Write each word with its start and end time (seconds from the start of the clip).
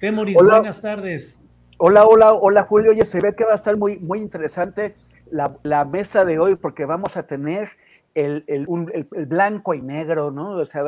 Temoris, 0.00 0.36
hola. 0.36 0.56
buenas 0.56 0.82
tardes. 0.82 1.40
Hola, 1.78 2.04
hola, 2.04 2.32
hola 2.32 2.64
Julio. 2.64 2.90
Oye, 2.90 3.04
se 3.04 3.20
ve 3.20 3.36
que 3.36 3.44
va 3.44 3.52
a 3.52 3.54
estar 3.54 3.76
muy, 3.76 3.96
muy 4.00 4.18
interesante 4.18 4.96
la, 5.30 5.56
la 5.62 5.84
mesa 5.84 6.24
de 6.24 6.40
hoy 6.40 6.56
porque 6.56 6.84
vamos 6.84 7.16
a 7.16 7.28
tener 7.28 7.70
el, 8.16 8.42
el, 8.48 8.64
un, 8.66 8.90
el, 8.92 9.06
el, 9.12 9.26
blanco 9.26 9.72
y 9.72 9.82
negro, 9.82 10.32
¿no? 10.32 10.56
O 10.56 10.66
sea, 10.66 10.82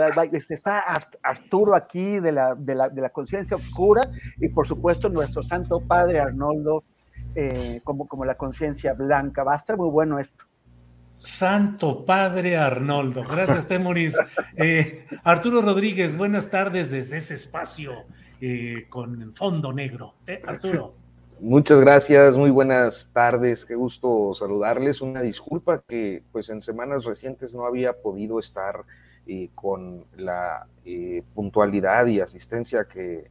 está 0.48 0.84
Arturo 1.22 1.76
aquí 1.76 2.18
de 2.18 2.32
la, 2.32 2.56
de 2.56 2.74
la, 2.74 2.88
de 2.88 3.00
la 3.00 3.10
conciencia 3.10 3.56
oscura 3.56 4.10
y 4.38 4.48
por 4.48 4.66
supuesto 4.66 5.08
nuestro 5.08 5.44
santo 5.44 5.78
padre 5.78 6.18
Arnoldo 6.18 6.82
eh, 7.36 7.80
como, 7.84 8.08
como 8.08 8.24
la 8.24 8.36
conciencia 8.36 8.92
blanca. 8.92 9.44
Va 9.44 9.52
a 9.52 9.58
estar 9.58 9.76
muy 9.76 9.88
bueno 9.88 10.18
esto. 10.18 10.46
Santo 11.18 12.04
Padre 12.04 12.56
Arnoldo. 12.56 13.22
Gracias, 13.22 13.68
Temoris. 13.68 14.16
Eh, 14.56 15.06
Arturo 15.22 15.60
Rodríguez, 15.60 16.16
buenas 16.16 16.50
tardes 16.50 16.90
desde 16.90 17.18
ese 17.18 17.34
espacio 17.34 17.92
eh, 18.40 18.86
con 18.88 19.34
fondo 19.34 19.72
negro. 19.72 20.14
¿Eh, 20.26 20.40
Arturo. 20.46 20.94
Muchas 21.40 21.80
gracias, 21.80 22.36
muy 22.36 22.50
buenas 22.50 23.10
tardes, 23.12 23.64
qué 23.64 23.76
gusto 23.76 24.34
saludarles. 24.34 25.00
Una 25.00 25.22
disculpa 25.22 25.84
que 25.86 26.24
pues 26.32 26.50
en 26.50 26.60
semanas 26.60 27.04
recientes 27.04 27.54
no 27.54 27.64
había 27.64 28.00
podido 28.02 28.40
estar 28.40 28.84
eh, 29.24 29.50
con 29.54 30.04
la 30.16 30.66
eh, 30.84 31.22
puntualidad 31.34 32.06
y 32.06 32.20
asistencia 32.20 32.86
que 32.86 33.30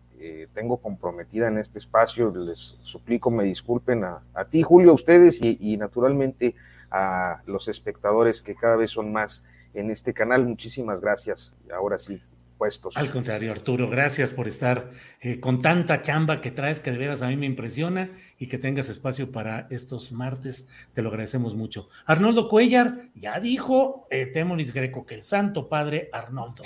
tengo 0.56 0.78
comprometida 0.78 1.48
en 1.48 1.60
este 1.60 1.78
espacio. 1.78 2.34
Les 2.36 2.78
suplico 2.82 3.30
me 3.30 3.44
disculpen 3.44 4.04
a, 4.04 4.24
a 4.34 4.46
ti, 4.46 4.64
Julio, 4.64 4.90
a 4.90 4.96
ustedes 4.96 5.40
y, 5.44 5.78
naturalmente 5.78 6.56
a 6.90 7.44
los 7.46 7.68
espectadores 7.68 8.42
que 8.42 8.56
cada 8.56 8.78
vez 8.78 8.90
son 8.90 9.12
más 9.12 9.46
en 9.76 9.92
este 9.92 10.14
canal. 10.16 10.48
Muchísimas 10.48 11.02
gracias. 11.02 11.56
Ahora 11.72 12.00
sí, 12.00 12.20
puestos. 12.58 12.98
Al 12.98 13.10
contrario, 13.10 13.52
Arturo, 13.52 13.90
gracias 13.90 14.32
por 14.32 14.48
estar 14.48 14.92
eh, 15.22 15.40
con 15.40 15.62
tanta 15.62 16.02
chamba 16.02 16.42
que 16.42 16.52
traes, 16.52 16.80
que 16.80 16.92
de 16.92 16.98
veras 16.98 17.22
a 17.22 17.28
mí 17.28 17.38
me 17.38 17.46
impresiona 17.46 18.10
y 18.38 18.48
que 18.48 18.58
tengas 18.58 18.90
espacio 18.90 19.32
para 19.32 19.68
estos 19.70 20.12
martes. 20.12 20.68
Te 20.94 21.02
lo 21.02 21.10
agradecemos 21.10 21.56
mucho. 21.56 21.90
Arnoldo 22.06 22.50
Cuellar 22.50 23.10
ya 23.16 23.40
dijo, 23.40 24.08
eh, 24.10 24.32
Greco, 24.74 25.06
que 25.06 25.16
el 25.16 25.22
Santo 25.22 25.70
Padre 25.70 26.10
Arnoldo. 26.12 26.64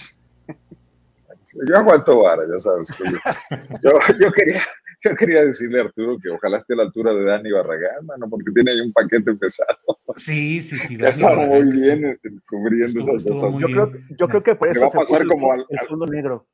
Yo 1.54 1.78
aguanto 1.78 2.22
vara, 2.22 2.44
ya 2.50 2.60
sabes. 2.60 2.90
Yo, 3.84 3.92
yo, 4.20 4.32
quería, 4.32 4.62
yo 5.04 5.16
quería 5.16 5.46
decirle 5.46 5.80
a 5.80 5.84
Arturo 5.84 6.18
que 6.22 6.30
ojalá 6.30 6.58
esté 6.58 6.74
a 6.74 6.78
la 6.78 6.84
altura 6.84 7.14
de 7.14 7.24
Dani 7.24 7.52
Barragán, 7.52 8.06
mano, 8.06 8.30
porque 8.30 8.52
tiene 8.54 8.72
ahí 8.72 8.80
un 8.80 8.94
paquete 8.94 9.34
pesado. 9.34 9.78
Sí, 10.16 10.62
sí, 10.62 10.78
sí. 10.78 10.98
Ya 10.98 11.10
está 11.10 11.36
muy 11.36 11.72
bien 11.72 12.20
cubriendo 12.48 13.00
estuvo, 13.00 13.16
esas 13.16 13.24
dos 13.26 13.60
yo 13.60 13.68
creo, 13.68 13.92
yo 14.18 14.28
creo 14.28 14.44
que 14.44 14.56
por 14.56 14.70
eso 14.70 14.82
va 14.82 14.88
a 14.88 14.92
pasar 14.92 15.28
como 15.28 15.52
al, 15.52 15.66
el 15.70 15.80
fondo 15.88 16.06
negro. 16.06 16.48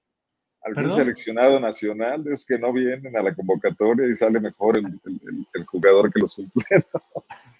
Algún 0.61 0.91
seleccionado 0.91 1.59
nacional 1.59 2.25
es 2.27 2.45
que 2.45 2.59
no 2.59 2.73
vienen 2.73 3.15
a 3.15 3.23
la 3.23 3.33
convocatoria 3.33 4.07
y 4.07 4.15
sale 4.15 4.39
mejor 4.39 4.77
el, 4.77 4.85
el, 4.85 5.47
el 5.53 5.65
jugador 5.65 6.11
que 6.11 6.19
los 6.19 6.33
suplente. 6.33 6.87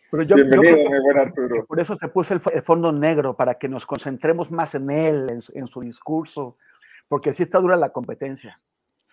Pero 0.09 0.23
yo, 0.23 0.35
Bienvenido, 0.35 0.77
yo 0.77 0.89
mi 0.89 0.99
buen 0.99 1.19
Arturo. 1.19 1.65
Por 1.65 1.79
eso 1.79 1.95
se 1.95 2.07
puso 2.07 2.33
el, 2.33 2.61
fondo 2.61 2.91
negro, 2.91 3.35
para 3.35 3.55
que 3.55 3.67
nos 3.67 3.85
concentremos 3.85 4.49
más 4.51 4.73
en 4.75 4.89
él, 4.89 5.27
en, 5.29 5.39
en 5.53 5.67
su 5.67 5.81
discurso, 5.81 6.57
porque 7.07 7.33
sí 7.33 7.43
está 7.43 7.59
dura 7.59 7.75
la 7.75 7.89
competencia. 7.89 8.59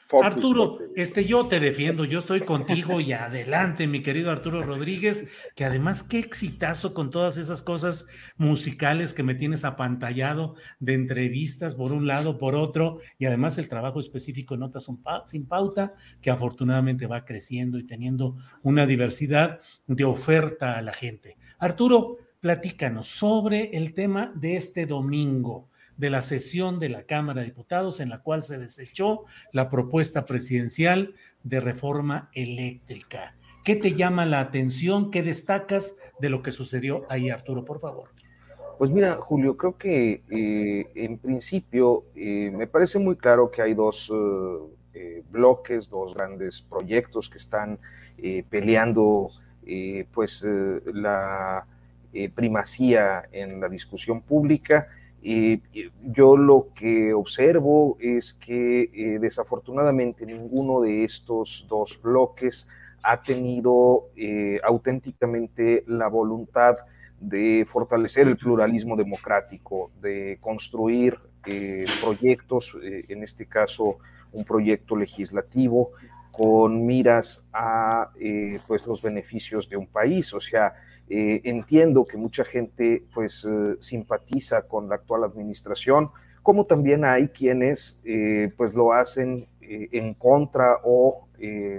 Focus, 0.07 0.27
Arturo, 0.27 0.65
focus. 0.73 0.87
este 0.97 1.25
yo 1.25 1.47
te 1.47 1.61
defiendo, 1.61 2.05
yo 2.05 2.19
estoy 2.19 2.41
contigo 2.41 3.01
y 3.01 3.13
adelante, 3.13 3.87
mi 3.87 4.03
querido 4.03 4.31
Arturo 4.31 4.63
Rodríguez, 4.63 5.29
que 5.55 5.65
además 5.65 6.03
qué 6.03 6.19
exitazo 6.19 6.93
con 6.93 7.11
todas 7.11 7.39
esas 7.39 7.63
cosas 7.63 8.07
musicales 8.37 9.15
que 9.15 9.23
me 9.23 9.35
tienes 9.35 9.65
apantallado 9.65 10.57
de 10.79 10.93
entrevistas 10.93 11.75
por 11.75 11.93
un 11.93 12.07
lado, 12.07 12.37
por 12.37 12.55
otro, 12.55 12.99
y 13.19 13.25
además 13.25 13.57
el 13.57 13.71
trabajo 13.71 13.99
específico 13.99 14.53
en 14.53 14.61
Notas 14.61 14.89
sin 15.25 15.47
Pauta, 15.47 15.95
que 16.21 16.31
afortunadamente 16.31 17.07
va 17.07 17.25
creciendo 17.25 17.79
y 17.79 17.87
teniendo 17.87 18.37
una 18.63 18.85
diversidad 18.85 19.61
de 19.87 20.05
oferta 20.05 20.77
a 20.77 20.83
la 20.83 20.93
gente. 20.93 21.39
Arturo, 21.59 22.19
platícanos 22.41 23.09
sobre 23.09 23.75
el 23.75 23.95
tema 23.95 24.31
de 24.35 24.57
este 24.57 24.85
domingo 24.85 25.71
de 25.97 26.11
la 26.11 26.23
sesión 26.23 26.81
de 26.81 26.89
la 26.89 27.05
Cámara 27.05 27.41
de 27.41 27.47
Diputados 27.47 28.01
en 28.01 28.09
la 28.09 28.23
cual 28.23 28.43
se 28.43 28.59
desechó 28.59 29.25
la 29.53 29.69
propuesta 29.69 30.27
presidencial 30.27 31.15
de 31.43 31.61
reforma 31.61 32.31
eléctrica. 32.35 33.37
¿Qué 33.65 33.77
te 33.77 33.95
llama 33.95 34.27
la 34.27 34.41
atención? 34.41 35.11
¿Qué 35.11 35.23
destacas 35.23 35.97
de 36.21 36.29
lo 36.29 36.43
que 36.43 36.53
sucedió 36.53 37.07
ahí, 37.09 37.31
Arturo, 37.31 37.65
por 37.65 37.81
favor? 37.81 38.11
Pues 38.79 38.91
mira, 38.91 39.17
Julio, 39.17 39.57
creo 39.57 39.79
que 39.79 40.23
eh, 40.29 40.91
en 40.95 41.19
principio 41.19 42.05
eh, 42.15 42.51
me 42.53 42.67
parece 42.67 42.99
muy 42.99 43.17
claro 43.17 43.51
que 43.51 43.63
hay 43.63 43.73
dos 43.73 44.13
eh, 44.93 45.23
bloques, 45.31 45.89
dos 45.89 46.15
grandes 46.15 46.61
proyectos 46.63 47.29
que 47.29 47.39
están 47.39 47.79
peleando 48.49 49.29
pues 50.13 50.47
la 50.93 51.67
primacía 52.35 53.25
en 53.33 53.61
la 53.61 53.69
discusión 53.69 54.23
pública. 54.23 54.89
Eh, 55.27 55.63
yo 56.03 56.37
lo 56.37 56.69
que 56.75 57.15
observo 57.15 57.97
es 57.99 58.35
que 58.35 58.91
eh, 58.93 59.19
desafortunadamente 59.19 60.27
ninguno 60.27 60.83
de 60.83 61.03
estos 61.03 61.67
dos 61.67 61.99
bloques 62.03 62.69
ha 63.03 63.23
tenido 63.23 64.11
eh, 64.17 64.61
auténticamente 64.63 65.83
la 65.87 66.09
voluntad 66.09 66.77
de 67.19 67.65
fortalecer 67.67 68.29
el 68.29 68.37
pluralismo 68.37 68.97
democrático, 68.97 69.91
de 70.03 70.37
construir 70.43 71.19
eh, 71.47 71.87
proyectos, 72.03 72.77
en 72.83 73.23
este 73.23 73.47
caso 73.47 73.99
un 74.33 74.45
proyecto 74.45 74.95
legislativo 74.95 75.93
con 76.37 76.85
miras 76.85 77.47
a 77.53 78.11
pues 78.67 78.87
los 78.87 79.03
beneficios 79.03 79.69
de 79.69 79.77
un 79.77 79.87
país, 79.87 80.33
o 80.35 80.41
sea, 80.41 80.75
eh, 81.09 81.43
entiendo 81.45 82.07
que 82.07 82.17
mucha 82.17 82.45
gente 82.45 83.05
pues 83.13 83.45
eh, 83.45 83.77
simpatiza 83.81 84.63
con 84.63 84.89
la 84.89 84.97
actual 84.97 85.25
administración, 85.25 86.11
como 86.43 86.65
también 86.65 87.05
hay 87.05 87.29
quienes 87.29 88.01
eh, 88.05 88.53
pues 88.57 88.75
lo 88.75 88.93
hacen 88.93 89.47
eh, 89.61 89.89
en 89.93 90.15
contra 90.15 90.79
o 90.83 91.29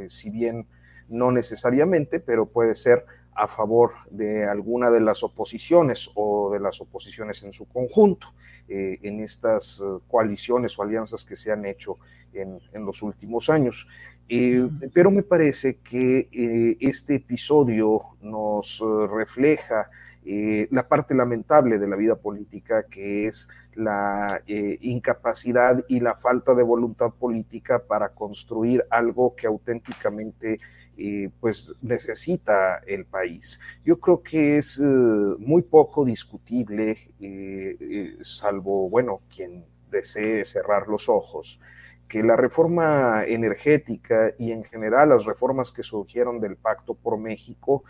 si 0.10 0.30
bien 0.30 0.68
no 1.10 1.32
necesariamente, 1.32 2.20
pero 2.20 2.46
puede 2.46 2.76
ser 2.76 3.04
a 3.36 3.48
favor 3.48 3.92
de 4.10 4.46
alguna 4.46 4.90
de 4.90 5.02
las 5.02 5.24
oposiciones 5.24 6.10
o 6.16 6.50
de 6.52 6.60
las 6.60 6.80
oposiciones 6.82 7.44
en 7.44 7.52
su 7.52 7.68
conjunto 7.68 8.28
eh, 8.68 8.98
en 9.04 9.20
estas 9.20 9.80
uh, 9.82 10.02
coaliciones 10.08 10.80
o 10.80 10.84
alianzas 10.84 11.26
que 11.26 11.36
se 11.36 11.52
han 11.52 11.66
hecho 11.66 11.98
en, 12.34 12.60
en 12.74 12.86
los 12.86 13.02
últimos 13.04 13.50
años. 13.50 13.88
Eh, 14.28 14.68
pero 14.94 15.12
me 15.12 15.22
parece 15.22 15.78
que 15.78 16.30
eh, 16.32 16.78
este 16.80 17.16
episodio 17.16 18.02
nos 18.22 18.82
refleja 19.12 19.90
eh, 20.26 20.68
la 20.72 20.88
parte 20.88 21.14
lamentable 21.14 21.78
de 21.78 21.88
la 21.88 21.96
vida 21.96 22.16
política, 22.16 22.88
que 22.90 23.28
es 23.28 23.48
la 23.76 24.42
eh, 24.48 24.78
incapacidad 24.82 25.84
y 25.88 26.00
la 26.00 26.16
falta 26.16 26.56
de 26.56 26.64
voluntad 26.64 27.12
política 27.14 27.78
para 27.80 28.10
construir 28.10 28.84
algo 28.90 29.36
que 29.36 29.46
auténticamente 29.46 30.58
eh, 30.98 31.30
pues 31.40 31.74
necesita 31.82 32.80
el 32.86 33.06
país. 33.06 33.60
Yo 33.84 34.00
creo 34.00 34.22
que 34.22 34.58
es 34.58 34.80
muy 34.80 35.62
poco 35.62 36.06
discutible, 36.06 36.98
salvo, 38.22 38.90
bueno, 38.90 39.22
quien 39.34 39.66
desee 39.90 40.46
cerrar 40.46 40.88
los 40.88 41.10
ojos, 41.10 41.60
que 42.08 42.24
la 42.24 42.36
reforma 42.36 43.24
energética 43.26 44.34
y 44.38 44.52
en 44.52 44.64
general 44.64 45.10
las 45.10 45.26
reformas 45.26 45.72
que 45.72 45.84
surgieron 45.84 46.40
del 46.40 46.56
Pacto 46.56 46.94
por 46.94 47.18
México, 47.18 47.84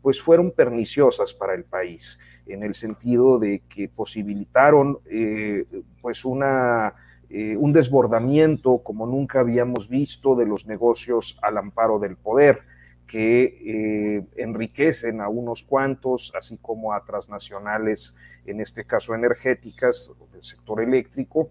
pues 0.00 0.22
fueron 0.22 0.52
perniciosas 0.52 1.34
para 1.34 1.54
el 1.54 1.64
país, 1.64 2.18
en 2.46 2.62
el 2.62 2.74
sentido 2.74 3.38
de 3.38 3.62
que 3.68 3.88
posibilitaron 3.88 4.98
eh, 5.06 5.66
pues 6.00 6.24
una, 6.24 6.94
eh, 7.28 7.56
un 7.56 7.72
desbordamiento 7.72 8.78
como 8.78 9.06
nunca 9.06 9.40
habíamos 9.40 9.88
visto 9.88 10.36
de 10.36 10.46
los 10.46 10.66
negocios 10.66 11.38
al 11.42 11.58
amparo 11.58 11.98
del 11.98 12.16
poder, 12.16 12.60
que 13.06 13.44
eh, 13.44 14.26
enriquecen 14.36 15.20
a 15.20 15.28
unos 15.28 15.62
cuantos, 15.62 16.32
así 16.36 16.58
como 16.58 16.92
a 16.92 17.04
transnacionales, 17.04 18.16
en 18.44 18.60
este 18.60 18.84
caso 18.84 19.14
energéticas, 19.14 20.12
del 20.32 20.42
sector 20.42 20.82
eléctrico, 20.82 21.50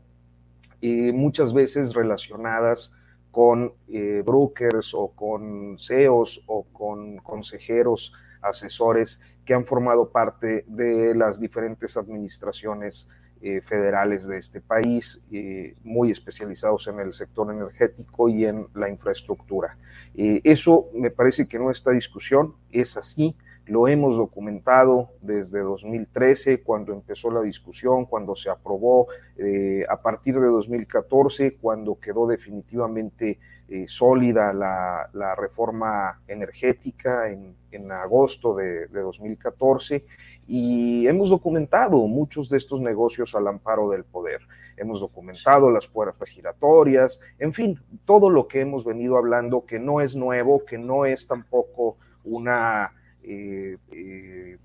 muchas 1.14 1.52
veces 1.52 1.96
relacionadas 1.96 2.92
con 3.36 3.74
eh, 3.90 4.24
brokers 4.26 4.94
o 4.94 5.10
con 5.10 5.78
CEOs 5.78 6.44
o 6.48 6.64
con 6.72 7.18
consejeros, 7.18 8.14
asesores 8.42 9.20
que 9.44 9.54
han 9.54 9.66
formado 9.66 10.10
parte 10.10 10.64
de 10.70 11.14
las 11.14 11.38
diferentes 11.38 11.98
administraciones 11.98 13.10
eh, 13.42 13.62
federales 13.62 14.28
de 14.28 14.38
este 14.38 14.62
país, 14.62 15.24
eh, 15.32 15.76
muy 15.84 16.12
especializados 16.12 16.88
en 16.88 17.00
el 17.00 17.14
sector 17.14 17.52
energético 17.52 18.30
y 18.30 18.46
en 18.46 18.68
la 18.74 18.90
infraestructura. 18.90 19.78
eso 20.16 20.90
me 20.94 21.12
parece 21.12 21.48
que 21.48 21.60
no 21.60 21.70
está 21.70 21.92
discusión, 21.92 22.56
es 22.72 22.96
así, 22.98 23.36
lo 23.68 23.88
hemos 23.88 24.18
documentado 24.18 25.10
desde 25.22 25.60
2013, 25.60 26.62
cuando 26.62 26.94
empezó 26.94 27.32
la 27.32 27.42
discusión, 27.42 28.06
cuando 28.06 28.36
se 28.36 28.50
aprobó, 28.50 29.08
eh, 29.38 29.84
a 29.90 30.02
partir 30.02 30.36
de 30.40 30.48
2014, 30.48 31.56
cuando 31.56 32.00
quedó 32.00 32.28
definitivamente 32.28 33.40
eh, 33.68 33.86
sólida 33.88 34.54
la, 34.54 35.36
reforma 35.36 36.22
energética 36.28 37.30
en, 37.30 37.56
agosto 37.92 38.56
de, 38.56 38.88
2014, 38.88 40.06
y 40.48 41.08
hemos 41.08 41.30
documentado 41.30 41.98
muchos 42.08 42.50
de 42.50 42.58
estos 42.58 42.80
negocios 42.80 43.36
al 43.36 43.48
amparo 43.48 43.90
del 43.90 44.06
poder. 44.06 44.42
Hemos 44.78 45.00
documentado 45.00 45.70
las 45.72 45.88
puertas 45.88 46.30
giratorias, 46.30 47.20
en 47.40 47.54
fin, 47.54 47.80
todo 48.06 48.30
lo 48.30 48.48
que 48.48 48.62
hemos 48.62 48.86
venido 48.86 49.18
hablando 49.18 49.66
que 49.66 49.80
no 49.80 50.00
es 50.00 50.16
nuevo, 50.16 50.64
que 50.64 50.78
no 50.78 51.06
es 51.06 51.28
tampoco 51.28 51.98
una 52.24 52.94
eh, 53.24 53.78
eh, 53.92 54.58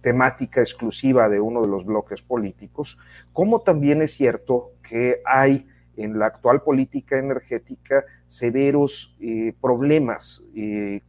temática 0.00 0.62
exclusiva 0.62 1.28
de 1.28 1.40
uno 1.40 1.60
de 1.60 1.68
los 1.68 1.84
bloques 1.84 2.22
políticos, 2.22 2.98
como 3.32 3.60
también 3.60 4.00
es 4.00 4.14
cierto 4.14 4.72
que 4.82 5.20
hay 5.26 5.66
en 5.98 6.18
la 6.18 6.26
actual 6.26 6.62
política 6.62 7.18
energética 7.18 8.04
severos 8.26 9.16
eh, 9.20 9.52
problemas 9.60 10.42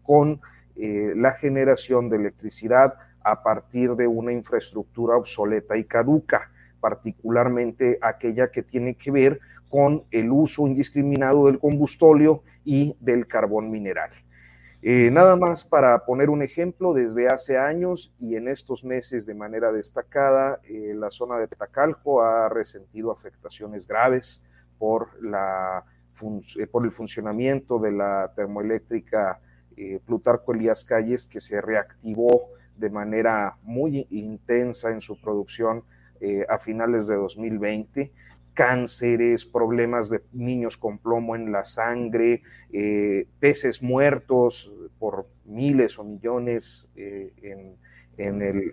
con 0.03 0.41
la 0.75 1.31
generación 1.33 2.09
de 2.09 2.15
electricidad 2.15 2.93
a 3.21 3.43
partir 3.43 3.95
de 3.95 4.07
una 4.07 4.31
infraestructura 4.31 5.17
obsoleta 5.17 5.77
y 5.77 5.83
caduca, 5.83 6.51
particularmente 6.79 7.97
aquella 8.01 8.49
que 8.49 8.63
tiene 8.63 8.95
que 8.95 9.11
ver 9.11 9.39
con 9.69 10.03
el 10.11 10.31
uso 10.31 10.67
indiscriminado 10.67 11.45
del 11.45 11.59
combustóleo 11.59 12.43
y 12.65 12.95
del 12.99 13.27
carbón 13.27 13.69
mineral. 13.69 14.09
Eh, 14.81 15.11
nada 15.11 15.35
más 15.35 15.65
para 15.65 16.05
poner 16.05 16.29
un 16.29 16.41
ejemplo, 16.41 16.93
desde 16.93 17.27
hace 17.27 17.57
años 17.57 18.15
y 18.17 18.35
en 18.35 18.47
estos 18.47 18.85
meses 18.85 19.25
de 19.25 19.35
manera 19.35 19.71
destacada, 19.73 20.61
eh, 20.63 20.93
la 20.95 21.11
zona 21.11 21.37
de 21.37 21.47
Tacalco 21.47 22.21
ha 22.21 22.47
resentido 22.47 23.11
afectaciones 23.11 23.85
graves 23.85 24.41
eh, 24.79 26.67
por 26.67 26.85
el 26.85 26.91
funcionamiento 26.91 27.79
de 27.79 27.91
la 27.91 28.31
termoeléctrica 28.35 29.39
Plutarco 30.05 30.53
Elías 30.53 30.83
Calles, 30.83 31.25
que 31.25 31.39
se 31.39 31.61
reactivó 31.61 32.49
de 32.75 32.89
manera 32.89 33.55
muy 33.63 34.05
intensa 34.09 34.91
en 34.91 34.99
su 34.99 35.21
producción 35.21 35.85
a 36.49 36.59
finales 36.59 37.07
de 37.07 37.15
2020 37.15 38.11
cánceres, 38.59 39.45
problemas 39.45 40.09
de 40.09 40.21
niños 40.33 40.75
con 40.75 40.97
plomo 40.97 41.37
en 41.37 41.49
la 41.49 41.63
sangre, 41.63 42.41
eh, 42.73 43.25
peces 43.39 43.81
muertos 43.81 44.75
por 44.99 45.27
miles 45.45 45.97
o 45.97 46.03
millones 46.03 46.85
eh, 46.97 47.31
en, 47.41 47.77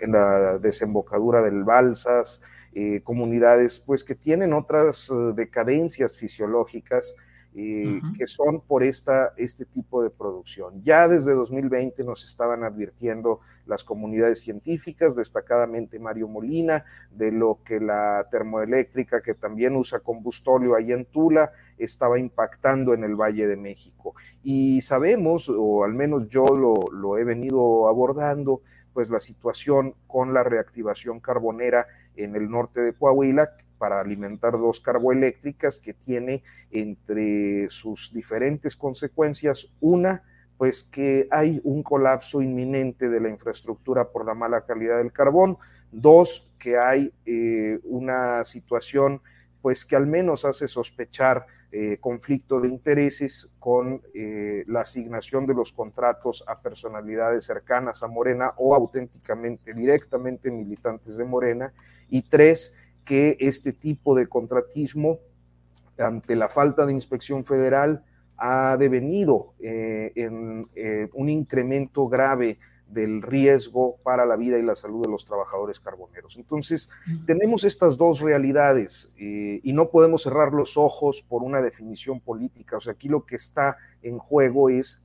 la 0.08 0.58
desembocadura 0.58 1.40
del 1.40 1.62
Balsas, 1.62 2.42
eh, 2.78 3.00
comunidades 3.02 3.80
pues 3.80 4.04
que 4.04 4.14
tienen 4.14 4.52
otras 4.52 5.10
decadencias 5.34 6.14
fisiológicas 6.14 7.16
que 7.56 8.26
son 8.26 8.60
por 8.60 8.82
esta, 8.82 9.32
este 9.38 9.64
tipo 9.64 10.02
de 10.02 10.10
producción. 10.10 10.82
Ya 10.82 11.08
desde 11.08 11.32
2020 11.32 12.04
nos 12.04 12.22
estaban 12.26 12.64
advirtiendo 12.64 13.40
las 13.64 13.82
comunidades 13.82 14.40
científicas, 14.40 15.16
destacadamente 15.16 15.98
Mario 15.98 16.28
Molina, 16.28 16.84
de 17.10 17.32
lo 17.32 17.60
que 17.64 17.80
la 17.80 18.28
termoeléctrica, 18.30 19.22
que 19.22 19.32
también 19.32 19.74
usa 19.74 20.00
combustóleo 20.00 20.74
ahí 20.74 20.92
en 20.92 21.06
Tula, 21.06 21.50
estaba 21.78 22.18
impactando 22.18 22.92
en 22.92 23.04
el 23.04 23.16
Valle 23.16 23.46
de 23.46 23.56
México. 23.56 24.14
Y 24.42 24.82
sabemos, 24.82 25.48
o 25.48 25.82
al 25.82 25.94
menos 25.94 26.28
yo 26.28 26.44
lo, 26.48 26.92
lo 26.92 27.16
he 27.16 27.24
venido 27.24 27.88
abordando, 27.88 28.60
pues 28.92 29.08
la 29.08 29.20
situación 29.20 29.94
con 30.06 30.34
la 30.34 30.42
reactivación 30.42 31.20
carbonera 31.20 31.86
en 32.16 32.36
el 32.36 32.50
norte 32.50 32.80
de 32.80 32.92
Coahuila, 32.92 33.50
para 33.78 34.00
alimentar 34.00 34.52
dos 34.52 34.80
carboeléctricas 34.80 35.80
que 35.80 35.92
tiene 35.92 36.42
entre 36.70 37.68
sus 37.68 38.12
diferentes 38.12 38.74
consecuencias. 38.76 39.68
Una, 39.80 40.22
pues 40.56 40.82
que 40.82 41.28
hay 41.30 41.60
un 41.64 41.82
colapso 41.82 42.40
inminente 42.40 43.08
de 43.08 43.20
la 43.20 43.28
infraestructura 43.28 44.10
por 44.10 44.24
la 44.24 44.34
mala 44.34 44.64
calidad 44.64 44.98
del 44.98 45.12
carbón, 45.12 45.58
dos, 45.92 46.50
que 46.58 46.78
hay 46.78 47.12
eh, 47.26 47.78
una 47.84 48.44
situación 48.44 49.20
pues 49.60 49.84
que 49.84 49.96
al 49.96 50.06
menos 50.06 50.44
hace 50.44 50.68
sospechar 50.68 51.46
eh, 51.72 51.98
conflicto 51.98 52.60
de 52.60 52.68
intereses 52.68 53.50
con 53.58 54.00
eh, 54.14 54.62
la 54.68 54.82
asignación 54.82 55.44
de 55.44 55.54
los 55.54 55.72
contratos 55.72 56.44
a 56.46 56.54
personalidades 56.54 57.44
cercanas 57.44 58.04
a 58.04 58.06
Morena 58.06 58.52
o 58.56 58.74
auténticamente, 58.74 59.74
directamente 59.74 60.52
militantes 60.52 61.16
de 61.16 61.24
Morena, 61.24 61.72
y 62.08 62.22
tres, 62.22 62.74
que 63.04 63.36
este 63.40 63.72
tipo 63.72 64.14
de 64.14 64.26
contratismo, 64.26 65.20
ante 65.98 66.36
la 66.36 66.48
falta 66.48 66.84
de 66.84 66.92
inspección 66.92 67.44
federal, 67.44 68.04
ha 68.36 68.76
devenido 68.76 69.54
eh, 69.60 70.12
en 70.14 70.68
eh, 70.74 71.08
un 71.14 71.28
incremento 71.28 72.08
grave 72.08 72.58
del 72.88 73.22
riesgo 73.22 73.96
para 74.02 74.26
la 74.26 74.36
vida 74.36 74.58
y 74.58 74.62
la 74.62 74.76
salud 74.76 75.02
de 75.02 75.10
los 75.10 75.24
trabajadores 75.24 75.80
carboneros. 75.80 76.36
Entonces, 76.36 76.88
tenemos 77.26 77.64
estas 77.64 77.96
dos 77.96 78.20
realidades 78.20 79.12
eh, 79.18 79.60
y 79.62 79.72
no 79.72 79.90
podemos 79.90 80.22
cerrar 80.22 80.52
los 80.52 80.76
ojos 80.76 81.22
por 81.22 81.42
una 81.42 81.60
definición 81.60 82.20
política. 82.20 82.76
O 82.76 82.80
sea, 82.80 82.92
aquí 82.92 83.08
lo 83.08 83.26
que 83.26 83.36
está 83.36 83.76
en 84.02 84.18
juego 84.18 84.70
es 84.70 85.02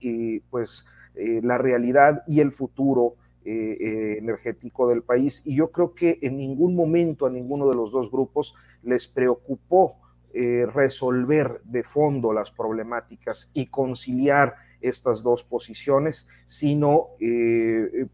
pues 0.51 0.85
la 1.15 1.57
realidad 1.57 2.23
y 2.27 2.39
el 2.39 2.51
futuro 2.51 3.15
eh, 3.43 3.77
eh, 3.79 4.17
energético 4.19 4.87
del 4.87 5.01
país. 5.01 5.41
Y 5.45 5.55
yo 5.55 5.71
creo 5.71 5.95
que 5.95 6.19
en 6.21 6.37
ningún 6.37 6.75
momento 6.75 7.25
a 7.25 7.29
ninguno 7.31 7.67
de 7.67 7.75
los 7.75 7.91
dos 7.91 8.11
grupos 8.11 8.53
les 8.83 9.07
preocupó 9.07 9.97
eh, 10.33 10.67
resolver 10.71 11.59
de 11.63 11.83
fondo 11.83 12.33
las 12.33 12.51
problemáticas 12.51 13.49
y 13.53 13.65
conciliar 13.65 14.55
estas 14.79 15.23
dos 15.23 15.43
posiciones, 15.43 16.27
sino 16.45 17.09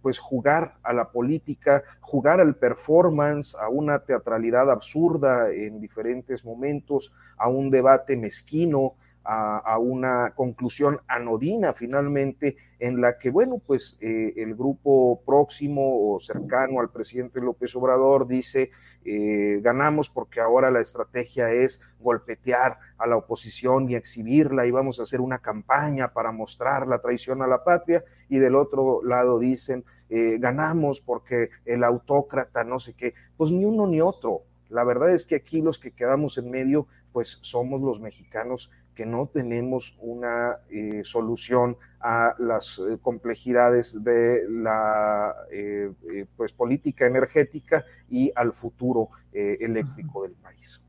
pues 0.02 0.20
jugar 0.20 0.78
a 0.84 0.92
la 0.92 1.12
política, 1.12 1.82
jugar 2.02 2.42
al 2.42 2.56
performance, 2.56 3.56
a 3.56 3.70
una 3.70 4.00
teatralidad 4.00 4.70
absurda 4.70 5.50
en 5.54 5.80
diferentes 5.80 6.44
momentos, 6.44 7.14
a 7.38 7.48
un 7.48 7.70
debate 7.70 8.18
mezquino, 8.18 8.96
a, 9.30 9.78
una 9.78 10.34
conclusión 10.36 11.02
anodina 11.08 11.74
finalmente 11.74 12.56
en 12.80 13.02
la 13.02 13.18
que, 13.18 13.30
bueno, 13.30 13.62
pues 13.66 13.98
eh, 14.00 14.34
el 14.38 14.56
grupo 14.56 15.22
próximo 15.26 16.14
o 16.14 16.20
cercano 16.20 16.80
al 16.80 16.90
presidente 16.90 17.42
López 17.42 17.76
Obrador 17.76 18.28
dice, 18.28 18.72
eh, 19.04 19.60
ganamos 19.62 20.10
porque 20.10 20.40
ahora 20.40 20.72
la 20.72 20.80
estrategia 20.80 21.52
es 21.52 21.82
golpetear 22.00 22.78
a 22.98 23.08
la 23.08 23.18
oposición 23.18 23.90
y 23.90 23.96
exhibirla 23.96 24.66
y 24.66 24.72
vamos 24.72 25.00
a 25.00 25.04
hacer 25.04 25.20
una 25.20 25.40
campaña 25.40 26.14
para 26.14 26.32
mostrar 26.32 26.88
la 26.88 27.00
traición 27.00 27.42
a 27.42 27.48
la 27.48 27.64
patria 27.64 28.04
y 28.30 28.40
del 28.40 28.56
otro 28.56 29.04
lado 29.04 29.40
dicen, 29.40 29.84
eh, 30.10 30.38
ganamos 30.40 31.02
porque 31.02 31.50
el 31.66 31.84
autócrata 31.84 32.64
no 32.64 32.80
sé 32.80 32.94
qué, 32.94 33.14
pues 33.36 33.52
ni 33.52 33.66
uno 33.66 33.88
ni 33.88 34.00
otro. 34.00 34.44
La 34.70 34.84
verdad 34.84 35.14
es 35.14 35.26
que 35.26 35.36
aquí 35.36 35.62
los 35.62 35.80
que 35.80 35.92
quedamos 35.92 36.38
en 36.38 36.52
medio, 36.52 36.88
pues 37.14 37.40
somos 37.42 37.82
los 37.82 38.02
mexicanos 38.02 38.72
que 38.98 39.06
no 39.06 39.28
tenemos 39.28 39.96
una 40.00 40.58
eh, 40.72 41.02
solución 41.04 41.78
a 42.02 42.34
las 42.40 42.80
eh, 42.80 42.98
complejidades 43.00 44.04
de 44.04 44.42
la 44.50 45.36
eh, 45.52 45.92
pues, 46.36 46.52
política 46.52 47.06
energética 47.06 47.86
y 48.10 48.32
al 48.36 48.54
futuro 48.54 49.10
eléctrico 49.32 50.24
del 50.24 50.32
país. 50.32 50.82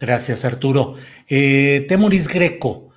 Gracias, 0.00 0.46
Arturo. 0.46 0.94
Temoris 1.28 2.28
Greco, 2.28 2.88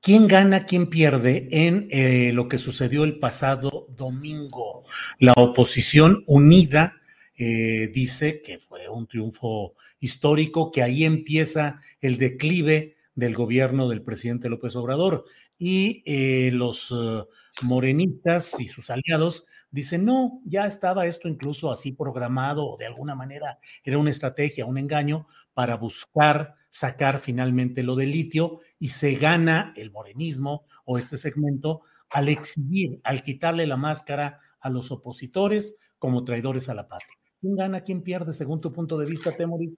¿quién 0.00 0.26
gana, 0.26 0.66
quién 0.66 0.90
pierde 0.90 1.46
en 1.52 2.34
lo 2.34 2.48
que 2.48 2.58
sucedió 2.58 3.04
el 3.04 3.20
pasado 3.20 3.86
domingo? 3.96 4.82
La 5.20 5.32
oposición 5.36 6.24
unida 6.26 6.96
dice 7.36 8.42
que 8.42 8.58
fue 8.58 8.88
un 8.88 9.06
triunfo 9.06 9.74
histórico, 10.00 10.72
que 10.72 10.82
ahí 10.82 11.04
empieza 11.04 11.80
el 12.00 12.18
declive 12.18 12.96
del 13.14 13.34
gobierno 13.34 13.88
del 13.88 14.02
presidente 14.02 14.48
López 14.48 14.76
Obrador. 14.76 15.24
Y 15.58 16.02
eh, 16.06 16.50
los 16.52 16.90
uh, 16.90 17.26
morenistas 17.62 18.58
y 18.58 18.66
sus 18.68 18.90
aliados 18.90 19.44
dicen, 19.70 20.04
no, 20.04 20.40
ya 20.44 20.66
estaba 20.66 21.06
esto 21.06 21.28
incluso 21.28 21.70
así 21.70 21.92
programado, 21.92 22.66
o 22.66 22.76
de 22.76 22.86
alguna 22.86 23.14
manera 23.14 23.58
era 23.84 23.98
una 23.98 24.10
estrategia, 24.10 24.66
un 24.66 24.78
engaño 24.78 25.26
para 25.54 25.76
buscar 25.76 26.54
sacar 26.70 27.18
finalmente 27.18 27.82
lo 27.82 27.96
del 27.96 28.10
litio 28.10 28.60
y 28.78 28.88
se 28.88 29.14
gana 29.14 29.74
el 29.76 29.90
morenismo 29.90 30.64
o 30.86 30.98
este 30.98 31.18
segmento 31.18 31.82
al 32.08 32.28
exhibir, 32.28 33.00
al 33.04 33.22
quitarle 33.22 33.66
la 33.66 33.76
máscara 33.76 34.40
a 34.60 34.70
los 34.70 34.90
opositores 34.90 35.78
como 35.98 36.24
traidores 36.24 36.68
a 36.68 36.74
la 36.74 36.88
patria. 36.88 37.16
¿Quién 37.40 37.56
gana, 37.56 37.82
quién 37.82 38.02
pierde 38.02 38.32
según 38.32 38.60
tu 38.60 38.72
punto 38.72 38.98
de 38.98 39.06
vista, 39.06 39.32
Temori? 39.32 39.76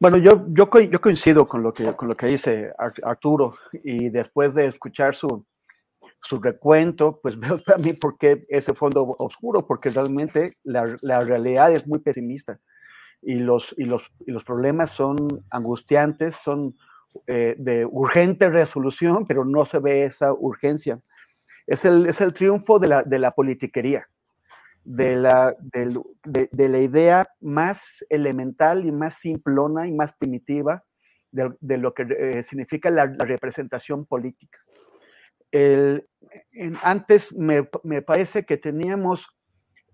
Bueno, 0.00 0.16
yo, 0.16 0.46
yo, 0.50 0.70
yo 0.80 1.00
coincido 1.00 1.48
con 1.48 1.62
lo, 1.62 1.72
que, 1.72 1.92
con 1.96 2.06
lo 2.06 2.16
que 2.16 2.28
dice 2.28 2.72
Arturo 3.02 3.56
y 3.72 4.10
después 4.10 4.54
de 4.54 4.66
escuchar 4.66 5.16
su, 5.16 5.44
su 6.22 6.40
recuento, 6.40 7.18
pues 7.20 7.38
veo 7.40 7.60
mí 7.82 7.94
por 7.94 8.16
qué 8.16 8.44
ese 8.48 8.74
fondo 8.74 9.16
oscuro, 9.18 9.66
porque 9.66 9.90
realmente 9.90 10.56
la, 10.62 10.84
la 11.02 11.18
realidad 11.20 11.72
es 11.72 11.86
muy 11.86 11.98
pesimista 11.98 12.60
y 13.22 13.34
los, 13.34 13.74
y 13.76 13.84
los, 13.86 14.02
y 14.24 14.30
los 14.30 14.44
problemas 14.44 14.90
son 14.92 15.16
angustiantes, 15.50 16.36
son 16.44 16.76
eh, 17.26 17.56
de 17.58 17.84
urgente 17.84 18.48
resolución, 18.50 19.26
pero 19.26 19.44
no 19.44 19.64
se 19.64 19.80
ve 19.80 20.04
esa 20.04 20.32
urgencia. 20.32 21.00
Es 21.66 21.84
el, 21.84 22.06
es 22.06 22.20
el 22.20 22.32
triunfo 22.32 22.78
de 22.78 22.86
la, 22.86 23.02
de 23.02 23.18
la 23.18 23.32
politiquería 23.32 24.06
de 24.88 25.16
la, 25.16 25.54
de, 25.60 26.68
la 26.68 26.78
idea 26.78 27.28
más 27.40 28.02
elemental 28.08 28.86
y 28.86 28.92
más 28.92 29.18
simplona 29.18 29.86
y 29.86 29.92
más 29.92 30.14
primitiva 30.14 30.82
de, 31.30 31.76
lo 31.76 31.92
que 31.92 32.06
eh, 32.08 32.42
significa 32.42 32.88
la, 32.88 33.04
representación 33.06 34.06
política. 34.06 34.58
antes 36.82 37.34
me, 37.36 37.64
parece 38.00 38.46
que 38.46 38.56
teníamos 38.56 39.28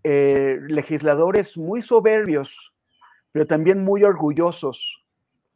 eh, 0.04 0.58
legisladores 0.68 1.56
muy 1.56 1.82
soberbios, 1.82 2.72
pero 3.32 3.48
también 3.48 3.82
muy 3.82 4.04
orgullosos 4.04 5.04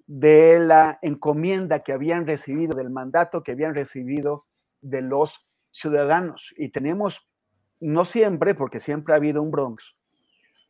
de 0.09 0.59
la 0.59 0.99
encomienda 1.01 1.85
que 1.85 1.93
habían 1.93 2.27
recibido, 2.27 2.77
del 2.77 2.91
mandato 2.91 3.45
que 3.45 3.53
habían 3.53 3.77
recibido 3.77 4.47
de 4.81 5.03
los 5.03 5.49
ciudadanos. 5.71 6.53
Y 6.57 6.71
tenemos 6.71 7.28
no 7.81 8.05
siempre, 8.05 8.55
porque 8.55 8.81
siempre 8.81 9.15
ha 9.15 9.17
habido 9.17 9.43
un 9.43 9.51
Bronx, 9.51 9.95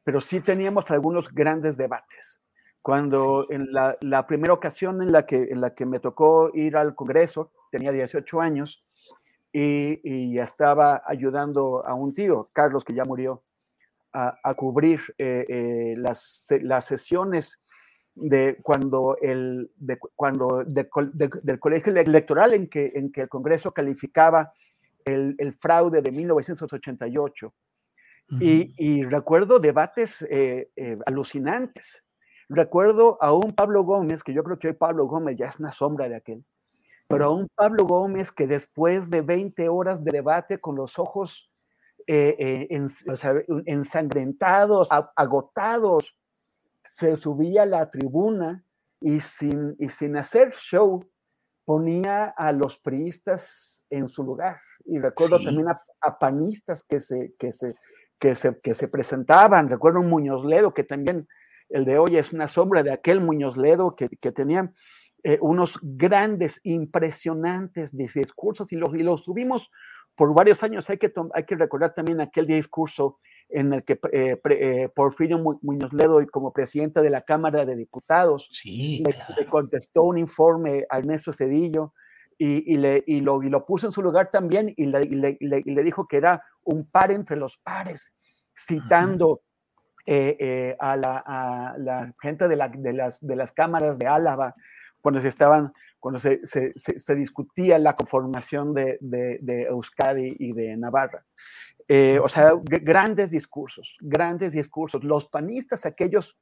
pero 0.05 0.21
sí 0.21 0.41
teníamos 0.41 0.91
algunos 0.91 1.33
grandes 1.33 1.77
debates. 1.77 2.39
Cuando 2.83 3.47
en 3.51 3.67
la, 3.73 4.27
primera 4.27 4.55
ocasión 4.55 5.03
en 5.03 5.13
la, 5.13 5.27
que, 5.27 5.49
en 5.51 5.61
la 5.61 5.75
que 5.75 5.85
me 5.85 6.01
tocó 6.01 6.51
ir 6.55 6.77
al 6.77 6.95
Congreso, 6.95 7.53
tenía 7.71 7.93
18 7.93 8.41
años 8.41 8.85
y, 9.53 10.01
y 10.05 10.39
estaba 10.39 11.03
ayudando 11.05 11.87
a 11.87 11.95
un 11.95 12.15
tío, 12.15 12.49
Carlos, 12.53 12.85
que 12.85 12.95
ya 12.95 13.05
murió, 13.05 13.43
a, 14.13 14.55
cubrir 14.55 15.01
eh, 15.19 15.45
eh, 15.49 15.95
las, 15.97 16.47
las 16.63 16.85
sesiones 16.87 17.61
de 18.15 18.59
cuando 18.63 19.17
el 19.23 19.71
de, 19.77 19.97
cuando 20.17 20.65
del 20.65 21.61
colegio 21.61 21.93
electoral 21.95 22.55
en 22.55 22.69
que, 22.69 22.93
en 22.95 23.13
que 23.13 23.23
el 23.23 23.29
Congreso 23.29 23.73
calificaba 23.73 24.53
el, 25.09 25.53
fraude 25.59 26.03
de 26.03 26.13
1988. 26.13 27.55
y, 28.41 29.05
recuerdo 29.05 29.59
debates 29.59 30.23
eh, 30.23 30.71
eh, 30.77 30.99
alucinantes. 31.07 32.05
Recuerdo 32.49 33.19
a 33.23 33.33
un 33.33 33.55
Pablo 33.55 33.85
Gómez, 33.85 34.23
que 34.23 34.33
yo 34.33 34.43
creo 34.43 34.59
que 34.59 34.69
hoy 34.69 34.75
Pablo 34.75 35.07
Gómez 35.07 35.37
ya 35.37 35.47
es 35.47 35.59
una 35.59 35.73
sombra 35.73 36.09
de 36.09 36.17
aquel, 36.17 36.45
pero 37.07 37.27
a 37.27 37.31
un 37.31 37.49
Pablo 37.55 37.85
Gómez 37.85 38.33
que 38.33 38.47
después 38.47 39.11
de 39.11 39.23
20 39.23 39.69
horas 39.69 40.03
de 40.03 40.13
debate 40.13 40.59
con 40.59 40.77
los 40.77 40.99
ojos 40.99 41.51
eh, 42.07 42.69
ensangrentados, 43.67 44.89
agotados, 45.15 46.15
se 46.83 47.17
subía 47.19 47.63
a 47.63 47.67
la 47.67 47.91
tribuna 47.91 48.65
y 49.01 49.21
sin, 49.21 49.77
y 49.79 49.91
sin 49.91 50.17
hacer 50.17 50.53
show 50.53 51.05
ponía 51.67 52.25
a 52.29 52.51
los 52.53 52.79
priistas 52.79 53.85
en 53.91 54.09
su 54.09 54.25
lugar 54.25 54.59
y 54.89 54.99
recuerdo 54.99 55.39
también 55.39 55.69
a, 55.69 56.19
panistas 56.19 56.83
que 56.83 57.01
se, 57.01 57.35
que, 57.39 57.53
se, 57.53 57.75
que, 58.19 58.35
se, 58.35 58.59
que 58.61 58.75
se 58.75 58.89
presentaban. 58.89 59.69
Recuerdo 59.69 60.01
un 60.01 60.09
Muñoz 60.09 60.45
Ledo, 60.45 60.73
que 60.73 60.85
también 60.85 61.29
el 61.69 61.85
de 61.85 61.99
hoy 61.99 62.17
es 62.17 62.33
una 62.33 62.49
sombra 62.49 62.83
de 62.83 62.93
aquel 62.93 63.21
Muñoz 63.21 63.57
Ledo 63.57 63.95
que, 63.95 64.09
que 64.09 64.33
tenía 64.33 64.73
eh, 65.25 65.39
unos 65.41 65.79
grandes, 65.83 66.61
impresionantes 66.63 67.95
discursos 67.95 68.73
y 68.73 68.77
los, 68.77 68.95
y 68.95 69.03
los 69.03 69.23
tuvimos 69.25 69.71
por 70.15 70.33
varios 70.33 70.63
años. 70.63 70.89
Hay 70.91 70.99
que, 70.99 71.13
hay 71.35 71.45
que 71.45 71.57
recordar 71.57 71.93
también 71.93 72.21
aquel 72.21 72.47
discurso 72.47 73.19
en 73.49 73.73
el 73.73 73.85
que 73.85 73.99
eh, 74.13 74.41
eh, 74.51 74.89
Porfirio 74.95 75.39
Muñoz 75.39 75.93
Ledo, 75.93 76.25
como 76.31 76.53
presidente 76.53 77.01
de 77.01 77.11
la 77.11 77.23
Cámara 77.23 77.65
de 77.65 77.77
Diputados, 77.77 78.49
sí, 78.53 79.03
le, 79.37 79.47
contestó 79.47 80.05
un 80.05 80.19
informe 80.19 80.87
a 80.89 80.99
Ernesto 80.99 81.33
Cedillo 81.33 81.95
y, 82.39 82.77
le, 82.77 83.03
y, 83.07 83.21
lo, 83.21 83.43
y, 83.43 83.49
lo, 83.49 83.67
puso 83.67 83.87
en 83.87 83.93
su 83.93 84.01
lugar 84.01 84.31
también 84.31 84.73
y 84.77 84.87
le, 84.87 85.37
le, 85.41 85.83
dijo 85.83 86.07
que 86.07 86.19
era 86.19 86.43
un 86.63 86.89
par 86.89 87.11
entre 87.11 87.37
los 87.37 87.59
pares, 87.59 88.13
citando 88.57 89.43
eh, 90.07 90.37
eh, 90.39 90.77
a, 90.79 90.97
la, 90.97 91.23
a, 91.27 91.75
la, 91.79 92.15
gente 92.23 92.47
de, 92.47 92.57
la, 92.57 92.69
de, 92.69 92.93
las, 92.93 93.19
de 93.21 93.37
las 93.37 93.51
cámaras 93.53 93.99
de 93.99 94.07
Álava 94.07 94.55
cuando 95.01 95.21
se 95.21 95.29
estaban 95.29 95.73
cuando 96.01 96.21
se, 96.21 96.41
se, 96.47 96.73
se, 96.77 97.15
discutía 97.17 97.77
la 97.77 97.97
conformación 97.97 98.73
de, 98.73 98.99
de, 99.01 99.63
Euskadi 99.65 100.37
y 100.39 100.53
de 100.53 100.77
Navarra. 100.77 101.27
Eh, 101.89 102.21
o 102.23 102.29
sea, 102.29 102.53
grandes 102.63 103.33
discursos, 103.33 103.97
grandes 104.01 104.53
discursos. 104.53 105.03
Los 105.03 105.27
panistas, 105.27 105.85
aquellos 105.87 106.39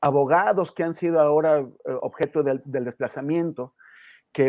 abogados 0.00 0.72
que 0.72 0.82
han 0.82 0.94
sido 0.94 1.20
ahora 1.20 1.64
objeto 2.02 2.42
del, 2.42 2.62
del 2.64 2.84
desplazamiento, 2.84 3.74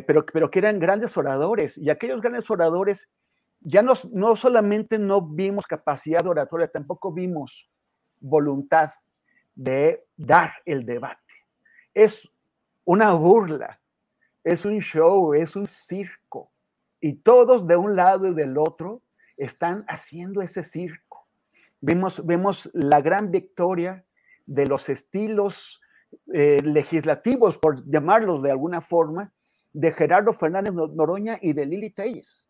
pero, 0.06 0.26
pero 0.26 0.52
que 0.52 0.60
eran 0.60 0.80
grandes 0.80 1.18
oradores. 1.18 1.78
Y 1.78 1.90
aquellos 1.90 2.22
grandes 2.22 2.50
oradores, 2.50 3.10
ya 3.62 3.82
no, 3.82 3.94
no 4.12 4.36
solamente 4.36 5.00
no 5.00 5.22
vimos 5.22 5.66
capacidad 5.66 6.26
oratoria, 6.28 6.68
tampoco 6.68 7.14
vimos 7.14 7.70
voluntad 8.20 8.92
de 9.56 10.06
dar 10.16 10.54
el 10.66 10.86
debate. 10.86 11.34
Es 11.94 12.30
una 12.86 13.14
burla, 13.14 13.80
es 14.44 14.66
un 14.66 14.80
show, 14.80 15.34
es 15.34 15.56
un 15.56 15.68
circo. 15.68 16.52
Y 17.00 17.14
todos 17.14 17.68
de 17.68 17.76
un 17.76 17.96
lado 17.96 18.28
y 18.28 18.34
del 18.34 18.58
otro 18.58 19.02
están 19.38 19.86
haciendo 19.88 20.42
ese 20.42 20.64
circo. 20.64 21.28
Vemos, 21.80 22.26
vemos 22.26 22.70
la 22.74 23.02
gran 23.02 23.32
victoria 23.32 24.06
de 24.46 24.66
los 24.66 24.90
estilos 24.90 25.82
eh, 26.34 26.62
legislativos, 26.64 27.58
por 27.58 27.86
llamarlos 27.90 28.42
de 28.42 28.52
alguna 28.52 28.82
forma, 28.82 29.34
de 29.78 29.92
Gerardo 29.92 30.34
Fernández 30.34 30.74
Noroña 30.74 31.38
y 31.40 31.54
de 31.54 31.68
Lili 31.68 31.92
Telles. 31.92 32.48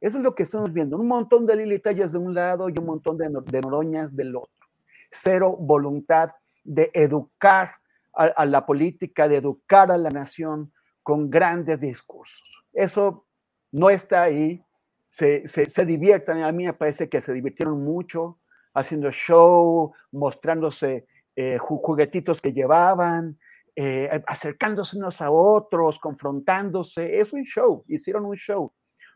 Eso 0.00 0.18
es 0.18 0.22
lo 0.22 0.36
que 0.36 0.44
estamos 0.44 0.72
viendo. 0.72 0.96
Un 0.96 1.08
montón 1.08 1.44
de 1.44 1.56
Lili 1.56 1.80
Telles 1.80 2.12
de 2.12 2.18
un 2.18 2.34
lado 2.34 2.68
y 2.68 2.78
un 2.78 2.86
montón 2.86 3.18
de, 3.18 3.28
Noroñas 3.60 4.14
del 4.14 4.36
otro. 4.36 4.68
Cero 5.10 5.56
voluntad 5.58 6.30
de 6.62 6.88
educar 6.94 7.72
a, 8.14 8.44
la 8.46 8.64
política, 8.64 9.26
de 9.26 9.36
educar 9.36 9.90
a 9.90 9.96
la 9.96 10.10
nación 10.10 10.72
con 11.02 11.28
grandes 11.28 11.80
discursos. 11.80 12.64
Eso 12.72 13.26
no 13.72 13.90
está 13.90 14.22
ahí, 14.22 14.62
se, 15.10 15.48
se, 15.48 15.84
diviertan, 15.84 16.44
a 16.44 16.52
mí 16.52 16.64
me 16.66 16.74
parece 16.74 17.08
que 17.08 17.20
se 17.20 17.32
divirtieron 17.32 17.82
mucho 17.82 18.38
haciendo 18.72 19.10
show, 19.10 19.92
mostrándose 20.12 21.06
eh, 21.34 21.58
juguetitos 21.58 22.40
que 22.40 22.52
llevaban, 22.52 23.36
eh, 23.80 24.24
acercándose 24.26 24.96
unos 24.98 25.20
a 25.20 25.30
otros, 25.30 26.00
confrontándose, 26.00 27.20
es 27.20 27.32
un 27.32 27.44
show, 27.44 27.84
hicieron 27.86 28.24
un 28.24 28.34
show 28.34 28.72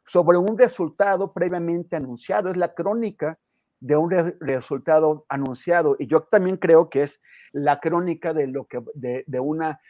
sobre 0.06 0.38
un 0.38 0.56
resultado 0.56 1.32
previamente 1.32 1.96
anunciado, 1.96 2.48
es 2.48 2.56
la 2.56 2.72
crónica 2.72 3.40
de 3.80 3.96
un 3.96 4.10
resultado 4.38 5.26
anunciado. 5.28 5.96
Y 5.98 6.06
yo 6.06 6.22
también 6.22 6.58
creo 6.58 6.90
que 6.90 7.02
es 7.02 7.20
la 7.50 7.80
crónica 7.80 8.32
de 8.32 8.46
lo 8.46 8.66
que 8.66 8.80
de, 8.94 9.24
de 9.26 9.40
una 9.40 9.80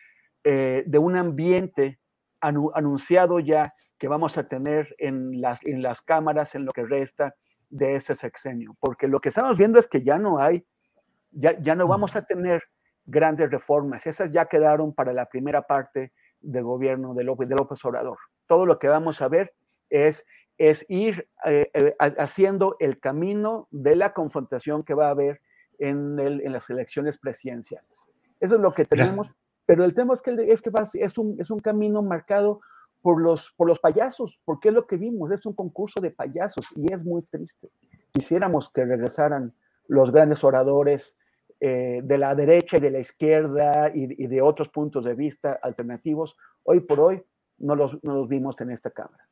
eh, 0.42 0.84
de 0.86 0.98
un 0.98 1.16
ambiente 1.16 2.00
anunciado 2.40 3.40
ya 3.40 3.74
que 3.98 4.08
vamos 4.08 4.38
a 4.38 4.48
tener 4.48 4.96
en 4.96 5.42
las, 5.42 5.62
en 5.66 5.82
las 5.82 6.00
cámaras 6.00 6.54
en 6.54 6.64
lo 6.64 6.72
que 6.72 6.86
resta 6.86 7.34
de 7.68 7.94
este 7.94 8.14
sexenio, 8.14 8.74
porque 8.80 9.06
lo 9.06 9.20
que 9.20 9.28
estamos 9.28 9.58
viendo 9.58 9.78
es 9.78 9.86
que 9.86 10.02
ya 10.02 10.16
no 10.16 10.38
hay, 10.38 10.64
ya, 11.30 11.60
ya 11.60 11.74
no 11.74 11.86
vamos 11.86 12.16
a 12.16 12.24
tener 12.24 12.62
grandes 13.04 13.50
reformas, 13.50 14.06
esas 14.06 14.32
ya 14.32 14.46
quedaron 14.46 14.92
para 14.92 15.12
la 15.12 15.26
primera 15.26 15.62
parte 15.62 16.12
de 16.40 16.62
gobierno 16.62 17.14
de 17.14 17.24
López, 17.24 17.48
de 17.48 17.54
López 17.54 17.84
Obrador. 17.84 18.18
Todo 18.46 18.66
lo 18.66 18.78
que 18.78 18.88
vamos 18.88 19.20
a 19.22 19.28
ver 19.28 19.54
es, 19.90 20.26
es 20.58 20.84
ir 20.88 21.28
eh, 21.44 21.70
eh, 21.74 21.94
haciendo 21.98 22.76
el 22.80 23.00
camino 23.00 23.68
de 23.70 23.96
la 23.96 24.12
confrontación 24.12 24.82
que 24.84 24.94
va 24.94 25.08
a 25.08 25.10
haber 25.10 25.40
en, 25.78 26.18
el, 26.18 26.40
en 26.40 26.52
las 26.52 26.68
elecciones 26.70 27.18
presidenciales. 27.18 28.08
Eso 28.40 28.56
es 28.56 28.60
lo 28.60 28.74
que 28.74 28.84
tenemos 28.84 29.30
pero 29.66 29.84
el 29.84 29.94
tema 29.94 30.14
es 30.14 30.22
que, 30.22 30.32
es, 30.48 30.60
que 30.60 30.70
es, 30.94 31.18
un, 31.18 31.36
es 31.38 31.50
un 31.50 31.60
camino 31.60 32.02
marcado 32.02 32.60
por 33.00 33.20
los, 33.20 33.52
por 33.56 33.68
los 33.68 33.78
payasos, 33.80 34.40
porque 34.44 34.68
es 34.68 34.74
lo 34.74 34.86
que 34.86 34.96
vimos, 34.96 35.30
es 35.30 35.44
un 35.46 35.54
concurso 35.54 36.00
de 36.00 36.10
payasos 36.10 36.66
y 36.76 36.92
es 36.92 37.02
muy 37.02 37.22
triste. 37.22 37.70
Quisiéramos 38.12 38.70
que 38.70 38.84
regresaran 38.84 39.52
los 39.88 40.10
grandes 40.12 40.44
oradores 40.44 41.18
eh, 41.64 42.00
de 42.02 42.18
la 42.18 42.34
derecha 42.34 42.78
y 42.78 42.80
de 42.80 42.90
la 42.90 42.98
izquierda 42.98 43.88
y, 43.94 44.26
de 44.26 44.42
otros 44.42 44.68
puntos 44.68 45.04
de 45.04 45.14
vista 45.14 45.60
alternativos. 45.62 46.34
Hoy 46.64 46.80
por 46.80 46.98
hoy 46.98 47.22
no 47.58 47.76
los, 47.76 48.02
no 48.02 48.16
los 48.16 48.28
vimos 48.28 48.60
en 48.60 48.72
esta 48.72 48.90
Cámara. 48.90 49.28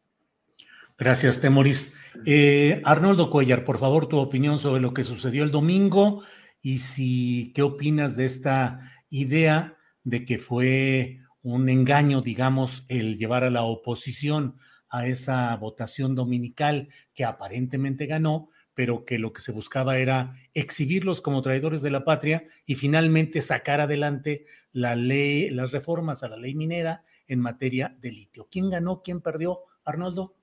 Gracias, 0.96 1.40
Temoris. 1.40 1.96
Eh, 2.24 2.82
Arnoldo 2.84 3.30
Cuellar, 3.30 3.64
por 3.64 3.78
favor, 3.78 4.06
tu 4.06 4.18
opinión 4.18 4.60
sobre 4.60 4.80
lo 4.80 4.94
que 4.94 5.02
sucedió 5.02 5.42
el 5.42 5.50
domingo 5.50 6.22
y 6.62 6.78
si 6.78 7.52
qué 7.52 7.62
opinas 7.62 8.16
de 8.16 8.26
esta 8.26 8.78
idea 9.08 9.76
de 10.04 10.24
que 10.24 10.38
fue 10.38 11.22
un 11.42 11.68
engaño, 11.68 12.22
digamos, 12.22 12.86
el 12.88 13.18
llevar 13.18 13.42
a 13.42 13.50
la 13.50 13.64
oposición 13.64 14.56
a 14.88 15.08
esa 15.08 15.56
votación 15.56 16.14
dominical 16.14 16.86
que 17.12 17.24
aparentemente 17.24 18.06
ganó, 18.06 18.50
pero 18.74 19.04
que 19.04 19.18
lo 19.18 19.32
que 19.32 19.40
se 19.40 19.52
buscaba 19.52 19.98
era 19.98 20.34
exhibirlos 20.54 21.20
como 21.20 21.42
traidores 21.42 21.82
de 21.82 21.90
la 21.90 22.04
patria 22.04 22.46
y 22.66 22.76
finalmente 22.76 23.42
sacar 23.42 23.80
adelante 23.80 24.46
la 24.72 24.96
ley, 24.96 25.50
las 25.50 25.72
reformas 25.72 26.22
a 26.22 26.28
la 26.28 26.36
ley 26.36 26.54
minera 26.54 27.04
en 27.26 27.40
materia 27.40 27.96
de 28.00 28.12
litio. 28.12 28.48
¿Quién 28.50 28.70
ganó? 28.70 29.02
¿Quién 29.02 29.20
perdió? 29.20 29.60
Arnoldo. 29.84 30.34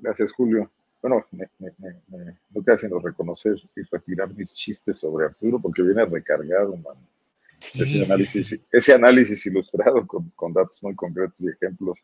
Gracias, 0.00 0.32
Julio. 0.32 0.70
Bueno, 1.00 1.26
me, 1.32 1.48
me, 1.58 1.72
me, 1.78 2.38
no 2.50 2.62
queda 2.64 2.76
sino 2.76 2.98
reconocer 3.00 3.56
y 3.76 3.82
retirar 3.82 4.32
mis 4.34 4.54
chistes 4.54 4.98
sobre 4.98 5.26
Arturo 5.26 5.58
porque 5.60 5.82
viene 5.82 6.04
recargado, 6.04 6.76
mano 6.76 7.00
ese, 8.72 8.94
análisis, 8.94 9.46
ilustrado 9.46 10.06
con, 10.06 10.52
datos 10.52 10.82
muy 10.82 10.94
concretos 10.94 11.40
y 11.40 11.48
ejemplos, 11.48 11.98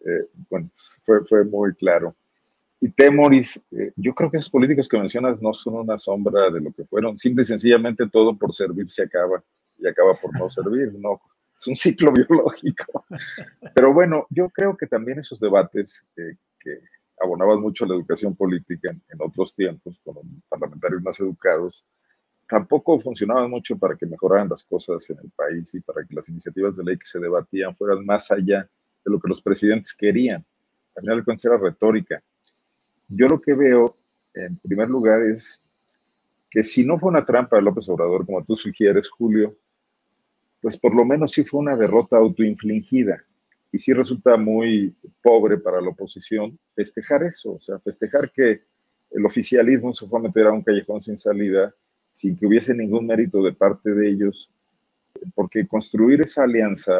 eh, 0.00 0.26
bueno, 0.50 0.70
pues, 0.74 0.98
fue, 1.04 1.24
fue 1.26 1.44
muy 1.44 1.74
claro. 1.74 2.14
Y 2.82 2.90
Temoris, 2.90 3.66
eh, 3.70 3.92
yo 3.96 4.12
creo 4.12 4.30
que 4.30 4.36
esos 4.36 4.50
políticos 4.50 4.88
que 4.88 4.98
mencionas 4.98 5.40
no 5.40 5.54
son 5.54 5.76
una 5.76 5.96
sombra 5.96 6.50
de 6.50 6.60
lo 6.60 6.72
que 6.72 6.84
fueron. 6.84 7.16
Simple 7.16 7.42
y 7.42 7.46
sencillamente 7.46 8.08
todo 8.10 8.36
por 8.36 8.52
servir 8.52 8.90
se 8.90 9.04
acaba 9.04 9.42
y 9.78 9.86
acaba 9.86 10.14
por 10.14 10.38
no 10.38 10.50
servir. 10.50 10.92
No, 10.98 11.20
es 11.56 11.66
un 11.68 11.76
ciclo 11.76 12.12
biológico. 12.28 13.04
Pero 13.74 13.94
bueno, 13.94 14.26
yo 14.30 14.50
creo 14.50 14.76
que 14.76 14.86
también 14.86 15.20
esos 15.20 15.38
debates 15.40 16.04
que 16.14 16.36
abonaban 17.22 17.60
mucho 17.60 17.84
a 17.84 17.88
la 17.88 17.94
educación 17.94 18.34
política 18.34 18.90
en, 18.90 19.18
otros 19.20 19.54
tiempos, 19.54 19.98
con 20.04 20.16
parlamentarios 20.48 21.02
más 21.02 21.20
educados, 21.20 21.84
tampoco 22.48 23.00
funcionaban 23.00 23.48
mucho 23.48 23.78
para 23.78 23.96
que 23.96 24.06
mejoraran 24.06 24.48
las 24.48 24.64
cosas 24.64 25.08
en 25.10 25.18
el 25.22 25.30
país 25.30 25.74
y 25.74 25.80
para 25.80 26.04
que 26.04 26.14
las 26.14 26.28
iniciativas 26.28 26.76
de 26.76 26.84
ley 26.84 26.98
que 26.98 27.06
se 27.06 27.20
debatían 27.20 27.74
fueran 27.76 28.04
más 28.04 28.30
allá 28.30 28.68
de 29.04 29.10
lo 29.10 29.20
que 29.20 29.28
los 29.28 29.40
presidentes 29.40 29.94
querían. 29.94 30.44
Al 30.96 31.02
final 31.02 31.18
de 31.18 31.24
cuentas 31.24 31.44
era 31.44 31.56
retórica. 31.56 32.22
Yo 33.14 33.28
lo 33.28 33.40
que 33.40 33.52
veo, 33.52 33.96
en 34.32 34.56
primer 34.56 34.88
lugar, 34.88 35.22
es 35.22 35.60
que 36.50 36.62
si 36.62 36.86
no 36.86 36.98
fue 36.98 37.10
una 37.10 37.26
trampa 37.26 37.56
de 37.56 37.62
López 37.62 37.86
Obrador, 37.90 38.24
como 38.24 38.42
tú 38.42 38.56
sugieres, 38.56 39.08
Julio, 39.08 39.54
pues 40.62 40.78
por 40.78 40.94
lo 40.94 41.04
menos 41.04 41.32
sí 41.32 41.44
fue 41.44 41.60
una 41.60 41.76
derrota 41.76 42.16
autoinfligida. 42.16 43.22
Y 43.70 43.78
sí 43.78 43.92
resulta 43.92 44.36
muy 44.36 44.94
pobre 45.22 45.58
para 45.58 45.80
la 45.80 45.90
oposición 45.90 46.58
festejar 46.74 47.22
eso, 47.24 47.52
o 47.54 47.60
sea, 47.60 47.78
festejar 47.80 48.30
que 48.30 48.62
el 49.10 49.26
oficialismo 49.26 49.92
se 49.92 50.06
fue 50.06 50.18
a 50.18 50.22
meter 50.22 50.46
a 50.46 50.52
un 50.52 50.62
callejón 50.62 51.02
sin 51.02 51.16
salida 51.16 51.74
sin 52.10 52.36
que 52.36 52.46
hubiese 52.46 52.74
ningún 52.74 53.06
mérito 53.06 53.42
de 53.42 53.52
parte 53.52 53.90
de 53.90 54.10
ellos, 54.10 54.50
porque 55.34 55.66
construir 55.66 56.20
esa 56.20 56.44
alianza 56.44 56.94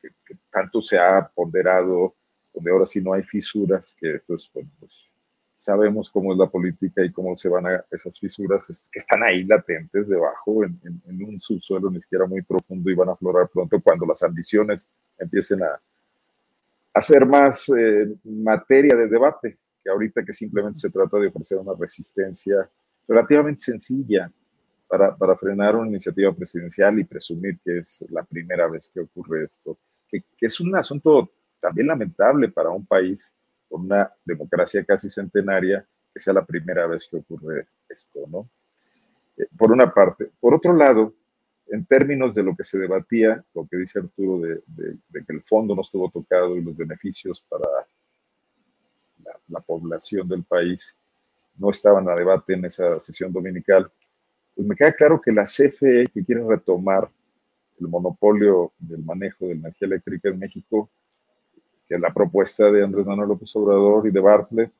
que, 0.00 0.10
tanto 0.50 0.80
se 0.80 0.98
ha 0.98 1.28
ponderado, 1.28 2.14
donde 2.54 2.70
ahora 2.70 2.86
sí 2.86 3.00
no 3.00 3.12
hay 3.12 3.22
fisuras, 3.22 3.94
que 3.98 4.14
esto 4.14 4.34
es, 4.34 4.50
pues 4.78 5.12
sabemos 5.60 6.08
cómo 6.08 6.32
es 6.32 6.38
la 6.38 6.46
política 6.46 7.04
y 7.04 7.12
cómo 7.12 7.36
se 7.36 7.50
van 7.50 7.66
a 7.66 7.84
esas 7.90 8.18
fisuras 8.18 8.88
que 8.90 8.98
están 8.98 9.22
ahí 9.22 9.44
latentes 9.44 10.08
debajo, 10.08 10.64
en, 10.64 10.80
un 11.06 11.38
subsuelo 11.38 11.90
ni 11.90 12.00
siquiera 12.00 12.24
muy 12.24 12.40
profundo 12.40 12.90
y 12.90 12.94
van 12.94 13.10
a 13.10 13.12
aflorar 13.12 13.46
pronto 13.52 13.78
cuando 13.82 14.06
las 14.06 14.22
ambiciones 14.22 14.88
empiecen 15.18 15.62
a, 15.62 15.78
hacer 16.94 17.26
más 17.26 17.68
eh, 17.68 18.08
materia 18.24 18.96
de 18.96 19.06
debate, 19.06 19.58
que 19.84 19.90
ahorita 19.90 20.24
que 20.24 20.32
simplemente 20.32 20.80
se 20.80 20.88
trata 20.88 21.18
de 21.18 21.26
ofrecer 21.26 21.58
una 21.58 21.74
resistencia 21.78 22.66
relativamente 23.06 23.60
sencilla 23.60 24.32
para, 24.88 25.14
para, 25.14 25.36
frenar 25.36 25.76
una 25.76 25.88
iniciativa 25.88 26.32
presidencial 26.32 26.98
y 26.98 27.04
presumir 27.04 27.58
que 27.62 27.80
es 27.80 28.06
la 28.08 28.24
primera 28.24 28.66
vez 28.66 28.88
que 28.88 29.00
ocurre 29.00 29.44
esto, 29.44 29.76
que, 30.08 30.22
que, 30.38 30.46
es 30.46 30.58
un 30.58 30.74
asunto 30.74 31.30
también 31.60 31.88
lamentable 31.88 32.48
para 32.48 32.70
un 32.70 32.86
país 32.86 33.34
con 33.70 33.82
una 33.82 34.12
democracia 34.24 34.84
casi 34.84 35.08
centenaria, 35.08 35.86
que 36.12 36.20
sea 36.20 36.34
la 36.34 36.44
primera 36.44 36.86
vez 36.88 37.06
que 37.08 37.18
ocurre 37.18 37.68
esto, 37.88 38.26
¿no? 38.28 38.50
Eh, 39.36 39.46
por 39.56 39.70
una 39.70 39.94
parte. 39.94 40.30
Por 40.40 40.54
otro 40.54 40.74
lado, 40.74 41.14
en 41.68 41.86
términos 41.86 42.34
de 42.34 42.42
lo 42.42 42.56
que 42.56 42.64
se 42.64 42.78
debatía, 42.78 43.42
lo 43.54 43.66
que 43.68 43.76
dice 43.76 44.00
Arturo 44.00 44.40
de, 44.40 44.60
de, 44.66 45.24
que 45.24 45.32
el 45.32 45.42
fondo 45.42 45.74
no 45.74 45.82
estuvo 45.82 46.10
tocado 46.10 46.56
y 46.56 46.62
los 46.62 46.76
beneficios 46.76 47.40
para 47.48 47.64
la, 49.24 49.38
la 49.48 49.60
población 49.60 50.28
del 50.28 50.42
país, 50.42 50.98
no 51.56 51.70
estaban 51.70 52.08
a 52.08 52.16
debate 52.16 52.54
en 52.54 52.64
esa 52.64 52.98
sesión 52.98 53.32
dominical, 53.32 53.90
pues 54.54 54.66
me 54.66 54.74
queda 54.74 54.92
claro 54.92 55.20
que 55.20 55.30
la 55.30 55.44
CFE, 55.44 56.08
que 56.12 56.24
quiere 56.24 56.42
retomar 56.44 57.08
el 57.80 57.88
monopolio 57.88 58.72
del 58.78 59.04
manejo 59.04 59.46
de 59.46 59.54
la 59.54 59.60
energía 59.60 59.86
eléctrica 59.86 60.28
en 60.28 60.38
México, 60.38 60.90
que 61.90 61.98
la 61.98 62.14
propuesta 62.14 62.70
de 62.70 62.84
Andrés 62.84 63.04
Manuel 63.04 63.30
López 63.30 63.50
Obrador 63.56 64.06
y 64.06 64.12
de 64.12 64.20
Bartlett, 64.20 64.70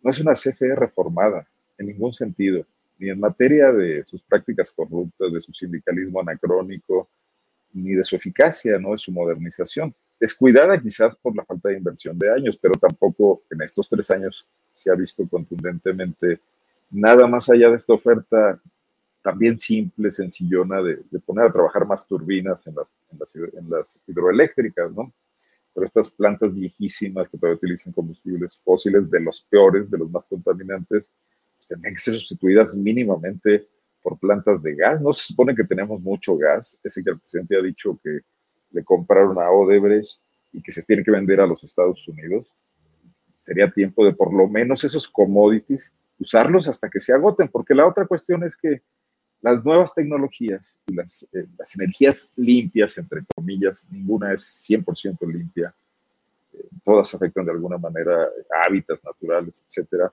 no 0.00 0.10
es 0.10 0.20
una 0.20 0.34
CFE 0.34 0.76
reformada 0.76 1.44
en 1.76 1.88
ningún 1.88 2.12
sentido, 2.12 2.64
ni 2.96 3.10
en 3.10 3.18
materia 3.18 3.72
de 3.72 4.04
sus 4.04 4.22
prácticas 4.22 4.70
corruptas, 4.70 5.32
de 5.32 5.40
su 5.40 5.52
sindicalismo 5.52 6.20
anacrónico, 6.20 7.08
ni 7.72 7.92
de 7.94 8.04
su 8.04 8.14
eficacia, 8.14 8.78
¿no? 8.78 8.92
de 8.92 8.98
su 8.98 9.10
modernización. 9.10 9.92
Descuidada 10.20 10.80
quizás 10.80 11.16
por 11.16 11.34
la 11.34 11.44
falta 11.44 11.70
de 11.70 11.78
inversión 11.78 12.16
de 12.16 12.32
años, 12.32 12.56
pero 12.56 12.74
tampoco 12.74 13.42
en 13.50 13.60
estos 13.62 13.88
tres 13.88 14.08
años 14.12 14.46
se 14.74 14.92
ha 14.92 14.94
visto 14.94 15.28
contundentemente 15.28 16.38
nada 16.90 17.26
más 17.26 17.50
allá 17.50 17.68
de 17.68 17.76
esta 17.76 17.94
oferta 17.94 18.60
también 19.22 19.58
simple, 19.58 20.12
sencillona, 20.12 20.80
de, 20.82 21.02
poner 21.26 21.46
a 21.46 21.52
trabajar 21.52 21.84
más 21.84 22.06
turbinas 22.06 22.64
en 22.68 22.76
las, 22.76 22.94
en 23.10 23.68
las, 23.68 24.00
hidroeléctricas, 24.06 24.92
¿no? 24.92 25.12
Pero 25.78 25.86
estas 25.86 26.10
plantas 26.10 26.52
viejísimas 26.52 27.28
que 27.28 27.38
todavía 27.38 27.56
utilizan 27.56 27.92
combustibles 27.92 28.60
fósiles, 28.64 29.08
de 29.08 29.20
los 29.20 29.42
peores, 29.48 29.88
de 29.88 29.98
los 29.98 30.10
más 30.10 30.24
contaminantes, 30.24 31.12
tienen 31.68 31.94
que 31.94 32.00
ser 32.00 32.14
sustituidas 32.14 32.74
mínimamente 32.74 33.68
por 34.02 34.18
plantas 34.18 34.60
de 34.60 34.74
gas. 34.74 35.00
No 35.00 35.12
se 35.12 35.26
supone 35.26 35.54
que 35.54 35.62
tenemos 35.62 36.00
mucho 36.00 36.36
gas, 36.36 36.80
ese 36.82 37.04
que 37.04 37.10
el 37.10 37.20
presidente 37.20 37.56
ha 37.56 37.62
dicho 37.62 37.96
que 38.02 38.22
le 38.72 38.82
compraron 38.82 39.38
a 39.38 39.52
Odebrecht 39.52 40.20
y 40.52 40.60
que 40.60 40.72
se 40.72 40.82
tiene 40.82 41.04
que 41.04 41.12
vender 41.12 41.40
a 41.40 41.46
los 41.46 41.62
Estados 41.62 42.08
Unidos 42.08 42.50
sería 43.48 43.70
tiempo 43.70 44.04
de 44.04 44.12
por 44.12 44.34
lo 44.34 44.46
menos 44.46 44.84
esos 44.84 45.08
commodities 45.08 45.94
usarlos 46.18 46.68
hasta 46.68 46.90
que 46.90 47.00
se 47.00 47.14
agoten, 47.14 47.48
porque 47.48 47.74
la 47.74 47.86
otra 47.86 48.06
cuestión 48.06 48.42
es 48.42 48.56
que 48.56 48.82
las 49.40 49.64
nuevas 49.64 49.94
tecnologías 49.94 50.80
y 50.86 50.94
las, 50.94 51.28
eh, 51.32 51.46
las 51.56 51.74
energías 51.76 52.32
limpias, 52.36 52.98
entre 52.98 53.22
comillas, 53.34 53.86
ninguna 53.90 54.32
es 54.32 54.42
100% 54.68 55.26
limpia, 55.26 55.74
todas 56.84 57.14
afectan 57.14 57.44
de 57.44 57.52
alguna 57.52 57.78
manera 57.78 58.28
hábitats 58.66 59.04
naturales, 59.04 59.64
etcétera, 59.66 60.12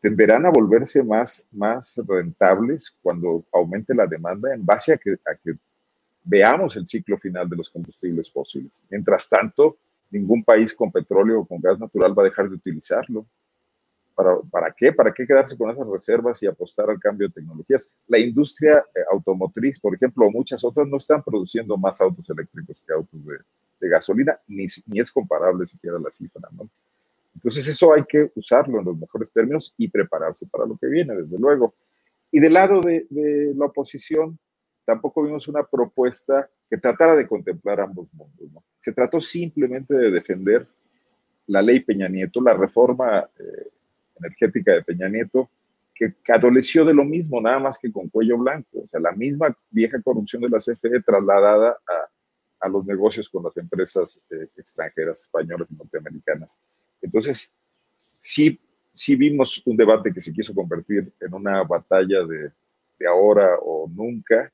tenderán 0.00 0.46
a 0.46 0.50
volverse 0.50 1.02
más, 1.02 1.48
más 1.52 2.00
rentables 2.06 2.94
cuando 3.02 3.44
aumente 3.52 3.94
la 3.94 4.06
demanda 4.06 4.52
en 4.52 4.64
base 4.64 4.92
a 4.92 4.98
que 4.98 5.16
veamos 6.24 6.76
el 6.76 6.86
ciclo 6.86 7.18
final 7.18 7.48
de 7.48 7.56
los 7.56 7.70
combustibles 7.70 8.30
fósiles. 8.30 8.82
Mientras 8.90 9.28
tanto, 9.28 9.76
ningún 10.10 10.44
país 10.44 10.74
con 10.74 10.90
petróleo 10.90 11.40
o 11.40 11.46
con 11.46 11.60
gas 11.60 11.78
natural 11.78 12.16
va 12.18 12.22
a 12.22 12.26
dejar 12.26 12.48
de 12.48 12.56
utilizarlo. 12.56 13.26
¿Para, 14.14 14.38
¿Para 14.50 14.72
qué? 14.72 14.92
¿Para 14.92 15.12
qué 15.12 15.26
quedarse 15.26 15.56
con 15.56 15.70
esas 15.70 15.86
reservas 15.86 16.42
y 16.42 16.46
apostar 16.46 16.90
al 16.90 17.00
cambio 17.00 17.28
de 17.28 17.34
tecnologías? 17.34 17.90
La 18.08 18.18
industria 18.18 18.84
eh, 18.94 19.00
automotriz, 19.10 19.80
por 19.80 19.94
ejemplo, 19.94 20.30
muchas 20.30 20.62
otras, 20.64 20.86
no 20.86 20.96
están 20.96 21.22
produciendo 21.22 21.76
más 21.76 22.00
autos 22.00 22.28
eléctricos 22.30 22.80
que 22.80 22.92
autos 22.92 23.24
de, 23.24 23.36
de 23.80 23.88
gasolina, 23.88 24.38
ni, 24.46 24.66
ni, 24.86 25.00
es 25.00 25.10
comparable 25.10 25.66
siquiera 25.66 25.98
la 25.98 26.10
cifra. 26.10 26.48
¿no? 26.52 26.68
Entonces 27.34 27.66
eso 27.66 27.92
hay 27.92 28.04
que 28.04 28.30
usarlo 28.34 28.78
en 28.80 28.84
los 28.84 28.98
mejores 28.98 29.32
términos 29.32 29.74
y 29.76 29.88
prepararse 29.88 30.46
para 30.46 30.66
lo 30.66 30.76
que 30.76 30.86
viene, 30.86 31.14
desde 31.14 31.38
luego. 31.38 31.74
Y 32.30 32.40
del 32.40 32.52
lado 32.52 32.80
de, 32.80 33.06
de 33.10 33.52
la 33.54 33.66
oposición, 33.66 34.38
tampoco 34.84 35.22
vimos 35.22 35.48
una 35.48 35.64
propuesta 35.64 36.48
que 36.68 36.78
tratara 36.78 37.14
de 37.14 37.26
contemplar 37.26 37.80
ambos 37.80 38.08
mundos. 38.12 38.50
¿no? 38.52 38.64
Se 38.80 38.92
trató 38.92 39.20
simplemente 39.20 39.94
de 39.94 40.10
defender 40.10 40.66
la 41.46 41.62
ley 41.62 41.80
Peña 41.80 42.08
Nieto, 42.08 42.40
la 42.40 42.54
reforma 42.54 43.28
eh, 43.38 43.68
energética 44.22 44.72
de 44.72 44.82
Peña 44.82 45.08
Nieto, 45.08 45.50
que, 45.94 46.14
que, 46.24 46.32
adoleció 46.32 46.84
de 46.84 46.94
lo 46.94 47.04
mismo, 47.04 47.40
nada 47.40 47.58
más 47.58 47.78
que 47.78 47.92
con 47.92 48.08
cuello 48.08 48.38
blanco. 48.38 48.80
O 48.84 48.88
sea, 48.88 49.00
la 49.00 49.12
misma 49.12 49.56
vieja 49.70 50.00
corrupción 50.02 50.42
de 50.42 50.48
la 50.48 50.58
CFE 50.58 51.02
trasladada 51.02 51.70
a, 51.70 52.12
a 52.62 52.68
los 52.68 52.86
negocios 52.86 53.28
con 53.28 53.42
las 53.42 53.56
empresas 53.56 54.22
eh, 54.30 54.48
extranjeras, 54.56 55.22
españolas 55.22 55.68
y 55.70 55.74
norteamericanas. 55.74 56.58
Entonces, 57.02 57.54
sí, 58.16 58.58
sí 58.92 59.16
vimos 59.16 59.60
un 59.66 59.76
debate 59.76 60.12
que 60.12 60.20
se 60.20 60.32
quiso 60.32 60.54
convertir 60.54 61.12
en 61.20 61.34
una 61.34 61.64
batalla 61.64 62.24
de, 62.24 62.52
de 62.98 63.06
ahora 63.06 63.58
o 63.60 63.90
nunca, 63.92 64.50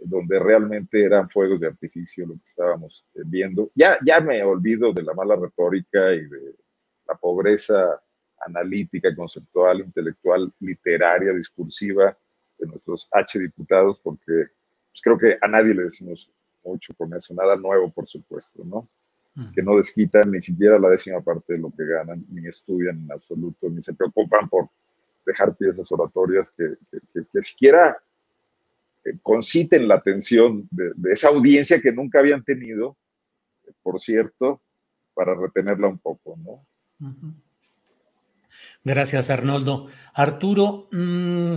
donde 0.00 0.38
realmente 0.40 1.02
eran 1.02 1.30
fuegos 1.30 1.60
de 1.60 1.68
artificio 1.68 2.26
lo 2.26 2.34
que 2.34 2.44
estábamos 2.44 3.06
eh, 3.14 3.22
viendo. 3.24 3.70
Ya, 3.74 3.98
ya 4.04 4.20
me 4.20 4.42
olvido 4.42 4.92
de 4.92 5.02
la 5.02 5.14
mala 5.14 5.36
retórica 5.36 6.12
y 6.12 6.26
de 6.26 6.56
la 7.06 7.14
pobreza 7.14 8.02
analítica, 8.46 9.14
conceptual, 9.14 9.80
intelectual, 9.80 10.52
literaria, 10.60 11.32
discursiva 11.32 12.16
de 12.58 12.66
nuestros 12.66 13.08
H 13.10 13.38
diputados, 13.38 13.98
porque 13.98 14.48
pues, 14.90 15.02
creo 15.02 15.18
que 15.18 15.38
a 15.40 15.48
nadie 15.48 15.74
le 15.74 15.84
decimos 15.84 16.30
mucho 16.64 16.94
con 16.94 17.12
eso, 17.14 17.34
nada 17.34 17.56
nuevo, 17.56 17.90
por 17.90 18.06
supuesto, 18.06 18.62
¿no? 18.64 18.88
Que 19.52 19.62
no 19.62 19.76
desquitan 19.76 20.30
ni 20.30 20.40
siquiera 20.40 20.78
la 20.78 20.88
décima 20.88 21.20
parte 21.20 21.54
de 21.54 21.58
lo 21.58 21.72
que 21.72 21.84
ganan, 21.84 22.24
ni 22.30 22.46
estudian 22.46 23.02
en 23.02 23.10
absoluto, 23.10 23.68
ni 23.68 23.82
se 23.82 23.92
preocupan 23.92 24.48
por 24.48 24.68
dejar 25.26 25.56
piezas 25.56 25.90
oratorias 25.90 26.52
que, 26.52 26.76
que, 26.88 27.00
que, 27.12 27.26
que 27.32 27.42
siquiera 27.42 27.98
conciten 29.22 29.88
la 29.88 29.96
atención 29.96 30.66
de, 30.70 30.92
de, 30.96 31.12
esa 31.12 31.28
audiencia 31.28 31.80
que 31.80 31.92
nunca 31.92 32.20
habían 32.20 32.42
tenido, 32.42 32.96
por 33.82 34.00
cierto, 34.00 34.60
para 35.14 35.34
retenerla 35.34 35.88
un 35.88 35.98
poco, 35.98 36.36
¿no? 36.42 36.64
Uh 37.00 37.12
-huh. 37.12 37.34
Gracias, 38.84 39.30
Arnoldo. 39.30 39.88
Arturo, 40.12 40.88
mmm, 40.92 41.56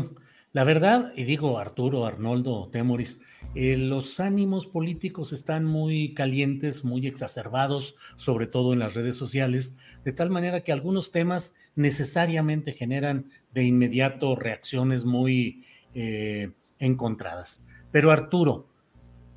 la 0.54 0.64
verdad, 0.64 1.12
y 1.16 1.26
digo 1.26 1.60
Arturo, 1.60 2.06
Arnoldo, 2.06 2.70
Temoris, 2.72 3.22
eh, 3.54 3.78
los 3.78 4.20
ánimos 4.20 4.66
políticos 4.66 5.34
están 5.34 5.66
muy 5.66 6.14
calientes, 6.14 6.84
muy 6.84 7.06
exacerbados, 7.06 7.96
sobre 8.16 8.48
todo 8.48 8.74
en 8.74 8.80
las 8.80 8.94
redes 8.96 9.16
sociales, 9.16 9.78
de 10.04 10.14
tal 10.14 10.30
manera 10.30 10.62
que 10.62 10.72
algunos 10.72 11.12
temas 11.12 11.56
necesariamente 11.76 12.74
generan 12.74 13.30
de 13.54 13.64
inmediato 13.64 14.36
reacciones 14.36 15.06
muy... 15.06 15.64
Eh, 15.94 16.52
encontradas. 16.80 17.66
Pero 17.92 18.12
Arturo, 18.12 18.70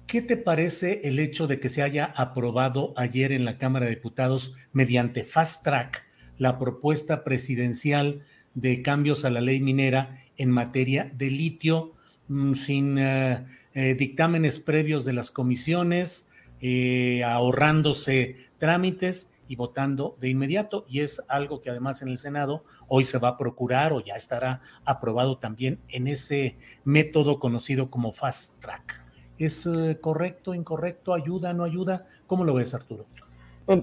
¿qué 0.07 0.23
te 0.23 0.37
parece 0.37 1.01
el 1.05 1.19
hecho 1.19 1.47
de 1.47 1.61
que 1.61 1.69
se 1.69 1.83
haya 1.83 2.05
aprobado 2.05 2.93
ayer 2.97 3.33
en 3.33 3.45
la 3.45 3.59
Cámara 3.59 3.87
de 3.87 3.95
Diputados 3.95 4.55
mediante 4.73 5.25
fast 5.25 5.65
track 5.65 6.05
la 6.41 6.59
propuesta 6.59 7.23
presidencial 7.23 8.23
de 8.55 8.81
cambios 8.81 9.27
a 9.27 9.31
la 9.31 9.43
ley 9.43 9.61
minera 9.61 10.25
en 10.39 10.51
materia 10.51 11.13
de 11.15 11.31
litio 11.31 11.93
mmm, 12.29 12.55
sin 12.55 12.97
eh, 12.99 13.47
eh, 13.75 13.95
dictámenes 13.95 14.59
previos 14.59 15.05
de 15.05 15.13
las 15.13 15.31
comisiones, 15.31 16.31
eh, 16.63 17.23
ahorrándose 17.25 18.37
trámites 18.57 19.31
y 19.49 19.57
votando 19.57 20.17
de 20.19 20.31
inmediato. 20.31 20.87
Y 20.89 21.01
es 21.01 21.23
algo 21.29 21.61
que 21.61 21.69
además 21.69 22.01
en 22.01 22.09
el 22.09 22.17
Senado 22.17 22.65
hoy 22.89 23.05
se 23.05 23.19
va 23.19 23.29
a 23.29 23.37
procurar 23.37 23.93
o 23.93 24.03
ya 24.03 24.15
estará 24.15 24.63
aprobado 24.87 25.37
también 25.37 25.79
en 25.89 26.07
ese 26.07 26.57
método 26.85 27.39
conocido 27.39 27.91
como 27.91 28.13
fast 28.13 28.59
track. 28.61 29.05
¿Es 29.37 29.69
correcto, 30.01 30.55
incorrecto, 30.55 31.13
ayuda, 31.13 31.53
no 31.53 31.65
ayuda? 31.65 32.07
¿Cómo 32.27 32.45
lo 32.45 32.55
ves, 32.55 32.73
Arturo? 32.73 33.07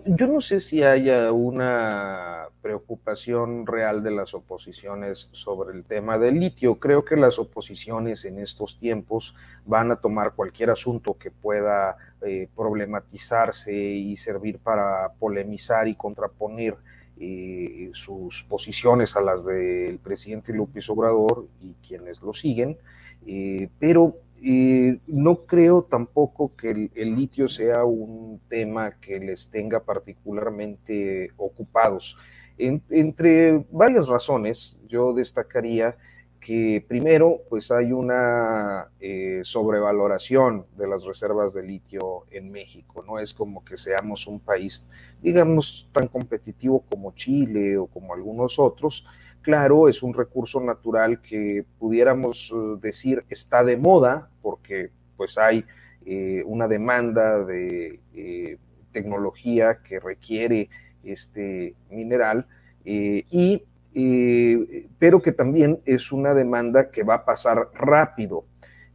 Yo 0.06 0.28
no 0.28 0.42
sé 0.42 0.60
si 0.60 0.84
haya 0.84 1.32
una 1.32 2.50
preocupación 2.62 3.66
real 3.66 4.04
de 4.04 4.12
las 4.12 4.34
oposiciones 4.34 5.30
sobre 5.32 5.78
el 5.78 5.86
tema 5.86 6.18
del 6.18 6.42
litio. 6.42 6.76
Creo 6.76 7.06
que 7.06 7.16
las 7.16 7.40
oposiciones 7.40 8.26
en 8.26 8.38
estos 8.40 8.76
tiempos 8.76 9.34
van 9.66 9.92
a 9.92 9.96
tomar 9.96 10.34
cualquier 10.34 10.72
asunto 10.72 11.18
que 11.18 11.32
pueda 11.32 11.96
eh, 12.22 12.50
problematizarse 12.54 13.74
y 13.74 14.18
servir 14.18 14.60
para 14.60 15.14
polemizar 15.20 15.88
y 15.88 15.96
contraponer 15.96 16.76
eh, 17.18 17.90
sus 17.94 18.44
posiciones 18.44 19.16
a 19.16 19.22
las 19.22 19.46
del 19.46 20.00
presidente 20.00 20.52
López 20.52 20.90
Obrador 20.90 21.48
y 21.62 21.76
quienes 21.88 22.22
lo 22.22 22.34
siguen, 22.34 22.78
eh, 23.26 23.70
pero 23.80 24.18
eh, 24.44 25.00
no 25.08 25.46
creo 25.46 25.84
tampoco 25.84 26.56
que 26.56 26.92
el, 26.94 27.16
litio 27.16 27.48
sea 27.48 27.86
un 27.86 28.40
tema 28.48 29.00
que 29.00 29.20
les 29.20 29.50
tenga 29.50 29.84
particularmente 29.84 31.32
ocupados. 31.38 32.18
En, 32.58 32.82
entre 32.90 33.66
varias 33.72 34.08
razones, 34.08 34.80
yo 34.88 35.14
destacaría 35.14 35.98
que 36.40 36.86
primero, 36.88 37.42
pues 37.50 37.72
hay 37.72 37.92
una 37.92 38.90
eh, 39.00 39.42
sobrevaloración 39.44 40.66
de 40.78 40.88
las 40.88 41.04
reservas 41.04 41.54
de 41.54 41.64
litio 41.64 42.26
en 42.32 42.52
México. 42.52 43.04
No 43.06 43.20
es 43.20 43.34
como 43.34 43.66
que 43.66 43.76
seamos 43.76 44.28
un 44.28 44.40
país, 44.40 44.90
digamos, 45.22 45.90
tan 45.92 46.08
competitivo 46.08 46.86
como 46.90 47.14
Chile 47.14 47.78
o 47.78 47.88
como 47.88 48.14
algunos 48.14 48.60
otros. 48.60 49.06
Claro, 49.48 49.88
es 49.88 50.04
un 50.04 50.14
recurso 50.14 50.60
natural 50.60 51.22
que 51.22 51.64
pudiéramos 51.80 52.52
uh, 52.52 52.78
decir 52.78 53.24
está 53.30 53.64
de 53.64 53.78
moda 53.78 54.30
porque 54.42 54.90
pues 55.16 55.38
hay 55.38 55.64
eh, 56.06 56.44
una 56.46 56.68
demanda 56.68 57.46
de 57.46 58.02
eh, 58.14 58.58
tecnología 58.92 59.80
que 59.82 60.02
requiere 60.02 60.70
este 61.02 61.76
mineral 61.90 62.46
eh, 62.84 63.24
y 63.30 63.64
eh, 63.96 64.90
pero 65.00 65.22
que 65.22 65.32
también 65.32 65.80
es 65.86 66.12
una 66.12 66.34
demanda 66.34 66.92
que 66.92 67.04
va 67.04 67.16
a 67.16 67.26
pasar 67.26 67.70
rápido. 67.74 68.44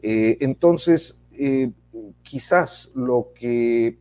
Eh, 0.03 0.37
entonces, 0.41 1.25
eh, 1.33 1.71
quizás 2.23 2.93
lo 2.95 3.33
que 3.35 3.97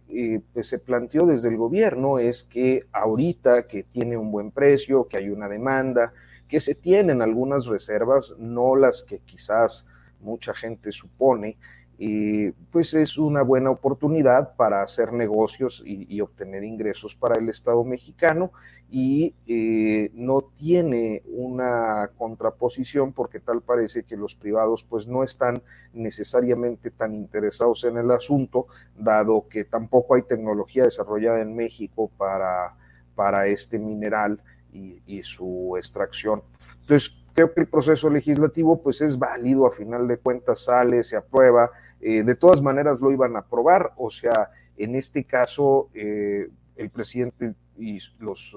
pues 0.52 0.68
se 0.68 0.80
planteó 0.80 1.26
desde 1.26 1.48
el 1.48 1.56
gobierno 1.56 2.20
es 2.20 2.44
que 2.44 2.88
ahorita 2.92 3.68
que 3.68 3.84
tiene 3.84 4.18
un 4.18 4.34
buen 4.34 4.52
precio, 4.52 5.08
que 5.08 5.16
hay 5.16 5.30
una 5.30 5.48
demanda, 5.48 6.12
que 6.52 6.60
se 6.60 6.76
tienen 6.76 7.22
algunas 7.22 7.66
reservas, 7.66 8.36
no 8.38 8.76
las 8.76 9.04
que 9.04 9.20
quizás 9.20 9.88
mucha 10.20 10.54
gente 10.54 10.92
supone, 10.92 11.58
y 11.98 12.52
pues 12.72 12.94
es 12.94 13.18
una 13.18 13.42
buena 13.42 13.70
oportunidad 13.70 14.56
para 14.58 14.84
hacer 14.84 15.14
negocios 15.14 15.82
y, 15.86 16.20
obtener 16.20 16.66
ingresos 16.66 17.16
para 17.16 17.40
el 17.40 17.48
Estado 17.48 17.84
mexicano 17.86 18.52
y 18.90 19.34
eh, 19.48 20.12
no 20.14 20.42
tiene 20.42 21.22
una 21.28 22.10
contraposición 22.18 23.14
porque 23.14 23.40
tal 23.40 23.62
parece 23.62 24.04
que 24.04 24.18
los 24.18 24.36
privados 24.36 24.84
pues 24.84 25.08
no 25.08 25.24
están 25.24 25.62
necesariamente 25.94 26.92
tan 26.92 27.14
interesados 27.14 27.86
en 27.86 27.98
el 27.98 28.12
asunto, 28.12 28.66
dado 28.98 29.48
que 29.48 29.64
tampoco 29.64 30.16
hay 30.16 30.24
tecnología 30.24 30.84
desarrollada 30.84 31.40
en 31.40 31.56
México 31.56 32.12
para, 32.18 32.76
para 33.16 33.48
este 33.48 33.80
mineral 33.80 34.42
y, 34.72 35.24
su 35.24 35.76
extracción. 35.78 36.42
Entonces, 36.80 37.16
creo 37.34 37.54
que 37.54 37.62
el 37.62 37.68
proceso 37.68 38.10
legislativo 38.10 38.82
pues 38.82 39.02
es 39.02 39.20
válido, 39.20 39.68
a 39.68 39.72
final 39.72 40.08
de 40.08 40.18
cuentas 40.18 40.66
sale, 40.66 41.04
se 41.04 41.16
aprueba, 41.16 41.70
eh, 42.00 42.24
de 42.24 42.36
todas 42.36 42.62
maneras 42.62 43.02
lo 43.02 43.12
iban 43.12 43.36
a 43.36 43.40
aprobar, 43.40 43.94
o 43.98 44.10
sea, 44.10 44.50
en 44.78 44.96
este 44.96 45.26
caso 45.26 45.90
eh, 45.94 46.50
el 46.76 46.90
presidente 46.90 47.54
y 47.78 48.00
los, 48.20 48.56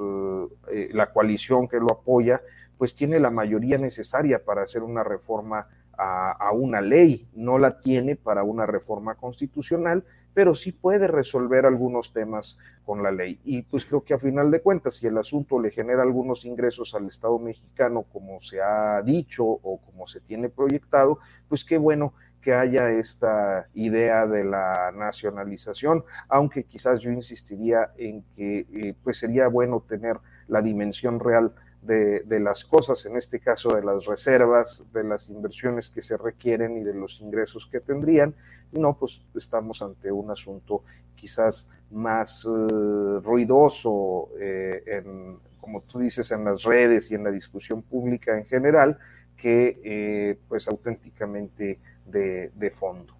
eh, 0.70 0.88
la 0.92 1.12
coalición 1.12 1.68
que 1.68 1.79
lo 1.79 1.92
apoya, 1.92 2.40
pues 2.79 2.94
tiene 2.94 3.20
la 3.20 3.31
mayoría 3.31 3.79
necesaria 3.79 4.44
para 4.44 4.62
hacer 4.62 4.83
una 4.83 5.05
reforma 5.05 5.68
a, 5.96 6.50
una 6.53 6.81
ley, 6.81 7.29
no 7.35 7.59
la 7.59 7.81
tiene 7.81 8.16
para 8.16 8.42
una 8.42 8.66
reforma 8.66 9.14
constitucional, 9.14 10.05
pero 10.34 10.54
sí 10.54 10.72
puede 10.72 11.06
resolver 11.06 11.64
algunos 11.64 12.12
temas 12.12 12.58
con 12.84 13.02
la 13.02 13.10
ley. 13.10 13.40
Y 13.44 13.62
pues 13.62 13.86
creo 13.86 14.02
que 14.02 14.14
a 14.14 14.18
final 14.18 14.50
de 14.50 14.60
cuentas, 14.60 14.96
si 14.96 15.06
el 15.06 15.16
asunto 15.16 15.58
le 15.60 15.70
genera 15.70 16.02
algunos 16.02 16.44
ingresos 16.44 16.94
al 16.94 17.06
Estado 17.06 17.38
mexicano, 17.38 18.02
como 18.12 18.40
se 18.40 18.60
ha 18.60 19.00
dicho 19.02 19.44
o 19.44 19.80
como 19.80 20.06
se 20.06 20.20
tiene 20.20 20.48
proyectado, 20.48 21.18
pues 21.48 21.64
qué 21.64 21.78
bueno 21.78 22.12
que 22.42 22.52
haya 22.52 22.90
esta 22.90 23.68
idea 23.72 24.26
de 24.26 24.44
la 24.44 24.92
nacionalización, 24.94 26.04
aunque 26.28 26.64
quizás 26.64 27.00
yo 27.00 27.10
insistiría 27.10 27.92
en 27.96 28.22
que 28.34 28.66
eh, 28.70 28.94
pues 29.02 29.18
sería 29.18 29.48
bueno 29.48 29.80
tener 29.80 30.18
la 30.46 30.60
dimensión 30.60 31.20
real 31.20 31.54
de, 31.84 32.40
las 32.40 32.64
cosas, 32.64 33.04
en 33.06 33.16
este 33.16 33.40
caso 33.40 33.74
de 33.74 33.84
las 33.84 34.06
reservas, 34.06 34.84
de 34.92 35.04
las 35.04 35.28
inversiones 35.28 35.90
que 35.90 36.02
se 36.02 36.16
requieren 36.16 36.76
y 36.78 36.82
de 36.82 36.94
los 36.94 37.20
ingresos 37.20 37.66
que 37.66 37.80
tendrían. 37.80 38.34
No, 38.72 38.96
pues 38.96 39.20
estamos 39.34 39.82
ante 39.82 40.10
un 40.10 40.30
asunto 40.30 40.82
quizás 41.14 41.68
más 41.90 42.44
uh, 42.44 43.20
ruidoso, 43.20 44.30
eh, 44.40 44.82
en, 44.86 45.38
como 45.60 45.82
tú 45.82 45.98
dices, 46.00 46.30
en 46.32 46.44
las 46.44 46.62
redes 46.64 47.10
y 47.10 47.14
en 47.14 47.24
la 47.24 47.30
discusión 47.30 47.82
pública 47.82 48.36
en 48.36 48.46
general, 48.46 48.98
que 49.36 49.80
eh, 49.84 50.38
pues 50.48 50.68
auténticamente 50.68 51.78
de, 52.06 52.50
de, 52.54 52.70
fondo. 52.70 53.14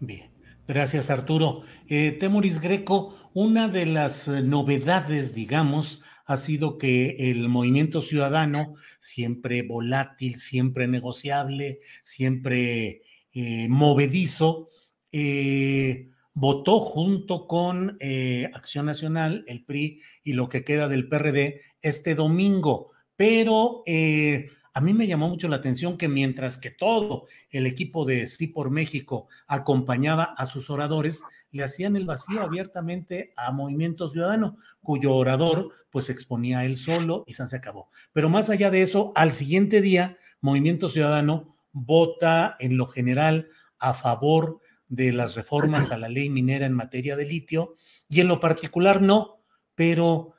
Bien, 0.00 0.30
gracias 0.66 1.10
Arturo. 1.10 1.62
Eh, 1.88 2.16
Temuris 2.18 2.60
Greco, 2.60 3.16
una 3.34 3.68
de 3.68 3.86
las 3.86 4.28
novedades, 4.28 5.34
digamos, 5.34 6.04
ha 6.24 6.36
sido 6.36 6.78
que 6.78 7.16
el 7.30 7.48
movimiento 7.48 8.02
ciudadano, 8.02 8.74
siempre 9.00 9.62
volátil, 9.62 10.38
siempre 10.38 10.88
negociable, 10.88 11.80
siempre 12.02 13.02
eh, 13.32 13.68
movedizo, 13.68 14.70
eh, 15.12 16.08
votó 16.34 16.80
junto 16.80 17.46
con 17.46 17.96
eh, 18.00 18.50
Acción 18.52 18.86
Nacional, 18.86 19.44
el 19.46 19.64
PRI 19.64 20.00
y 20.24 20.32
lo 20.32 20.48
que 20.48 20.64
queda 20.64 20.88
del 20.88 21.08
PRD 21.08 21.60
este 21.80 22.14
domingo. 22.14 22.90
Pero 23.16 23.84
eh, 23.86 24.48
a 24.76 24.80
mí 24.80 24.92
me 24.92 25.06
llamó 25.06 25.28
mucho 25.28 25.46
la 25.46 25.56
atención 25.56 25.96
que 25.96 26.08
mientras 26.08 26.58
que 26.58 26.72
todo 26.72 27.26
el 27.50 27.64
equipo 27.66 28.04
de 28.04 28.26
Sí 28.26 28.48
por 28.48 28.70
México 28.70 29.28
acompañaba 29.46 30.34
a 30.36 30.46
sus 30.46 30.68
oradores, 30.68 31.22
le 31.52 31.62
hacían 31.62 31.94
el 31.94 32.06
vacío 32.06 32.42
abiertamente 32.42 33.32
a 33.36 33.52
Movimiento 33.52 34.08
Ciudadano, 34.08 34.58
cuyo 34.82 35.14
orador 35.14 35.70
pues 35.90 36.10
exponía 36.10 36.64
él 36.64 36.76
solo 36.76 37.22
y 37.28 37.34
se 37.34 37.56
acabó. 37.56 37.88
Pero 38.12 38.28
más 38.28 38.50
allá 38.50 38.68
de 38.68 38.82
eso, 38.82 39.12
al 39.14 39.32
siguiente 39.32 39.80
día, 39.80 40.18
Movimiento 40.40 40.88
Ciudadano 40.88 41.56
vota 41.70 42.56
en 42.58 42.76
lo 42.76 42.88
general 42.88 43.50
a 43.78 43.94
favor 43.94 44.60
de 44.88 45.12
las 45.12 45.36
reformas 45.36 45.92
a 45.92 45.98
la 45.98 46.08
ley 46.08 46.30
minera 46.30 46.66
en 46.66 46.72
materia 46.72 47.14
de 47.14 47.26
litio 47.26 47.76
y 48.08 48.20
en 48.20 48.26
lo 48.26 48.40
particular 48.40 49.00
no, 49.00 49.44
pero 49.76 50.34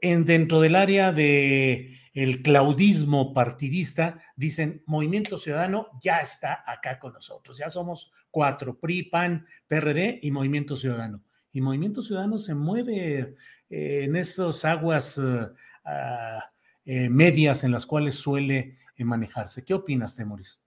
en, 0.00 0.24
dentro 0.24 0.60
del 0.60 0.74
área 0.74 1.12
de 1.12 2.00
el 2.14 2.42
claudismo 2.42 3.34
partidista, 3.34 4.20
dicen, 4.36 4.82
Movimiento 4.86 5.36
Ciudadano 5.36 5.88
ya 6.00 6.20
está 6.20 6.62
acá 6.64 7.00
con 7.00 7.12
nosotros, 7.12 7.58
ya 7.58 7.68
somos 7.68 8.12
cuatro, 8.30 8.78
PRI, 8.78 9.02
PAN, 9.04 9.46
PRD 9.66 10.20
y 10.22 10.30
Movimiento 10.30 10.76
Ciudadano. 10.76 11.22
Y 11.52 11.60
Movimiento 11.60 12.02
Ciudadano 12.02 12.38
se 12.38 12.54
mueve 12.54 13.36
eh, 13.68 14.04
en 14.04 14.16
esas 14.16 14.64
aguas 14.64 15.18
uh, 15.18 15.52
uh, 15.84 17.10
medias 17.10 17.64
en 17.64 17.72
las 17.72 17.84
cuales 17.84 18.14
suele 18.14 18.78
eh, 18.96 19.04
manejarse. 19.04 19.64
¿Qué 19.64 19.74
opinas, 19.74 20.14
Temoris? 20.14 20.60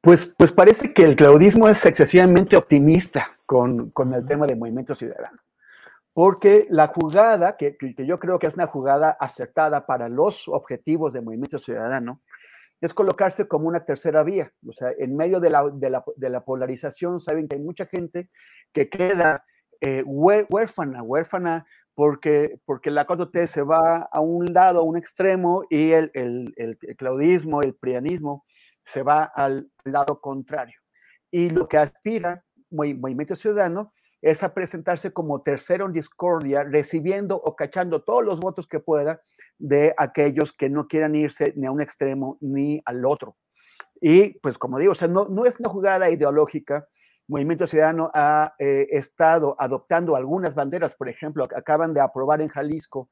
Pues, 0.00 0.32
pues 0.36 0.52
parece 0.52 0.94
que 0.94 1.04
el 1.04 1.16
claudismo 1.16 1.68
es 1.68 1.84
excesivamente 1.84 2.56
optimista 2.56 3.38
con, 3.44 3.90
con 3.90 4.14
el 4.14 4.24
tema 4.24 4.46
de 4.46 4.56
Movimiento 4.56 4.94
Ciudadano 4.94 5.40
porque 6.12 6.66
la 6.70 6.88
jugada, 6.88 7.56
que, 7.56 7.76
que, 7.76 7.94
yo 8.06 8.18
creo 8.18 8.38
que 8.38 8.46
es 8.46 8.54
una 8.54 8.66
jugada 8.66 9.10
acertada 9.10 9.86
para 9.86 10.08
los 10.08 10.48
objetivos 10.48 11.12
de 11.12 11.20
Movimiento 11.20 11.58
Ciudadano, 11.58 12.20
es 12.80 12.94
colocarse 12.94 13.46
como 13.46 13.68
una 13.68 13.84
tercera 13.84 14.22
vía. 14.22 14.52
O 14.66 14.72
sea, 14.72 14.90
en 14.98 15.14
medio 15.16 15.38
de 15.38 15.50
la, 15.50 15.68
de 15.72 15.90
la, 15.90 16.04
de 16.16 16.30
la 16.30 16.44
polarización, 16.44 17.20
saben 17.20 17.46
que 17.46 17.56
hay 17.56 17.62
mucha 17.62 17.86
gente 17.86 18.30
que 18.72 18.88
queda 18.88 19.44
eh, 19.80 20.02
huérfana, 20.04 21.02
huérfana, 21.02 21.66
porque, 21.94 22.58
porque 22.64 22.90
la 22.90 23.06
4T 23.06 23.46
se 23.46 23.62
va 23.62 24.08
a 24.10 24.20
un 24.20 24.52
lado, 24.52 24.80
a 24.80 24.82
un 24.82 24.96
extremo, 24.96 25.64
y 25.68 25.90
el, 25.90 26.10
el, 26.14 26.54
el, 26.56 26.78
el 26.80 26.96
claudismo, 26.96 27.60
el 27.60 27.74
prianismo, 27.74 28.44
se 28.84 29.02
va 29.02 29.24
al 29.24 29.70
lado 29.84 30.20
contrario. 30.20 30.78
Y 31.30 31.50
lo 31.50 31.68
que 31.68 31.76
aspira 31.76 32.44
Movimiento 32.70 33.36
Ciudadano 33.36 33.92
es 34.22 34.42
a 34.42 34.52
presentarse 34.54 35.12
como 35.12 35.42
tercero 35.42 35.86
en 35.86 35.92
discordia, 35.92 36.64
recibiendo 36.64 37.36
o 37.36 37.56
cachando 37.56 38.02
todos 38.02 38.24
los 38.24 38.38
votos 38.38 38.66
que 38.66 38.80
pueda 38.80 39.20
de 39.58 39.94
aquellos 39.96 40.52
que 40.52 40.68
no 40.68 40.86
quieran 40.88 41.14
irse 41.14 41.52
ni 41.56 41.66
a 41.66 41.70
un 41.70 41.80
extremo 41.80 42.38
ni 42.40 42.80
al 42.84 43.04
otro. 43.04 43.36
Y 44.00 44.38
pues 44.40 44.58
como 44.58 44.78
digo, 44.78 44.92
o 44.92 44.94
sea, 44.94 45.08
no, 45.08 45.28
no 45.28 45.46
es 45.46 45.58
una 45.58 45.68
jugada 45.68 46.10
ideológica. 46.10 46.86
Movimiento 47.28 47.66
Ciudadano 47.66 48.10
ha 48.14 48.54
eh, 48.58 48.88
estado 48.90 49.54
adoptando 49.58 50.16
algunas 50.16 50.54
banderas, 50.54 50.94
por 50.94 51.08
ejemplo, 51.08 51.46
acaban 51.54 51.94
de 51.94 52.00
aprobar 52.00 52.40
en 52.40 52.48
Jalisco 52.48 53.08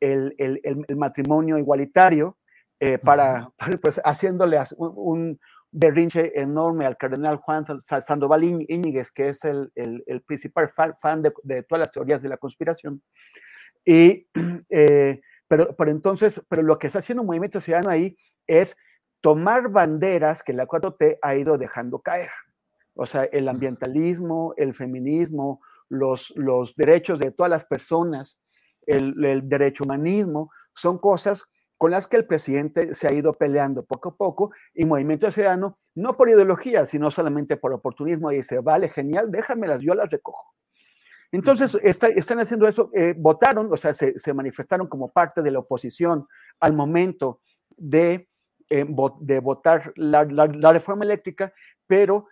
el, 0.00 0.34
el, 0.38 0.60
el 0.62 0.96
matrimonio 0.96 1.58
igualitario, 1.58 2.38
eh, 2.80 2.98
para, 2.98 3.50
pues 3.82 4.00
haciéndole 4.04 4.58
un, 4.76 4.92
un, 4.96 5.40
berrinche 5.70 6.32
enorme 6.40 6.86
al 6.86 6.96
cardenal 6.96 7.36
Juan 7.36 7.64
Sandoval 8.06 8.44
Íñiguez, 8.44 9.12
que 9.12 9.28
es 9.28 9.44
el, 9.44 9.70
el, 9.74 10.02
el 10.06 10.22
principal 10.22 10.68
fan, 10.68 11.22
de, 11.22 11.32
de, 11.42 11.62
todas 11.62 11.80
las 11.80 11.92
teorías 11.92 12.22
de 12.22 12.28
la 12.28 12.36
conspiración. 12.36 13.02
Y, 13.84 14.26
eh, 14.70 15.20
pero, 15.46 15.74
pero 15.76 15.90
entonces, 15.90 16.42
pero 16.48 16.62
lo 16.62 16.78
que 16.78 16.86
está 16.86 17.00
haciendo 17.00 17.22
un 17.22 17.28
movimiento 17.28 17.60
ciudadano 17.60 17.90
ahí 17.90 18.16
es 18.46 18.76
tomar 19.20 19.70
banderas 19.70 20.42
que 20.42 20.52
la 20.52 20.66
4T 20.66 21.18
ha 21.22 21.34
ido 21.36 21.58
dejando 21.58 22.00
caer. 22.00 22.30
O 22.94 23.06
sea, 23.06 23.24
el 23.24 23.48
ambientalismo, 23.48 24.54
el 24.56 24.74
feminismo, 24.74 25.60
los, 25.88 26.32
los 26.36 26.74
derechos 26.74 27.18
de 27.18 27.30
todas 27.30 27.50
las 27.50 27.64
personas, 27.64 28.38
el, 28.86 29.24
el 29.24 29.48
derecho 29.48 29.84
humanismo, 29.84 30.50
son 30.74 30.98
cosas 30.98 31.44
con 31.78 31.92
las 31.92 32.08
que 32.08 32.16
el 32.16 32.26
presidente 32.26 32.94
se 32.94 33.06
ha 33.06 33.12
ido 33.12 33.32
peleando 33.32 33.84
poco 33.84 34.10
a 34.10 34.16
poco 34.16 34.50
y 34.74 34.84
Movimiento 34.84 35.30
Ciudadano, 35.30 35.78
no 35.94 36.16
por 36.16 36.28
ideología, 36.28 36.84
sino 36.84 37.10
solamente 37.10 37.56
por 37.56 37.72
oportunismo, 37.72 38.30
dice, 38.30 38.58
vale, 38.58 38.88
genial, 38.88 39.30
déjamelas, 39.30 39.80
yo 39.80 39.94
las 39.94 40.10
recojo. 40.10 40.54
Entonces, 41.30 41.76
está, 41.82 42.08
están 42.08 42.40
haciendo 42.40 42.66
eso, 42.66 42.90
eh, 42.94 43.14
votaron, 43.16 43.72
o 43.72 43.76
sea, 43.76 43.92
se, 43.94 44.18
se, 44.18 44.34
manifestaron 44.34 44.88
como 44.88 45.12
parte 45.12 45.42
de 45.42 45.50
la 45.50 45.60
oposición 45.60 46.26
al 46.58 46.72
momento 46.72 47.40
de, 47.76 48.28
eh, 48.70 48.86
de 49.20 49.40
votar 49.40 49.92
la, 49.94 50.24
la, 50.24 50.46
la, 50.46 50.72
reforma 50.72 51.04
eléctrica, 51.04 51.52
pero 51.86 52.26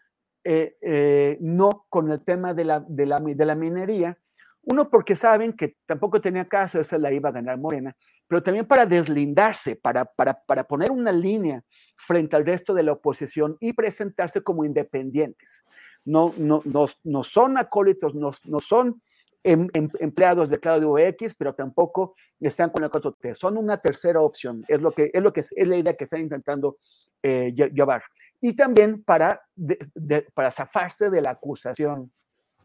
eh, 0.45 1.37
no 1.41 1.87
con 1.89 2.11
el 2.11 2.25
tema 2.25 2.55
de 2.55 2.65
la, 2.65 2.81
de 2.81 3.07
la, 3.07 3.21
de 3.21 3.45
la 3.45 3.55
minería, 3.55 4.19
uno, 4.69 4.91
porque 4.91 5.15
saben 5.15 5.53
que 5.53 5.77
tampoco 5.87 6.21
tenía 6.21 6.49
caso, 6.49 6.81
esa 6.81 6.99
la 6.99 7.13
iba 7.13 7.29
a 7.29 7.33
ganar 7.33 7.57
Morena, 7.57 7.97
pero 8.27 8.43
también 8.43 8.67
para 8.67 8.85
deslindarse, 8.85 9.77
para, 9.77 10.05
para, 10.05 10.43
para 10.45 10.65
poner 10.65 10.91
una 10.91 11.13
línea 11.13 11.63
frente 11.97 12.35
al 12.35 12.45
resto 12.45 12.75
de 12.75 12.83
la 12.83 12.93
oposición 12.93 13.57
y 13.61 13.73
presentarse 13.73 14.43
como 14.43 14.65
independientes. 14.65 15.65
No, 16.05 16.35
no, 16.37 16.63
no, 16.65 16.87
no 17.05 17.23
son 17.23 17.59
acólitos, 17.59 18.17
no, 18.17 18.31
no 18.45 18.59
son 18.59 19.01
em, 19.45 19.69
em, 19.73 19.89
empleados 20.01 20.51
de 20.51 20.59
Claudio 20.59 20.99
X, 20.99 21.37
pero 21.39 21.55
tampoco 21.55 22.17
están 22.41 22.71
con 22.71 22.83
el 22.83 22.91
4T. 22.91 23.37
Son 23.37 23.57
una 23.57 23.77
tercera 23.77 24.21
opción, 24.21 24.65
es, 24.67 24.81
lo 24.81 24.91
que, 24.91 25.13
es, 25.15 25.23
lo 25.23 25.33
que, 25.33 25.41
es 25.41 25.69
la 25.69 25.77
idea 25.77 25.95
que 25.95 26.05
están 26.05 26.21
intentando 26.21 26.79
eh, 27.23 27.53
llevar. 27.55 28.03
Y 28.41 28.57
también 28.57 29.05
para, 29.05 29.41
de, 29.55 29.79
de, 29.95 30.23
para 30.35 30.51
zafarse 30.51 31.09
de 31.09 31.23
la 31.23 31.31
acusación 31.31 32.11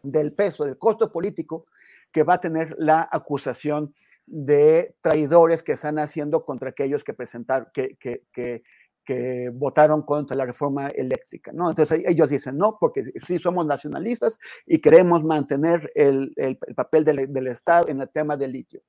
del 0.04 0.34
peso, 0.34 0.66
del 0.66 0.78
costo 0.78 1.12
político 1.12 1.68
que 2.12 2.24
va 2.24 2.36
a 2.36 2.42
tener 2.42 2.76
la 2.78 3.08
acusación 3.12 3.94
de 4.26 4.96
traidores 5.02 5.64
que 5.64 5.74
están 5.74 6.00
haciendo 6.00 6.46
contra 6.46 6.70
aquellos 6.70 7.04
que 7.04 7.14
presentaron, 7.14 7.68
que, 7.74 7.98
que, 7.98 8.24
que, 8.32 8.64
que, 9.04 9.50
votaron 9.54 10.04
contra 10.04 10.38
la 10.38 10.46
reforma 10.46 10.88
eléctrica, 10.88 11.52
¿no? 11.52 11.70
Entonces 11.70 12.04
ellos 12.06 12.30
dicen, 12.30 12.58
no, 12.58 12.78
porque 12.80 13.12
sí 13.26 13.40
somos 13.40 13.66
nacionalistas 13.66 14.40
y 14.66 14.80
queremos 14.80 15.24
mantener 15.24 15.92
el, 15.96 16.32
el, 16.38 16.58
el 16.66 16.76
papel 16.76 17.04
del, 17.04 17.34
del, 17.34 17.48
Estado 17.48 17.90
en 17.90 18.02
el 18.02 18.10
tema 18.10 18.38
del 18.38 18.54
litio 18.54 18.82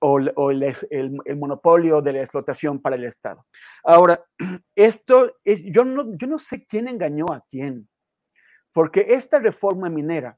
o, 0.00 0.18
o 0.36 0.50
el, 0.50 0.74
el, 0.90 1.36
monopolio 1.36 2.02
de 2.02 2.12
la 2.12 2.20
explotación 2.20 2.80
para 2.80 2.96
el 2.96 3.04
Estado. 3.04 3.46
Ahora, 3.84 4.24
esto 4.74 5.36
es, 5.44 5.62
yo 5.64 5.84
no, 5.84 6.16
yo 6.16 6.26
no 6.26 6.38
sé 6.38 6.66
quién 6.66 6.88
engañó 6.88 7.26
a 7.32 7.44
quién, 7.48 7.88
porque 8.72 9.06
esta 9.10 9.38
reforma 9.38 9.88
minera 9.88 10.36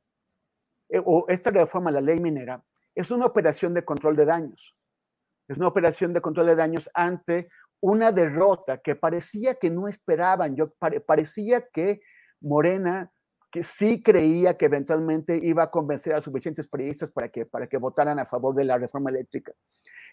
o 1.05 1.27
esta 1.29 1.51
reforma 1.51 1.91
a 1.91 1.95
la 1.95 2.01
ley 2.01 2.21
minera 2.21 2.63
es 2.95 3.11
una 3.11 3.27
operación 3.27 3.75
de 3.75 3.85
control 3.85 4.17
de 4.17 4.25
daños. 4.25 4.75
Es 5.49 5.59
una 5.59 5.69
operación 5.69 6.13
de 6.13 6.21
control 6.21 6.47
de 6.47 6.57
daños 6.57 6.91
ante 6.95 7.49
una 7.81 8.11
derrota 8.11 8.79
que 8.79 8.97
parecía 8.97 9.55
que 9.55 9.71
no 9.71 9.87
esperaban. 9.87 10.57
Yo 10.57 10.73
parecía 11.07 11.69
que 11.69 12.01
Morena, 12.41 13.13
que 13.51 13.63
sí 13.63 14.03
creía 14.03 14.57
que 14.57 14.65
eventualmente 14.65 15.39
iba 15.43 15.65
a 15.65 15.71
convencer 15.71 16.15
a 16.15 16.23
suficientes 16.23 16.67
periodistas 16.69 17.11
para 17.11 17.29
que, 17.29 17.47
para 17.47 17.69
que 17.69 17.79
votaran 17.79 18.19
a 18.19 18.27
favor 18.27 18.55
de 18.55 18.65
la 18.65 18.79
reforma 18.79 19.11
eléctrica. 19.11 19.53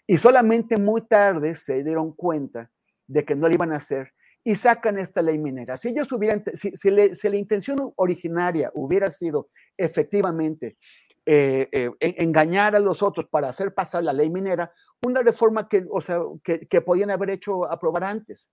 Y 0.06 0.18
solamente 0.18 0.78
muy 0.78 1.08
tarde 1.08 1.56
se 1.56 1.84
dieron 1.84 2.14
cuenta 2.14 2.70
de 3.08 3.26
que 3.26 3.36
no 3.36 3.48
lo 3.48 3.54
iban 3.54 3.74
a 3.74 3.78
hacer 3.78 4.14
y 4.44 4.56
sacan 4.56 5.00
esta 5.00 5.22
ley 5.22 5.38
minera. 5.38 5.78
Si 5.78 5.90
ellos 5.90 6.12
hubieran, 6.12 6.44
si, 6.54 6.72
si, 6.72 6.90
la 6.92 7.38
intención 7.38 7.94
originaria 7.96 8.72
hubiera 8.74 9.10
sido 9.10 9.50
efectivamente 9.78 10.78
eh, 11.26 11.70
eh, 11.72 11.92
engañar 12.00 12.76
a 12.76 12.80
los 12.80 13.02
otros 13.02 13.28
para 13.30 13.50
hacer 13.50 13.74
pasar 13.74 14.04
la 14.04 14.14
ley 14.14 14.30
minera, 14.30 14.72
una 15.06 15.22
reforma 15.22 15.70
que, 15.70 15.86
o 15.90 16.02
sea, 16.02 16.20
que, 16.44 16.68
que 16.68 16.82
podían 16.82 17.12
haber 17.12 17.30
hecho 17.30 17.66
aprobar 17.72 18.04
antes. 18.04 18.50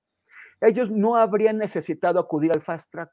Ellos 0.61 0.91
no 0.91 1.17
habrían 1.17 1.59
necesitado 1.59 2.21
acudir 2.21 2.53
al 2.53 2.61
fast 2.61 2.91
track 2.93 3.11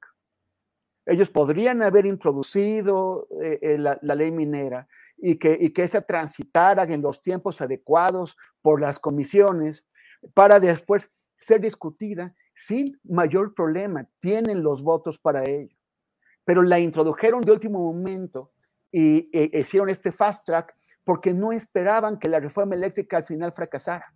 ellos 1.08 1.30
podrían 1.30 1.82
haber 1.82 2.06
introducido 2.06 3.30
eh, 3.42 3.78
la, 3.80 3.98
ley 4.02 4.30
minera 4.30 4.88
y 5.18 5.38
que, 5.38 5.58
y 5.60 5.70
que 5.70 5.84
esa 5.84 6.02
transitara 6.02 6.84
en 6.84 7.02
los 7.02 7.22
tiempos 7.22 7.62
adecuados 7.62 8.36
por 8.62 8.82
las 8.82 9.00
comisiones 9.00 9.86
para 10.34 10.60
después 10.60 11.10
ser 11.40 11.62
discutida 11.62 12.36
sin 12.58 13.00
mayor 13.04 13.54
problema. 13.54 14.08
Tienen 14.20 14.64
los 14.64 14.82
votos 14.82 15.20
para 15.20 15.44
ello. 15.44 15.76
Pero 16.44 16.64
la 16.64 16.80
introdujeron 16.80 17.42
de 17.42 17.52
último 17.52 17.80
momento 17.80 18.52
y 18.92 19.30
e, 19.32 19.60
hicieron 19.60 19.90
este 19.90 20.12
fast 20.12 20.44
track 20.46 20.76
porque 21.04 21.34
no 21.34 21.52
esperaban 21.52 22.18
que 22.18 22.28
la 22.28 22.40
reforma 22.40 22.76
eléctrica 22.76 23.18
al 23.18 23.26
final 23.26 23.54
fracasara. 23.54 24.14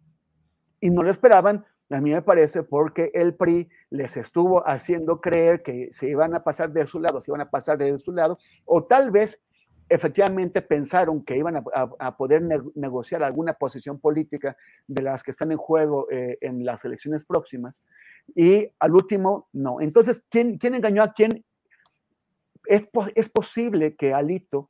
Y 0.79 0.89
no 0.89 1.03
lo 1.03 1.11
esperaban 1.11 1.65
a 1.91 1.99
mí 1.99 2.11
me 2.11 2.21
parece 2.21 2.63
porque 2.63 3.11
el 3.13 3.35
PRI 3.35 3.69
les 3.89 4.15
estuvo 4.15 4.65
haciendo 4.67 5.19
creer 5.19 5.61
que 5.61 5.89
se 5.91 6.09
iban 6.09 6.33
a 6.35 6.43
pasar 6.43 6.71
de 6.71 6.85
su 6.85 6.99
lado, 6.99 7.19
se 7.21 7.31
iban 7.31 7.41
a 7.41 7.49
pasar 7.49 7.77
de 7.77 7.97
su 7.99 8.13
lado, 8.13 8.37
o 8.65 8.85
tal 8.85 9.11
vez 9.11 9.41
efectivamente 9.89 10.61
pensaron 10.61 11.23
que 11.23 11.37
iban 11.37 11.57
a, 11.57 12.17
poder 12.17 12.43
negociar 12.75 13.23
alguna 13.23 13.53
posición 13.53 13.99
política 13.99 14.55
de 14.87 15.01
las 15.01 15.21
que 15.21 15.31
están 15.31 15.51
en 15.51 15.57
juego 15.57 16.09
eh, 16.09 16.37
en 16.39 16.63
las 16.63 16.85
elecciones 16.85 17.25
próximas, 17.25 17.83
y 18.35 18.69
al 18.79 18.93
último, 18.93 19.49
no. 19.53 19.81
Entonces, 19.81 20.23
¿quién, 20.29 20.57
quién 20.57 20.75
engañó 20.75 21.03
a 21.03 21.13
quién? 21.13 21.43
Es, 22.65 22.87
es 23.15 23.29
posible 23.29 23.95
que 23.95 24.13
Alito 24.13 24.69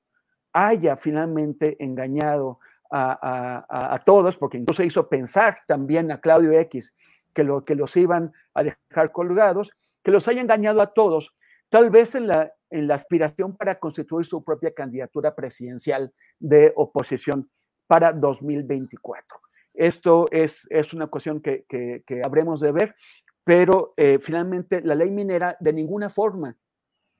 haya 0.53 0.97
finalmente 0.97 1.77
engañado 1.83 2.59
a, 2.93 4.01
todos, 4.05 4.35
porque 4.35 4.57
incluso 4.57 4.83
hizo 4.83 5.07
pensar 5.07 5.59
también 5.65 6.11
a 6.11 6.19
Claudio 6.19 6.51
X 6.51 6.93
que, 7.33 7.43
lo, 7.43 7.63
que 7.63 7.75
los 7.75 7.95
iban 7.95 8.33
a 8.53 8.63
dejar 8.63 9.13
colgados, 9.13 9.71
que 10.03 10.11
los 10.11 10.27
haya 10.27 10.41
engañado 10.41 10.81
a 10.81 10.93
todos, 10.93 11.33
tal 11.69 11.89
vez 11.89 12.15
en 12.15 12.27
la, 12.27 12.51
en 12.69 12.87
la 12.87 12.95
aspiración 12.95 13.55
para 13.55 13.79
constituir 13.79 14.25
su 14.25 14.43
propia 14.43 14.73
candidatura 14.73 15.33
presidencial 15.33 16.13
de 16.39 16.73
oposición 16.75 17.49
para 17.87 18.11
2024. 18.11 19.39
Esto 19.73 20.25
es, 20.31 20.67
es 20.69 20.93
una 20.93 21.07
cuestión 21.07 21.41
que, 21.41 21.65
que, 21.67 22.21
habremos 22.23 22.59
de 22.59 22.71
ver, 22.71 22.95
pero 23.43 23.93
eh, 23.97 24.19
finalmente 24.21 24.81
la 24.81 24.95
ley 24.95 25.11
minera 25.11 25.57
de 25.59 25.73
ninguna 25.73 26.09
forma 26.09 26.57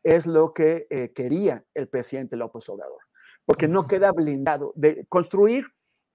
es 0.03 0.25
lo 0.25 0.53
que 0.53 0.87
eh, 0.89 1.11
quería 1.13 1.63
el 1.73 1.87
presidente 1.87 2.35
López 2.35 2.67
Obrador 2.69 3.01
porque 3.45 3.67
no 3.67 3.87
queda 3.87 4.11
blindado. 4.11 4.73
De 4.75 5.05
construir 5.09 5.65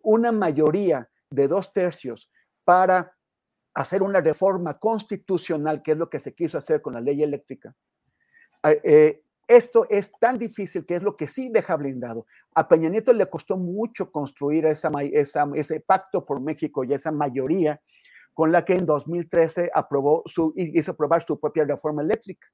una 0.01 0.33
mayoría 0.33 1.09
de 1.31 1.49
dos 1.49 1.73
tercios 1.73 2.31
para 2.65 3.15
hacer 3.75 4.03
una 4.03 4.21
reforma 4.21 4.79
constitucional, 4.79 5.83
que 5.83 5.93
es 5.93 5.99
lo 5.99 6.09
que 6.09 6.19
se 6.19 6.35
quiso 6.35 6.57
hacer 6.57 6.81
con 6.81 6.95
la 6.95 7.01
ley 7.01 7.23
eléctrica. 7.23 7.75
Eh, 8.63 8.81
eh, 8.85 9.23
esto 9.49 9.87
es 9.91 10.13
tan 10.19 10.39
difícil 10.39 10.87
que 10.87 10.97
es 10.97 11.03
lo 11.03 11.17
que 11.17 11.29
sí 11.29 11.51
deja 11.51 11.77
blindado. 11.77 12.27
A 12.55 12.67
Peña 12.67 12.89
Nieto 12.89 13.13
le 13.13 13.27
costó 13.27 13.57
mucho 13.57 14.11
construir 14.11 14.67
esa, 14.67 14.91
ese 15.55 15.81
pacto 15.81 16.25
por 16.25 16.41
México 16.41 16.85
y 16.85 16.95
esa 16.95 17.13
mayoría 17.13 17.81
con 18.37 18.53
la 18.53 18.67
que 18.67 18.75
en 18.75 18.85
2013 18.85 19.71
aprobó 19.75 20.23
su, 20.27 20.53
hizo 20.57 20.91
aprobar 20.93 21.25
su 21.25 21.41
propia 21.41 21.65
reforma 21.65 22.03
eléctrica. 22.03 22.47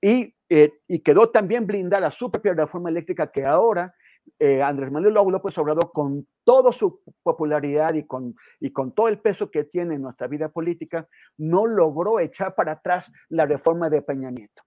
Y, 0.00 0.32
eh, 0.48 0.74
y 0.86 1.00
quedó 1.00 1.28
también 1.30 1.66
blindada 1.66 2.08
su 2.12 2.30
propia 2.30 2.54
reforma 2.54 2.88
eléctrica 2.88 3.32
que 3.32 3.44
ahora 3.44 3.92
eh, 4.38 4.62
Andrés 4.62 4.92
Manuel 4.92 5.12
López 5.14 5.58
Obrador, 5.58 5.90
con 5.92 6.28
toda 6.44 6.70
su 6.70 7.00
popularidad 7.24 7.94
y 7.94 8.06
con, 8.06 8.36
y 8.60 8.70
con 8.70 8.94
todo 8.94 9.08
el 9.08 9.18
peso 9.18 9.50
que 9.50 9.64
tiene 9.64 9.96
en 9.96 10.02
nuestra 10.02 10.28
vida 10.28 10.50
política, 10.50 11.08
no 11.36 11.66
logró 11.66 12.20
echar 12.20 12.54
para 12.54 12.72
atrás 12.72 13.10
la 13.28 13.44
reforma 13.44 13.90
de 13.90 14.02
Peña 14.02 14.30
Nieto. 14.30 14.62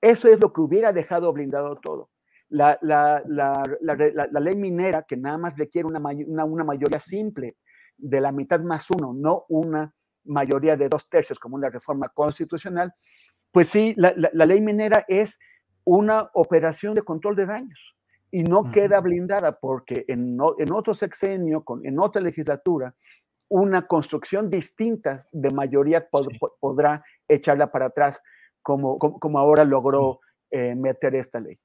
Eso 0.00 0.26
es 0.26 0.40
lo 0.40 0.52
que 0.52 0.60
hubiera 0.60 0.92
dejado 0.92 1.32
blindado 1.32 1.76
todo. 1.76 2.10
La, 2.48 2.80
la, 2.82 3.22
la, 3.26 3.62
la 3.80 4.40
ley 4.40 4.56
minera, 4.56 5.04
que 5.04 5.16
nada 5.16 5.38
más 5.38 5.56
requiere 5.56 5.86
una, 5.86 6.00
una, 6.00 6.44
una, 6.44 6.64
mayoría 6.64 6.98
simple 6.98 7.56
de 7.96 8.20
la 8.20 8.32
mitad 8.32 8.60
más 8.60 8.90
uno, 8.90 9.12
no 9.14 9.44
una 9.48 9.94
mayoría 10.24 10.76
de 10.76 10.88
dos 10.88 11.08
tercios 11.08 11.38
como 11.38 11.56
una 11.56 11.70
reforma 11.70 12.08
constitucional, 12.08 12.92
pues 13.52 13.68
sí, 13.68 13.94
la 13.96 14.46
ley 14.46 14.60
minera 14.60 15.04
es 15.06 15.38
una 15.84 16.30
operación 16.32 16.94
de 16.94 17.02
control 17.02 17.36
de 17.36 17.46
daños 17.46 17.94
y 18.34 18.42
no 18.42 18.72
queda 18.72 19.00
blindada 19.00 19.60
porque 19.60 20.04
en, 20.08 20.36
en 20.58 20.72
otro 20.72 20.92
sexenio, 20.92 21.62
con, 21.62 21.86
en 21.86 22.00
otra 22.00 22.20
legislatura, 22.20 22.92
una 23.48 23.86
construcción 23.86 24.50
distinta 24.50 25.24
de 25.30 25.50
mayoría 25.50 26.08
podrá 26.58 27.04
echarla 27.28 27.70
para 27.70 27.86
atrás, 27.86 28.20
como, 28.60 28.98
como, 28.98 29.38
ahora 29.38 29.64
logró 29.64 30.18
eh, 30.50 30.74
meter 30.74 31.14
esta 31.14 31.38
ley. 31.38 31.60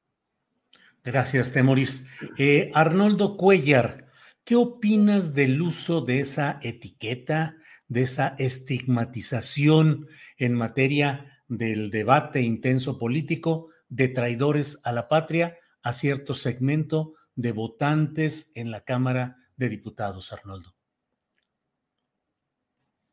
Gracias, 1.04 1.52
Temoris. 1.52 2.06
Eh, 2.38 2.70
Arnoldo 2.76 3.36
Cuellar, 3.36 4.09
¿qué 4.50 4.56
opinas 4.56 5.36
del 5.36 5.62
uso 5.62 6.02
de 6.02 6.22
esa 6.22 6.60
etiqueta, 6.64 7.58
de 7.88 8.02
esa 8.02 8.30
estigmatización 8.40 10.08
en 10.38 10.56
materia 10.56 11.44
del 11.48 11.92
debate 11.92 12.42
intenso 12.42 12.98
político 12.98 13.70
de 13.90 14.08
traidores 14.08 14.80
a 14.84 14.92
la 14.92 15.08
patria? 15.08 15.56
a 15.84 15.94
cierto 15.94 16.34
segmento 16.34 17.14
de 17.36 17.52
votantes 17.52 18.52
en 18.56 18.72
la 18.72 18.82
Cámara 18.82 19.38
de 19.56 19.70
Diputados, 19.70 20.34
Arnoldo. 20.34 20.76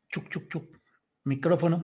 Chuc, 0.09 0.27
chuc, 0.29 0.49
chuc. 0.49 0.77
Micrófono. 1.23 1.83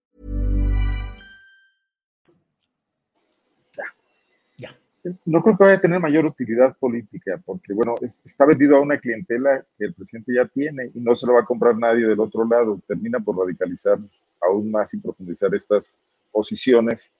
No 5.25 5.41
creo 5.41 5.57
que 5.57 5.63
vaya 5.63 5.77
a 5.77 5.81
tener 5.81 5.99
mayor 5.99 6.25
utilidad 6.25 6.75
política, 6.77 7.41
porque 7.45 7.73
bueno, 7.73 7.95
está 8.01 8.45
vendido 8.45 8.77
a 8.77 8.81
una 8.81 8.99
clientela 8.99 9.65
que 9.77 9.85
el 9.85 9.93
presidente 9.93 10.33
ya 10.33 10.45
tiene 10.45 10.91
y 10.93 10.99
no 10.99 11.15
se 11.15 11.25
lo 11.25 11.33
va 11.33 11.41
a 11.41 11.45
comprar 11.45 11.77
nadie 11.77 12.05
del 12.05 12.19
otro 12.19 12.45
lado. 12.45 12.79
Termina 12.87 13.19
por 13.19 13.37
radicalizar 13.37 13.97
aún 14.41 14.71
más 14.71 14.93
y 14.93 14.97
profundizar 14.97 15.53
estas 15.55 15.99
posiciones 16.31 17.11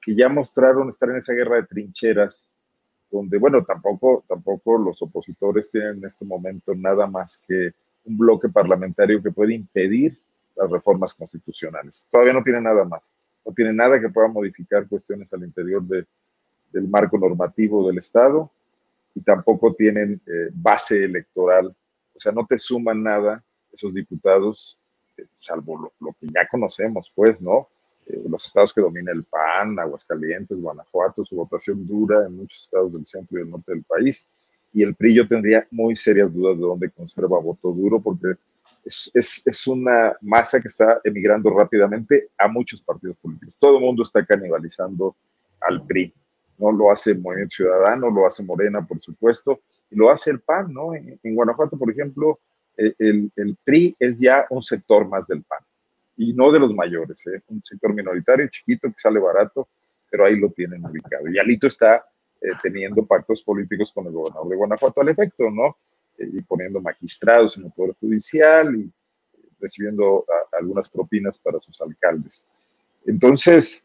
que 0.00 0.14
ya 0.14 0.28
mostraron 0.28 0.88
estar 0.88 1.10
en 1.10 1.16
esa 1.16 1.32
guerra 1.32 1.56
de 1.56 1.64
trincheras, 1.64 2.48
donde 3.10 3.38
bueno, 3.38 3.64
tampoco, 3.64 4.24
tampoco 4.28 4.78
los 4.78 5.00
opositores 5.02 5.70
tienen 5.70 5.98
en 5.98 6.04
este 6.04 6.24
momento 6.24 6.74
nada 6.74 7.06
más 7.06 7.42
que 7.46 7.72
un 8.04 8.18
bloque 8.18 8.48
parlamentario 8.48 9.22
que 9.22 9.30
puede 9.30 9.54
impedir 9.54 10.18
las 10.56 10.70
reformas 10.70 11.14
constitucionales. 11.14 12.06
Todavía 12.10 12.32
no 12.32 12.42
tiene 12.42 12.60
nada 12.60 12.84
más 12.84 13.12
no 13.48 13.54
tiene 13.54 13.72
nada 13.72 13.98
que 13.98 14.10
pueda 14.10 14.28
modificar 14.28 14.86
cuestiones 14.86 15.32
al 15.32 15.42
interior 15.42 15.82
de, 15.82 16.04
del 16.72 16.88
marco 16.88 17.18
normativo 17.18 17.86
del 17.86 17.98
Estado 17.98 18.50
y 19.14 19.20
tampoco 19.20 19.74
tienen 19.74 20.20
eh, 20.26 20.50
base 20.52 21.04
electoral, 21.04 21.74
o 22.14 22.20
sea, 22.20 22.32
no 22.32 22.46
te 22.46 22.58
suman 22.58 23.02
nada 23.02 23.42
esos 23.72 23.92
diputados, 23.94 24.78
eh, 25.16 25.24
salvo 25.38 25.92
lo, 26.00 26.12
que 26.20 26.26
ya 26.34 26.46
conocemos, 26.48 27.12
pues, 27.14 27.40
¿no? 27.40 27.68
Eh, 28.06 28.22
los 28.28 28.46
estados 28.46 28.72
que 28.72 28.80
domina 28.80 29.12
el 29.12 29.24
PAN, 29.24 29.78
Aguascalientes, 29.78 30.60
Guanajuato, 30.60 31.24
su 31.24 31.36
votación 31.36 31.86
dura 31.86 32.26
en 32.26 32.36
muchos 32.36 32.64
estados 32.64 32.92
del 32.92 33.06
centro 33.06 33.38
y 33.38 33.42
del 33.42 33.50
norte 33.50 33.72
del 33.72 33.84
país, 33.84 34.26
y 34.72 34.82
el 34.82 34.94
PRI 34.94 35.14
yo 35.14 35.28
tendría 35.28 35.66
muy 35.70 35.96
serias 35.96 36.32
dudas 36.32 36.56
de 36.56 36.62
dónde 36.62 36.90
conserva 36.90 37.38
voto 37.38 37.72
duro, 37.72 38.00
porque 38.00 38.34
es, 38.84 39.10
es, 39.14 39.46
es, 39.46 39.66
una 39.66 40.16
masa 40.20 40.60
que 40.60 40.68
está 40.68 41.00
emigrando 41.04 41.50
rápidamente 41.50 42.28
a 42.36 42.48
muchos 42.48 42.82
partidos 42.82 43.16
políticos. 43.16 43.54
Todo 43.58 43.78
el 43.78 43.84
mundo 43.84 44.02
está 44.02 44.24
canibalizando 44.24 45.16
al 45.60 45.84
PRI. 45.86 46.12
No 46.58 46.72
lo 46.72 46.90
hace 46.90 47.14
Movimiento 47.14 47.56
Ciudadano, 47.56 48.10
lo 48.10 48.26
hace 48.26 48.42
Morena, 48.42 48.84
por 48.86 49.00
supuesto, 49.00 49.60
y 49.90 49.96
lo 49.96 50.10
hace 50.10 50.30
el 50.30 50.40
PAN, 50.40 50.72
¿no? 50.72 50.94
En, 50.94 51.18
Guanajuato, 51.34 51.78
por 51.78 51.90
ejemplo, 51.90 52.38
eh, 52.76 52.94
el, 52.98 53.30
el, 53.36 53.56
PRI 53.64 53.96
es 53.98 54.18
ya 54.18 54.46
un 54.50 54.62
sector 54.62 55.08
más 55.08 55.26
del 55.26 55.42
PAN, 55.42 55.60
y 56.16 56.32
no 56.32 56.50
de 56.50 56.58
los 56.58 56.74
mayores, 56.74 57.26
¿eh? 57.28 57.40
un 57.48 57.62
sector 57.62 57.94
minoritario, 57.94 58.48
chiquito, 58.48 58.88
que 58.88 58.98
sale 58.98 59.20
barato, 59.20 59.68
pero 60.10 60.26
ahí 60.26 60.36
lo 60.36 60.50
tienen 60.50 60.84
ubicado. 60.84 61.28
Y 61.28 61.38
Alito 61.38 61.66
está 61.66 62.04
eh, 62.40 62.48
teniendo 62.62 63.06
pactos 63.06 63.42
políticos 63.42 63.92
con 63.92 64.06
el 64.06 64.12
gobernador 64.12 64.48
de 64.48 64.56
Guanajuato 64.56 65.00
al 65.00 65.08
efecto, 65.08 65.50
¿no? 65.50 65.76
Eh, 66.18 66.28
y 66.32 66.40
poniendo 66.42 66.80
magistrados 66.80 67.56
en 67.56 67.66
el 67.66 67.72
Poder 67.72 67.94
Judicial 68.00 68.74
y 68.74 68.90
recibiendo 69.60 70.24
algunas 70.52 70.88
propinas 70.88 71.36
para 71.36 71.58
sus 71.58 71.80
alcaldes. 71.80 72.46
Entonces, 73.04 73.84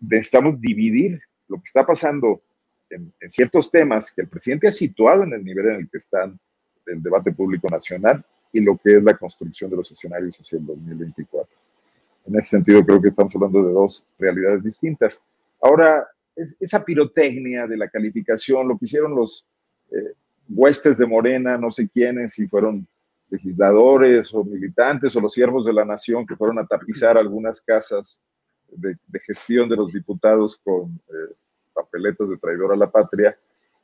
necesitamos 0.00 0.60
dividir 0.60 1.20
lo 1.50 1.56
que 1.56 1.64
está 1.66 1.84
pasando 1.84 2.40
en, 2.88 3.12
ciertos 3.28 3.70
temas 3.70 4.14
que 4.14 4.22
el 4.22 4.28
presidente 4.28 4.68
ha 4.68 4.72
situado 4.72 5.24
en 5.24 5.32
el 5.32 5.44
nivel 5.44 5.66
en 5.66 5.74
el 5.80 5.90
que 5.90 5.98
están 5.98 6.38
el 6.86 7.02
debate 7.02 7.32
público 7.32 7.68
nacional 7.68 8.24
y 8.52 8.60
lo 8.60 8.78
que 8.78 8.96
es 8.96 9.02
la 9.02 9.16
construcción 9.16 9.70
de 9.70 9.76
los 9.76 9.90
escenarios 9.90 10.36
hacia 10.38 10.58
el 10.58 10.66
2024. 10.66 11.56
En 12.26 12.36
ese 12.36 12.50
sentido, 12.50 12.84
creo 12.84 13.00
que 13.00 13.08
estamos 13.08 13.34
hablando 13.34 13.62
de 13.62 13.72
dos 13.72 14.04
realidades 14.18 14.64
distintas. 14.64 15.22
Ahora, 15.60 16.06
esa 16.34 16.84
pirotecnia 16.84 17.66
de 17.66 17.76
la 17.76 17.88
calificación, 17.88 18.66
lo 18.66 18.78
que 18.78 18.84
hicieron 18.84 19.14
los 19.14 19.46
eh, 19.90 20.14
huestes 20.48 20.98
de 20.98 21.06
Morena, 21.06 21.58
no 21.58 21.70
sé 21.70 21.88
quiénes, 21.88 22.32
si 22.32 22.48
fueron 22.48 22.86
legisladores 23.28 24.34
o 24.34 24.44
militantes 24.44 25.14
o 25.14 25.20
los 25.20 25.32
siervos 25.32 25.64
de 25.66 25.72
la 25.72 25.84
nación 25.84 26.26
que 26.26 26.36
fueron 26.36 26.58
a 26.58 26.66
tapizar 26.66 27.16
algunas 27.16 27.60
casas 27.60 28.22
de, 28.72 29.20
gestión 29.20 29.68
de 29.68 29.76
los 29.76 29.92
diputados 29.92 30.56
con 30.58 31.00
eh, 31.08 31.34
papeletas 31.72 32.30
de 32.30 32.38
traidor 32.38 32.72
a 32.72 32.76
la 32.76 32.90
patria, 32.90 33.36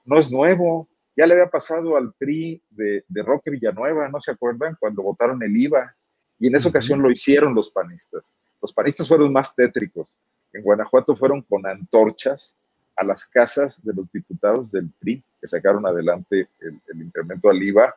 no 0.05 0.19
es 0.19 0.31
nuevo. 0.31 0.89
Ya 1.17 1.27
le 1.27 1.35
había 1.35 1.49
pasado 1.49 1.97
al 1.97 2.13
PRI 2.13 2.63
de, 2.71 3.05
de 3.09 3.23
Roque 3.23 3.51
Villanueva, 3.51 4.09
¿no 4.09 4.21
se 4.21 4.31
acuerdan? 4.31 4.77
Cuando 4.79 5.03
votaron 5.03 5.43
el 5.43 5.57
IVA. 5.57 5.95
Y 6.39 6.49
en 6.49 6.57
esa 6.57 6.69
ocasión 6.69 7.01
lo 7.01 7.11
hicieron 7.11 7.55
los 7.55 7.71
panistas. 7.71 8.35
Los 8.61 8.73
panistas 8.73 9.09
fueron 9.09 9.33
más 9.33 9.55
tétricos 9.55 10.13
en 10.57 10.63
Guanajuato 10.63 11.15
fueron 11.17 11.43
con 11.43 11.67
antorchas 11.67 12.57
a 12.97 13.05
las 13.05 13.27
casas 13.27 13.85
de 13.85 13.93
los 13.93 14.11
diputados 14.11 14.73
del 14.73 14.89
PRI 15.01 15.23
que 15.41 15.47
sacaron 15.47 15.87
adelante 15.87 16.49
el, 16.61 17.03
incremento 17.03 17.51
al 17.51 17.63
IVA 17.63 17.95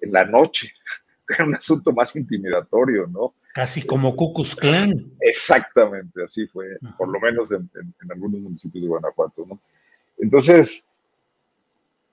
en 0.00 0.12
la 0.12 0.24
noche. 0.24 0.72
Era 1.28 1.44
un 1.44 1.54
asunto 1.54 1.92
más 1.92 2.16
intimidatorio, 2.16 3.06
¿no? 3.06 3.34
Casi 3.52 3.82
como 3.82 4.14
Cucus 4.14 4.54
Clan. 4.54 5.12
Exactamente, 5.20 6.22
así 6.22 6.46
fue, 6.46 6.78
por 6.96 7.08
lo 7.08 7.18
menos 7.20 7.50
en, 7.50 7.68
algunos 8.08 8.40
municipios 8.40 8.82
de 8.82 8.88
Guanajuato, 8.88 9.44
¿no? 9.48 9.60
Entonces, 10.18 10.88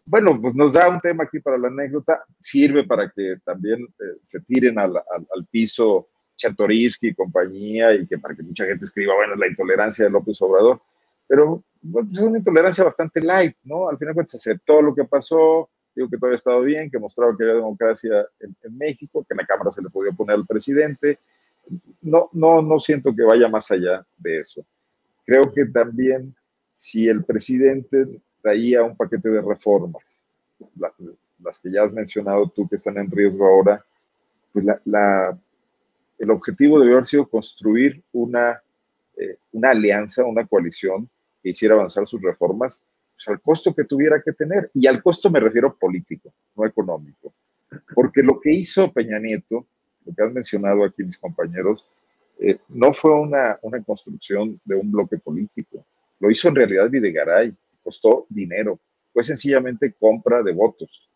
bueno, 0.05 0.39
pues 0.41 0.55
nos 0.55 0.73
da 0.73 0.89
un 0.89 0.99
tema 0.99 1.25
aquí 1.25 1.39
para 1.39 1.57
la 1.57 1.67
anécdota, 1.67 2.23
sirve 2.39 2.85
para 2.85 3.09
que 3.09 3.35
también 3.43 3.83
eh, 3.83 4.17
se 4.21 4.39
tiren 4.41 4.79
al, 4.79 4.95
al 4.97 5.45
piso 5.51 6.07
Chatoriski 6.38 7.09
y 7.09 7.15
compañía, 7.15 7.93
y 7.93 8.07
que 8.07 8.17
para 8.17 8.35
que 8.35 8.43
mucha 8.43 8.65
gente 8.65 8.85
escriba, 8.85 9.15
bueno, 9.15 9.35
la 9.35 9.47
intolerancia 9.47 10.05
de 10.05 10.11
López 10.11 10.41
Obrador, 10.41 10.81
pero 11.27 11.63
bueno, 11.81 12.07
pues 12.09 12.19
es 12.19 12.25
una 12.25 12.38
intolerancia 12.38 12.83
bastante 12.83 13.21
light, 13.21 13.55
¿no? 13.63 13.89
Al 13.89 13.97
final 13.97 14.15
se 14.27 14.38
aceptó 14.38 14.81
lo 14.81 14.95
que 14.95 15.03
pasó, 15.03 15.69
digo 15.97 16.09
que 16.09 16.17
todo 16.17 16.27
había 16.27 16.35
estado 16.35 16.61
bien, 16.61 16.91
que 16.91 16.99
mostraba 16.99 17.35
que 17.35 17.43
había 17.43 17.55
democracia 17.55 18.25
en, 18.39 18.77
México, 18.77 19.25
que 19.27 19.33
en 19.33 19.37
la 19.37 19.45
Cámara 19.45 19.71
se 19.71 19.81
le 19.81 19.89
podía 19.89 20.11
poner 20.11 20.35
al 20.35 20.45
presidente. 20.45 21.19
No, 22.01 22.29
no, 22.33 22.61
no 22.61 22.79
siento 22.79 23.13
que 23.15 23.23
vaya 23.23 23.47
más 23.47 23.71
allá 23.71 24.05
de 24.17 24.39
eso. 24.39 24.63
Creo 25.25 25.51
que 25.51 25.65
también 25.65 26.35
si 26.71 27.07
el 27.07 27.25
presidente 27.25 28.21
traía 28.41 28.83
un 28.83 28.95
paquete 28.95 29.29
de 29.29 29.41
reformas, 29.41 30.21
las 31.39 31.59
que 31.59 31.71
ya 31.71 31.83
has 31.83 31.93
mencionado 31.93 32.47
tú 32.49 32.67
que 32.69 32.75
están 32.75 32.97
en 32.99 33.09
riesgo 33.09 33.45
ahora, 33.45 33.83
pues 34.53 34.63
la, 34.63 34.79
la 34.85 35.39
el 36.19 36.31
objetivo 36.31 36.79
debió 36.79 36.95
haber 36.95 37.05
sido 37.05 37.27
construir 37.27 38.03
una, 38.11 38.61
eh, 39.17 39.37
una 39.51 39.71
alianza, 39.71 40.25
una 40.25 40.45
coalición 40.45 41.09
que 41.41 41.49
hiciera 41.49 41.75
avanzar 41.75 42.05
sus 42.05 42.21
reformas 42.21 42.81
al 43.26 43.41
costo 43.41 43.74
que 43.74 43.86
tuviera 43.86 44.22
que 44.22 44.34
tener. 44.34 44.70
Y 44.74 44.88
al 44.88 45.01
costo 45.01 45.30
me 45.30 45.39
refiero 45.39 45.76
político, 45.76 46.34
no 46.55 46.65
económico. 46.65 47.34
Porque 47.93 48.22
lo 48.22 48.39
que 48.39 48.53
hizo 48.53 48.91
Peña 48.91 49.20
Nieto, 49.20 49.65
lo 50.05 50.13
que 50.13 50.24
han 50.24 50.34
mencionado 50.34 50.86
aquí 50.86 51.03
mis 51.03 51.18
compañeros, 51.18 51.88
eh, 52.39 52.59
no 52.70 52.93
fue 52.93 53.13
una, 53.13 53.57
una 53.61 53.82
construcción 53.84 54.59
de 54.63 54.76
un 54.76 54.91
bloque 54.91 55.18
político. 55.18 55.84
Lo 56.20 56.30
hizo 56.30 56.47
en 56.49 56.55
realidad 56.55 56.89
Videgaray, 56.89 57.53
costó 57.84 58.26
dinero. 58.30 58.80
Fue 59.11 59.24
sencillamente 59.24 59.93
compra 59.99 60.43
de 60.43 60.53
votos, 60.53 61.09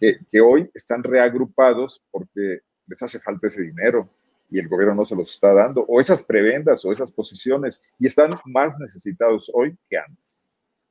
que 0.00 0.40
hoy 0.40 0.70
están 0.74 1.02
reagrupados 1.02 2.02
porque 2.10 2.60
les 2.86 3.02
hace 3.02 3.18
falta 3.18 3.46
ese 3.46 3.62
dinero 3.62 4.08
y 4.50 4.58
el 4.58 4.68
gobierno 4.68 4.94
no 4.94 5.04
se 5.04 5.16
los 5.16 5.30
está 5.30 5.52
dando, 5.52 5.82
o 5.82 6.00
esas 6.00 6.22
prebendas 6.22 6.84
o 6.84 6.92
esas 6.92 7.10
posiciones, 7.10 7.82
y 7.98 8.06
están 8.06 8.38
más 8.44 8.78
necesitados 8.78 9.50
hoy 9.52 9.76
que 9.90 9.98
antes. 9.98 10.46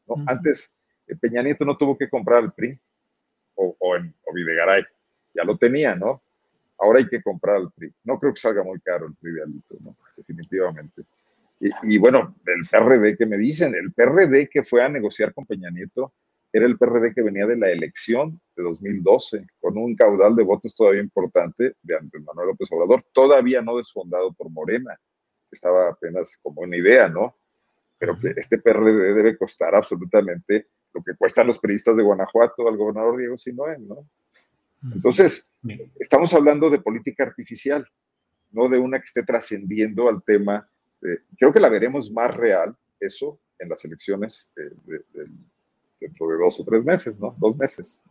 ¿No? 0.08 0.24
Antes, 0.28 0.76
eh, 1.08 1.16
Peña 1.16 1.42
Nieto 1.42 1.66
no 1.66 1.78
tuvo 1.78 1.98
que 1.98 2.10
comprar 2.10 2.44
el 2.44 2.52
PRI 2.52 2.80
o, 3.56 3.76
o, 3.80 3.96
en, 3.96 4.14
o 4.26 4.34
Videgaray, 4.34 4.84
ya 5.34 5.44
lo 5.44 5.58
tenía, 5.58 5.96
¿no? 5.96 6.22
Ahora 6.78 7.00
hay 7.00 7.08
que 7.08 7.22
comprar 7.22 7.62
el 7.62 7.72
PRI. 7.72 7.94
No 8.04 8.20
creo 8.20 8.34
que 8.34 8.40
salga 8.40 8.64
muy 8.64 8.80
caro 8.82 9.08
el 9.08 9.16
PRI 9.16 9.32
de 9.34 9.44
Alito, 9.44 9.76
¿no? 9.82 9.96
Definitivamente. 10.16 11.04
Y, 11.60 11.70
y, 11.96 11.98
bueno, 11.98 12.36
el 12.46 12.68
PRD 12.70 13.18
que 13.18 13.26
me 13.26 13.38
dicen, 13.38 13.74
el 13.76 13.94
PRD 13.94 14.50
que 14.50 14.64
fue 14.64 14.84
a 14.84 14.90
negociar 14.90 15.34
con 15.34 15.46
Peña 15.46 15.70
Nieto 15.70 16.14
era 16.56 16.66
el 16.66 16.78
PRD 16.78 17.14
que 17.14 17.22
venía 17.22 17.46
de 17.46 17.58
la 17.58 17.70
elección 17.70 18.40
de 18.56 18.64
2012, 18.64 19.46
con 19.60 19.78
un 19.78 19.94
caudal 19.94 20.38
de 20.38 20.44
votos 20.44 20.74
todavía 20.74 21.02
importante 21.02 21.76
de 21.82 21.98
Andrés 21.98 22.24
Manuel 22.24 22.48
López 22.48 22.70
Obrador, 22.72 23.04
todavía 23.12 23.62
no 23.62 23.76
desfondado 23.76 24.32
por 24.34 24.50
Morena, 24.50 24.98
estaba 25.52 25.90
apenas 25.90 26.38
como 26.42 26.62
una 26.62 26.78
idea, 26.78 27.10
¿no? 27.10 27.36
Pero 28.06 28.20
que 28.20 28.40
este 28.40 28.60
PRD 28.60 29.14
debe 29.14 29.38
costar 29.38 29.74
absolutamente 29.76 30.68
lo 30.94 31.04
que 31.04 31.16
cuestan 31.16 31.48
los 31.48 31.60
periodistas 31.60 31.98
de 31.98 32.04
Guanajuato 32.04 32.68
al 32.68 32.78
gobernador 32.78 33.18
Diego 33.18 33.38
Sinoé, 33.38 33.78
¿no? 33.80 34.08
Entonces, 34.94 35.52
estamos 36.00 36.34
hablando 36.34 36.70
de 36.70 36.80
política 36.80 37.24
artificial, 37.24 37.86
no 38.52 38.70
de 38.70 38.78
una 38.78 39.00
que 39.00 39.06
esté 39.06 39.24
trascendiendo 39.24 40.08
al 40.08 40.22
tema. 40.24 40.70
creo 41.38 41.52
que 41.52 41.60
la 41.60 41.70
veremos 41.70 42.12
más 42.12 42.36
real, 42.36 42.76
eso, 43.00 43.40
en 43.60 43.70
las 43.70 43.84
elecciones 43.86 44.50
dentro 46.00 46.28
de 46.28 46.38
dos 46.38 46.60
o 46.60 46.66
tres 46.66 46.84
meses, 46.84 47.20
¿no? 47.20 47.36
Dos 47.40 47.58
meses. 47.58 48.02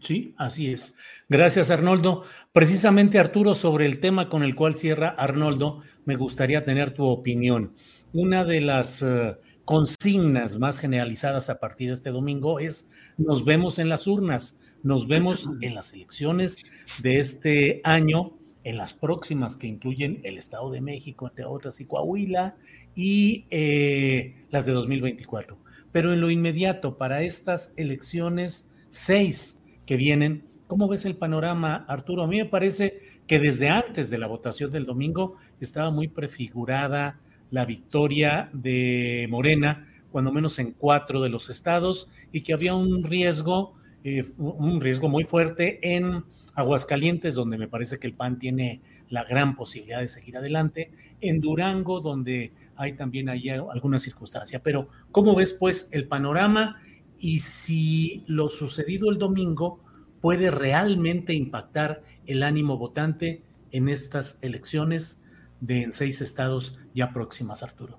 Sí, 0.00 0.34
así 0.36 0.72
es. 0.72 0.96
Gracias, 1.28 1.70
Arnoldo. 1.70 2.24
Precisamente, 2.52 3.18
Arturo, 3.18 3.54
sobre 3.54 3.86
el 3.86 4.00
tema 4.00 4.28
con 4.28 4.42
el 4.42 4.54
cual 4.54 4.74
cierra 4.74 5.10
Arnoldo, 5.10 5.82
me 6.04 6.16
gustaría 6.16 6.64
tener 6.64 6.92
tu 6.92 7.04
opinión. 7.04 7.74
Una 8.14 8.46
de 8.46 8.62
las 8.62 9.02
eh, 9.02 9.36
consignas 9.66 10.58
más 10.58 10.78
generalizadas 10.78 11.50
a 11.50 11.60
partir 11.60 11.88
de 11.88 11.94
este 11.94 12.10
domingo 12.10 12.60
es 12.60 12.90
nos 13.18 13.44
vemos 13.44 13.78
en 13.78 13.90
las 13.90 14.06
urnas, 14.06 14.58
nos 14.82 15.06
vemos 15.06 15.50
en 15.60 15.74
las 15.74 15.92
elecciones 15.92 16.64
de 17.02 17.20
este 17.20 17.82
año, 17.84 18.32
en 18.62 18.78
las 18.78 18.94
próximas 18.94 19.58
que 19.58 19.66
incluyen 19.66 20.22
el 20.24 20.38
Estado 20.38 20.70
de 20.70 20.80
México, 20.80 21.28
entre 21.28 21.44
otras, 21.44 21.78
y 21.80 21.84
Coahuila, 21.84 22.56
y 22.94 23.44
eh, 23.50 24.46
las 24.50 24.64
de 24.64 24.72
2024 24.72 25.58
pero 25.94 26.12
en 26.12 26.20
lo 26.20 26.28
inmediato, 26.28 26.98
para 26.98 27.22
estas 27.22 27.72
elecciones 27.76 28.68
seis 28.88 29.62
que 29.86 29.96
vienen, 29.96 30.42
¿cómo 30.66 30.88
ves 30.88 31.04
el 31.04 31.14
panorama, 31.14 31.84
Arturo? 31.86 32.24
A 32.24 32.26
mí 32.26 32.38
me 32.38 32.46
parece 32.46 33.00
que 33.28 33.38
desde 33.38 33.68
antes 33.68 34.10
de 34.10 34.18
la 34.18 34.26
votación 34.26 34.72
del 34.72 34.86
domingo 34.86 35.36
estaba 35.60 35.92
muy 35.92 36.08
prefigurada 36.08 37.20
la 37.54 37.64
victoria 37.64 38.50
de 38.52 39.28
Morena, 39.30 39.88
cuando 40.10 40.32
menos 40.32 40.58
en 40.58 40.72
cuatro 40.72 41.22
de 41.22 41.28
los 41.28 41.50
estados, 41.50 42.10
y 42.32 42.42
que 42.42 42.52
había 42.52 42.74
un 42.74 43.04
riesgo 43.04 43.74
eh, 44.06 44.32
un 44.36 44.82
riesgo 44.82 45.08
muy 45.08 45.24
fuerte 45.24 45.78
en 45.80 46.24
Aguascalientes, 46.54 47.34
donde 47.34 47.56
me 47.56 47.68
parece 47.68 47.98
que 47.98 48.06
el 48.06 48.12
PAN 48.12 48.38
tiene 48.38 48.82
la 49.08 49.24
gran 49.24 49.56
posibilidad 49.56 50.00
de 50.00 50.08
seguir 50.08 50.36
adelante, 50.36 50.90
en 51.22 51.40
Durango, 51.40 52.00
donde 52.00 52.52
hay 52.76 52.92
también 52.92 53.30
ahí 53.30 53.48
alguna 53.48 53.98
circunstancia. 53.98 54.62
Pero, 54.62 54.88
¿cómo 55.10 55.34
ves 55.34 55.52
pues 55.52 55.88
el 55.90 56.06
panorama 56.06 56.82
y 57.18 57.38
si 57.38 58.24
lo 58.26 58.48
sucedido 58.48 59.10
el 59.10 59.16
domingo 59.16 59.80
puede 60.20 60.50
realmente 60.50 61.32
impactar 61.32 62.02
el 62.26 62.42
ánimo 62.42 62.76
votante 62.76 63.40
en 63.70 63.88
estas 63.88 64.38
elecciones 64.42 65.23
de 65.66 65.82
en 65.82 65.92
seis 65.92 66.20
estados 66.20 66.78
ya 66.94 67.12
próximas, 67.12 67.62
Arturo? 67.62 67.98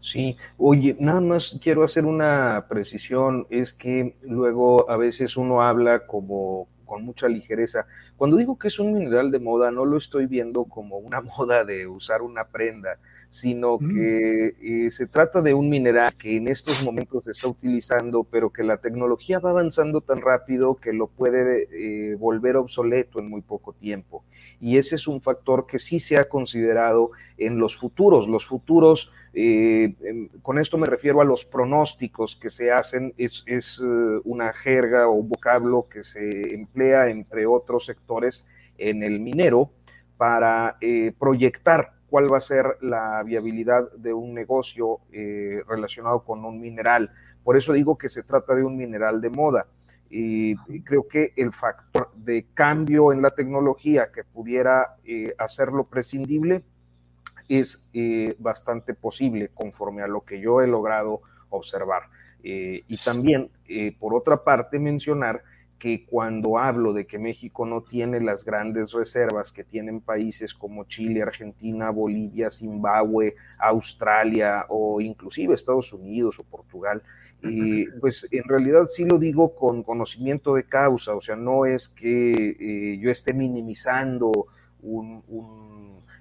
Sí, 0.00 0.36
oye, 0.56 0.96
nada 0.98 1.20
más 1.20 1.58
quiero 1.62 1.84
hacer 1.84 2.04
una 2.04 2.66
precisión, 2.68 3.46
es 3.50 3.72
que 3.72 4.16
luego 4.22 4.90
a 4.90 4.96
veces 4.96 5.36
uno 5.36 5.62
habla 5.62 6.06
como 6.06 6.68
con 6.86 7.04
mucha 7.04 7.28
ligereza. 7.28 7.86
Cuando 8.16 8.36
digo 8.36 8.58
que 8.58 8.68
es 8.68 8.78
un 8.78 8.94
mineral 8.94 9.30
de 9.30 9.38
moda, 9.38 9.70
no 9.70 9.84
lo 9.84 9.98
estoy 9.98 10.26
viendo 10.26 10.64
como 10.64 10.96
una 10.96 11.20
moda 11.38 11.64
de 11.64 11.86
usar 11.86 12.22
una 12.22 12.48
prenda, 12.48 12.98
sino 13.30 13.76
mm. 13.78 13.94
que 13.94 14.54
eh, 14.60 14.90
se 14.90 15.06
trata 15.06 15.42
de 15.42 15.52
un 15.52 15.68
mineral 15.68 16.12
que 16.14 16.36
en 16.36 16.48
estos 16.48 16.82
momentos 16.82 17.24
se 17.24 17.32
está 17.32 17.48
utilizando, 17.48 18.24
pero 18.24 18.50
que 18.50 18.62
la 18.62 18.78
tecnología 18.78 19.38
va 19.38 19.50
avanzando 19.50 20.00
tan 20.00 20.20
rápido 20.20 20.76
que 20.76 20.92
lo 20.92 21.08
puede 21.08 21.68
eh, 21.70 22.14
volver 22.16 22.56
obsoleto 22.56 23.18
en 23.18 23.28
muy 23.28 23.42
poco 23.42 23.72
tiempo. 23.72 24.24
Y 24.60 24.78
ese 24.78 24.96
es 24.96 25.06
un 25.06 25.20
factor 25.20 25.66
que 25.66 25.78
sí 25.78 26.00
se 26.00 26.16
ha 26.16 26.28
considerado 26.28 27.10
en 27.36 27.58
los 27.58 27.76
futuros. 27.76 28.26
Los 28.28 28.46
futuros, 28.46 29.12
eh, 29.34 29.94
con 30.42 30.58
esto 30.58 30.78
me 30.78 30.86
refiero 30.86 31.20
a 31.20 31.24
los 31.24 31.44
pronósticos 31.44 32.34
que 32.34 32.50
se 32.50 32.72
hacen, 32.72 33.14
es, 33.18 33.44
es 33.46 33.80
una 34.24 34.52
jerga 34.52 35.06
o 35.06 35.12
un 35.12 35.28
vocablo 35.28 35.86
que 35.88 36.02
se 36.02 36.54
emplea 36.54 37.08
entre 37.10 37.46
otros 37.46 37.84
sectores 37.84 38.46
en 38.78 39.02
el 39.02 39.20
minero 39.20 39.70
para 40.16 40.76
proyectar 41.18 41.97
cuál 42.08 42.32
va 42.32 42.38
a 42.38 42.42
ser 42.42 42.78
la 42.80 43.22
viabilidad 43.22 43.90
de 43.92 44.12
un 44.12 44.34
negocio 44.34 45.00
eh, 45.12 45.62
relacionado 45.68 46.24
con 46.24 46.44
un 46.44 46.60
mineral. 46.60 47.10
Por 47.44 47.56
eso 47.56 47.72
digo 47.72 47.98
que 47.98 48.08
se 48.08 48.22
trata 48.22 48.54
de 48.54 48.64
un 48.64 48.76
mineral 48.76 49.20
de 49.20 49.30
moda. 49.30 49.66
Y, 50.10 50.56
creo 50.84 51.06
que 51.06 51.32
el 51.36 51.52
factor 51.52 52.10
de 52.16 52.46
cambio 52.54 53.12
en 53.12 53.20
la 53.20 53.30
tecnología 53.30 54.10
que 54.10 54.24
pudiera 54.24 54.96
eh, 55.04 55.34
hacerlo 55.36 55.84
prescindible 55.84 56.64
es 57.48 57.88
eh, 57.92 58.34
bastante 58.38 58.94
posible 58.94 59.50
conforme 59.52 60.02
a 60.02 60.08
lo 60.08 60.22
que 60.22 60.40
yo 60.40 60.62
he 60.62 60.66
logrado 60.66 61.20
observar. 61.50 62.04
y 62.42 62.96
también, 63.04 63.50
por 63.98 64.14
otra 64.14 64.44
parte, 64.44 64.78
mencionar 64.78 65.42
que 65.78 66.04
cuando 66.04 66.58
hablo 66.58 66.92
de 66.92 67.06
que 67.06 67.18
México 67.18 67.64
no 67.64 67.82
tiene 67.82 68.20
las 68.20 68.44
grandes 68.44 68.92
reservas 68.92 69.52
que 69.52 69.64
tienen 69.64 70.00
países 70.00 70.52
como 70.54 70.84
Chile, 70.84 71.22
Argentina, 71.22 71.90
Bolivia, 71.90 72.50
Zimbabue, 72.50 73.36
Australia 73.58 74.66
o 74.68 75.00
inclusive 75.00 75.54
Estados 75.54 75.92
Unidos 75.92 76.38
o 76.40 76.44
Portugal, 76.44 77.02
y 77.40 77.86
pues 78.00 78.26
en 78.32 78.42
realidad 78.44 78.86
sí 78.86 79.04
lo 79.04 79.18
digo 79.18 79.54
con 79.54 79.84
conocimiento 79.84 80.54
de 80.54 80.64
causa, 80.64 81.14
o 81.14 81.20
sea, 81.20 81.36
no 81.36 81.66
es 81.66 81.88
que 81.88 82.56
eh, 82.58 82.98
yo 82.98 83.10
esté 83.10 83.32
minimizando 83.32 84.46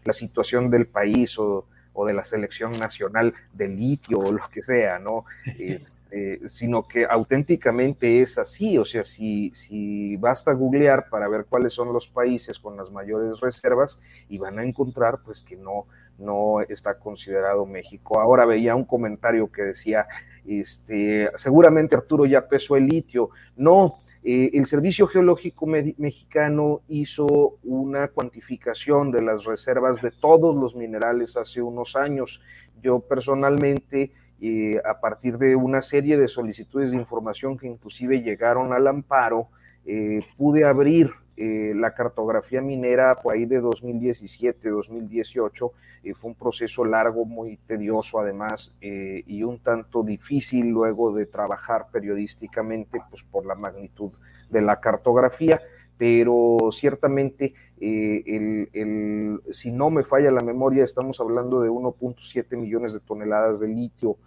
la 0.04 0.14
situación 0.14 0.70
del 0.70 0.88
país 0.88 1.40
o, 1.40 1.66
o 2.00 2.06
de 2.06 2.14
la 2.14 2.24
selección 2.24 2.74
nacional 2.74 3.34
de 3.54 3.68
litio 3.68 4.20
o 4.20 4.32
lo 4.32 4.48
que 4.50 4.62
sea, 4.62 5.00
¿no? 5.00 5.26
Este, 5.58 6.48
sino 6.48 6.88
que 6.88 7.06
auténticamente 7.06 8.22
es 8.22 8.38
así, 8.38 8.78
o 8.78 8.86
sea, 8.86 9.04
si, 9.04 9.52
si 9.56 10.16
basta 10.16 10.54
googlear 10.54 11.10
para 11.10 11.28
ver 11.28 11.46
cuáles 11.46 11.74
son 11.74 11.92
los 11.92 12.08
países 12.08 12.60
con 12.60 12.78
las 12.78 12.92
mayores 12.92 13.40
reservas 13.42 14.00
y 14.30 14.38
van 14.38 14.60
a 14.60 14.64
encontrar 14.64 15.20
pues 15.26 15.42
que 15.42 15.58
no, 15.58 15.88
no 16.18 16.62
está 16.62 16.98
considerado 17.00 17.66
México. 17.66 18.20
Ahora 18.20 18.46
veía 18.46 18.76
un 18.76 18.86
comentario 18.86 19.52
que 19.52 19.64
decía, 19.64 20.08
este, 20.48 21.30
seguramente 21.36 21.96
Arturo 21.96 22.26
ya 22.26 22.48
pesó 22.48 22.78
el 22.78 22.88
litio. 22.88 23.30
No, 23.56 24.00
eh, 24.24 24.52
el 24.54 24.66
Servicio 24.66 25.08
Geológico 25.08 25.68
Mexicano 25.68 26.82
hizo 26.88 27.60
una 27.64 28.08
cuantificación 28.08 29.12
de 29.12 29.22
las 29.22 29.44
reservas 29.44 30.02
de 30.02 30.12
todos 30.12 30.56
los 30.56 30.76
minerales 30.76 31.38
hace 31.38 31.62
unos 31.62 31.96
años. 31.96 32.42
Yo 32.82 33.00
personalmente, 33.00 34.12
eh, 34.42 34.82
a 34.86 35.00
partir 35.00 35.38
de 35.38 35.56
una 35.56 35.82
serie 35.82 36.18
de 36.18 36.28
solicitudes 36.28 36.92
de 36.92 36.98
información 36.98 37.58
que 37.58 37.68
inclusive 37.68 38.22
llegaron 38.22 38.74
al 38.74 38.88
amparo, 38.88 39.50
eh, 39.86 40.22
pude 40.38 40.66
abrir 40.66 41.12
eh, 41.40 41.74
la 41.76 41.94
cartografía 41.94 42.64
minera 42.64 43.22
por 43.22 43.36
ahí 43.36 43.46
de 43.46 43.62
2017, 43.62 44.70
2018, 44.70 45.72
eh, 46.04 46.16
fue 46.16 46.32
un 46.32 46.36
proceso 46.36 46.84
largo, 46.84 47.26
muy 47.26 47.58
tedioso 47.58 48.20
además, 48.20 48.76
eh, 48.82 49.22
y 49.28 49.44
un 49.44 49.60
tanto 49.60 50.02
difícil 50.02 50.70
luego 50.70 51.14
de 51.14 51.28
trabajar 51.28 51.90
periodísticamente, 51.92 53.02
pues 53.12 53.22
por 53.22 53.46
la 53.46 53.54
magnitud 53.54 54.14
de 54.50 54.62
la 54.62 54.80
cartografía, 54.80 55.62
pero 55.96 56.58
ciertamente, 56.72 57.54
si 57.80 59.72
no 59.72 59.90
me 59.92 60.02
falla 60.04 60.32
la 60.32 60.42
memoria, 60.42 60.84
estamos 60.84 61.20
hablando 61.20 61.62
de 61.62 61.70
1.7 61.70 62.58
millones 62.58 62.94
de 62.94 63.00
toneladas 63.00 63.60
de 63.60 63.68
litio 63.68 64.18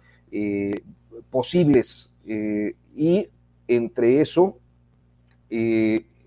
posibles, 1.29 2.13
y 2.25 3.29
entre 3.67 4.21
eso, 4.21 4.59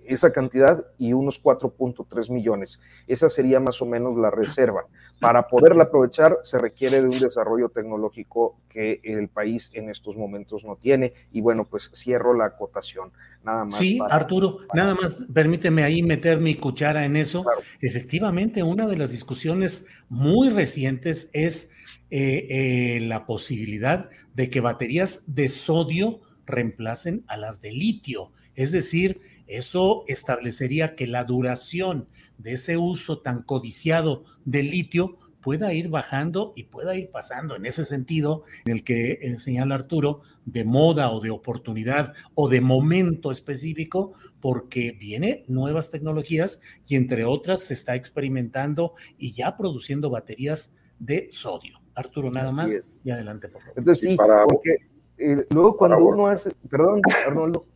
esa 0.06 0.32
cantidad 0.32 0.86
y 0.98 1.12
unos 1.12 1.42
4.3 1.42 2.30
millones. 2.30 2.80
Esa 3.06 3.28
sería 3.28 3.60
más 3.60 3.80
o 3.82 3.86
menos 3.86 4.16
la 4.16 4.30
reserva. 4.30 4.86
Para 5.20 5.46
poderla 5.46 5.84
aprovechar 5.84 6.38
se 6.42 6.58
requiere 6.58 7.00
de 7.00 7.08
un 7.08 7.18
desarrollo 7.18 7.68
tecnológico 7.68 8.56
que 8.68 9.00
el 9.04 9.28
país 9.28 9.70
en 9.74 9.90
estos 9.90 10.16
momentos 10.16 10.64
no 10.64 10.76
tiene. 10.76 11.12
Y 11.32 11.40
bueno, 11.40 11.64
pues 11.64 11.90
cierro 11.94 12.34
la 12.34 12.46
acotación. 12.46 13.12
Nada 13.44 13.64
más. 13.64 13.76
Sí, 13.76 13.98
Arturo, 14.08 14.58
nada 14.74 14.94
más 14.94 15.16
permíteme 15.32 15.82
ahí 15.82 16.02
meter 16.02 16.40
mi 16.40 16.56
cuchara 16.56 17.04
en 17.04 17.16
eso. 17.16 17.44
Efectivamente, 17.80 18.62
una 18.62 18.86
de 18.86 18.96
las 18.96 19.10
discusiones 19.10 19.86
muy 20.08 20.50
recientes 20.50 21.30
es 21.32 21.72
eh, 22.10 22.46
eh, 22.50 23.00
la 23.00 23.26
posibilidad 23.26 24.08
de 24.34 24.50
que 24.50 24.60
baterías 24.60 25.34
de 25.34 25.48
sodio 25.48 26.20
reemplacen 26.46 27.24
a 27.26 27.36
las 27.36 27.60
de 27.60 27.72
litio. 27.72 28.30
Es 28.54 28.72
decir, 28.72 29.20
eso 29.46 30.04
establecería 30.08 30.94
que 30.94 31.06
la 31.06 31.24
duración 31.24 32.08
de 32.38 32.52
ese 32.52 32.76
uso 32.76 33.18
tan 33.18 33.42
codiciado 33.42 34.24
del 34.44 34.70
litio 34.70 35.18
pueda 35.44 35.74
ir 35.74 35.90
bajando 35.90 36.54
y 36.56 36.64
pueda 36.64 36.96
ir 36.96 37.10
pasando 37.10 37.54
en 37.54 37.66
ese 37.66 37.84
sentido 37.84 38.44
en 38.64 38.72
el 38.72 38.82
que 38.82 39.18
eh, 39.20 39.38
señala 39.38 39.74
Arturo, 39.74 40.22
de 40.46 40.64
moda 40.64 41.10
o 41.10 41.20
de 41.20 41.30
oportunidad 41.30 42.14
o 42.34 42.48
de 42.48 42.62
momento 42.62 43.30
específico, 43.30 44.14
porque 44.40 44.92
viene 44.92 45.44
nuevas 45.46 45.90
tecnologías 45.90 46.62
y 46.86 46.96
entre 46.96 47.26
otras 47.26 47.60
se 47.60 47.74
está 47.74 47.94
experimentando 47.94 48.94
y 49.18 49.32
ya 49.32 49.56
produciendo 49.58 50.08
baterías 50.08 50.76
de 50.98 51.28
sodio. 51.30 51.78
Arturo, 51.94 52.30
nada 52.30 52.50
más 52.50 52.92
y 53.04 53.10
adelante, 53.10 53.48
por 53.48 53.60
favor. 53.60 53.78
Entonces, 53.78 54.10
sí, 54.10 54.16
porque 54.16 54.76
eh, 55.18 55.46
luego 55.50 55.76
cuando 55.76 55.98
uno 55.98 56.26
hace, 56.26 56.52
perdón, 56.68 57.02
Arnoldo, 57.26 57.66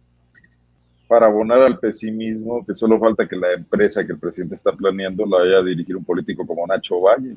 para 1.09 1.27
abonar 1.27 1.63
al 1.63 1.79
pesimismo, 1.79 2.65
que 2.65 2.75
solo 2.75 3.01
falta 3.01 3.27
que 3.27 3.35
la 3.35 3.55
empresa 3.55 4.07
que 4.07 4.13
el 4.13 4.19
presidente 4.19 4.55
está 4.55 4.73
planeando 4.73 5.25
la 5.25 5.39
vaya 5.39 5.59
a 5.59 5.63
dirigir 5.63 5.97
un 5.97 6.05
político 6.05 6.47
como 6.47 6.67
Nacho 6.67 7.01
Valle. 7.01 7.37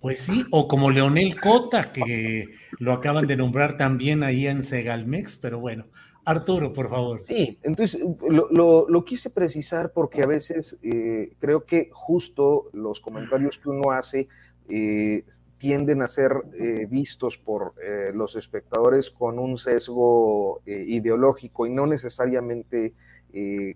Pues 0.00 0.20
sí, 0.22 0.46
o 0.50 0.66
como 0.66 0.90
Leonel 0.90 1.38
Cota, 1.38 1.92
que 1.92 2.46
lo 2.78 2.92
acaban 2.92 3.26
de 3.26 3.36
nombrar 3.36 3.76
también 3.76 4.22
ahí 4.22 4.46
en 4.46 4.62
Segalmex, 4.62 5.36
pero 5.36 5.58
bueno. 5.58 5.86
Arturo, 6.24 6.72
por 6.72 6.88
favor. 6.88 7.20
Sí, 7.20 7.58
entonces 7.62 8.00
lo, 8.20 9.04
quise 9.04 9.30
precisar 9.30 9.92
porque 9.92 10.22
a 10.22 10.26
veces 10.26 10.78
eh, 10.82 11.32
creo 11.38 11.64
que 11.64 11.88
justo 11.92 12.70
los 12.72 13.00
comentarios 13.00 13.58
que 13.58 13.68
uno 13.68 13.90
hace 13.90 14.28
eh, 14.68 15.24
tienden 15.60 16.00
a 16.00 16.08
ser 16.08 16.32
eh, 16.54 16.86
vistos 16.88 17.36
por 17.36 17.74
eh, 17.84 18.12
los 18.14 18.34
espectadores 18.34 19.10
con 19.10 19.38
un 19.38 19.58
sesgo 19.58 20.62
eh, 20.64 20.84
ideológico 20.88 21.66
y 21.66 21.70
no 21.70 21.86
necesariamente 21.86 22.94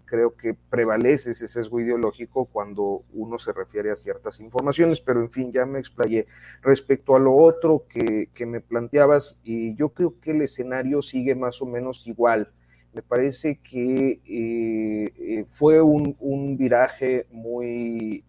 creo 0.04 0.34
que 0.34 0.52
prevalece 0.52 1.30
ese 1.30 1.46
sesgo 1.46 1.78
ideológico 1.78 2.46
cuando 2.46 3.04
uno 3.12 3.38
se 3.38 3.52
refiere 3.52 3.92
a 3.92 3.94
ciertas 3.94 4.40
informaciones, 4.40 5.00
pero 5.00 5.20
en 5.20 5.30
fin, 5.30 5.52
ya 5.52 5.64
me 5.64 5.78
explayé. 5.78 6.26
Respecto 6.60 7.14
a 7.14 7.20
lo 7.20 7.36
otro 7.36 7.86
que, 7.88 8.28
me 8.46 8.60
planteabas, 8.60 9.38
y 9.44 9.76
yo 9.76 9.90
creo 9.90 10.18
que 10.20 10.32
el 10.32 10.42
escenario 10.42 11.02
sigue 11.02 11.36
más 11.36 11.62
o 11.62 11.66
menos 11.66 12.04
igual. 12.08 12.50
Me 12.94 13.02
parece 13.02 13.58
que 13.58 15.44
fue 15.50 15.82
un, 15.82 16.56
viraje 16.56 17.26
muy 17.30 18.24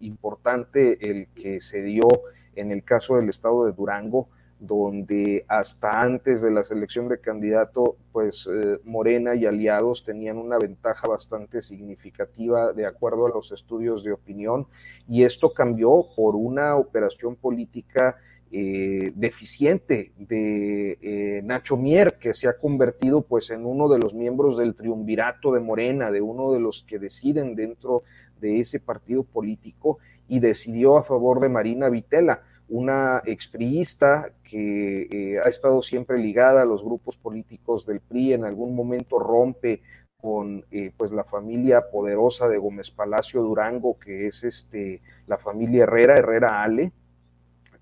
importante 0.00 1.10
el 1.10 1.28
que 1.28 1.60
se 1.60 1.82
dio 1.82 2.08
en 2.56 2.72
el 2.72 2.82
caso 2.82 3.16
del 3.16 3.28
estado 3.28 3.66
de 3.66 3.72
Durango, 3.72 4.28
donde 4.58 5.44
hasta 5.48 6.00
antes 6.00 6.42
de 6.42 6.50
la 6.50 6.64
selección 6.64 7.08
de 7.08 7.20
candidato, 7.20 7.96
pues 8.12 8.48
eh, 8.50 8.78
Morena 8.84 9.34
y 9.34 9.46
aliados 9.46 10.04
tenían 10.04 10.38
una 10.38 10.58
ventaja 10.58 11.06
bastante 11.06 11.60
significativa 11.60 12.72
de 12.72 12.86
acuerdo 12.86 13.26
a 13.26 13.30
los 13.30 13.52
estudios 13.52 14.04
de 14.04 14.12
opinión, 14.12 14.66
y 15.08 15.24
esto 15.24 15.52
cambió 15.52 16.06
por 16.16 16.36
una 16.36 16.76
operación 16.76 17.36
política 17.36 18.16
eh, 18.56 19.10
deficiente 19.16 20.12
de 20.16 20.96
eh, 21.02 21.42
Nacho 21.42 21.76
Mier, 21.76 22.18
que 22.20 22.34
se 22.34 22.46
ha 22.46 22.56
convertido 22.56 23.22
pues 23.22 23.50
en 23.50 23.66
uno 23.66 23.88
de 23.88 23.98
los 23.98 24.14
miembros 24.14 24.56
del 24.56 24.76
triunvirato 24.76 25.52
de 25.52 25.58
Morena, 25.58 26.12
de 26.12 26.20
uno 26.20 26.52
de 26.52 26.60
los 26.60 26.84
que 26.84 27.00
deciden 27.00 27.56
dentro 27.56 28.04
de 28.40 28.60
ese 28.60 28.78
partido 28.78 29.24
político 29.24 29.98
y 30.28 30.38
decidió 30.38 30.96
a 30.96 31.02
favor 31.02 31.40
de 31.40 31.48
Marina 31.48 31.88
Vitela 31.88 32.42
una 32.68 33.22
expriista 33.26 34.32
que 34.44 35.08
eh, 35.10 35.40
ha 35.44 35.48
estado 35.48 35.82
siempre 35.82 36.18
ligada 36.18 36.62
a 36.62 36.64
los 36.64 36.84
grupos 36.84 37.16
políticos 37.16 37.84
del 37.86 37.98
PRI, 37.98 38.34
en 38.34 38.44
algún 38.44 38.76
momento 38.76 39.18
rompe 39.18 39.82
con 40.16 40.64
eh, 40.70 40.92
pues 40.96 41.10
la 41.10 41.24
familia 41.24 41.90
poderosa 41.90 42.48
de 42.48 42.58
Gómez 42.58 42.92
Palacio 42.92 43.42
Durango, 43.42 43.98
que 43.98 44.28
es 44.28 44.44
este, 44.44 45.02
la 45.26 45.38
familia 45.38 45.82
Herrera, 45.82 46.14
Herrera 46.14 46.62
Ale, 46.62 46.92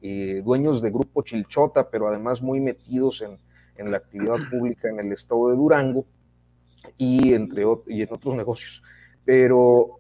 eh, 0.03 0.43
dueños 0.45 0.83
de 0.83 0.91
Grupo 0.91 1.23
Chilchota, 1.23 1.89
pero 1.89 2.09
además 2.09 2.43
muy 2.43 2.61
metidos 2.61 3.23
en, 3.23 3.39
en, 3.77 3.91
la 3.91 3.99
actividad 3.99 4.37
pública 4.51 4.89
en 4.89 5.01
el 5.01 5.13
estado 5.13 5.49
de 5.49 5.57
Durango 5.57 6.05
y, 6.99 7.33
entre, 7.33 7.65
y 7.87 8.03
en 8.03 8.09
otros 8.11 8.35
negocios. 8.35 8.83
Pero 9.25 9.99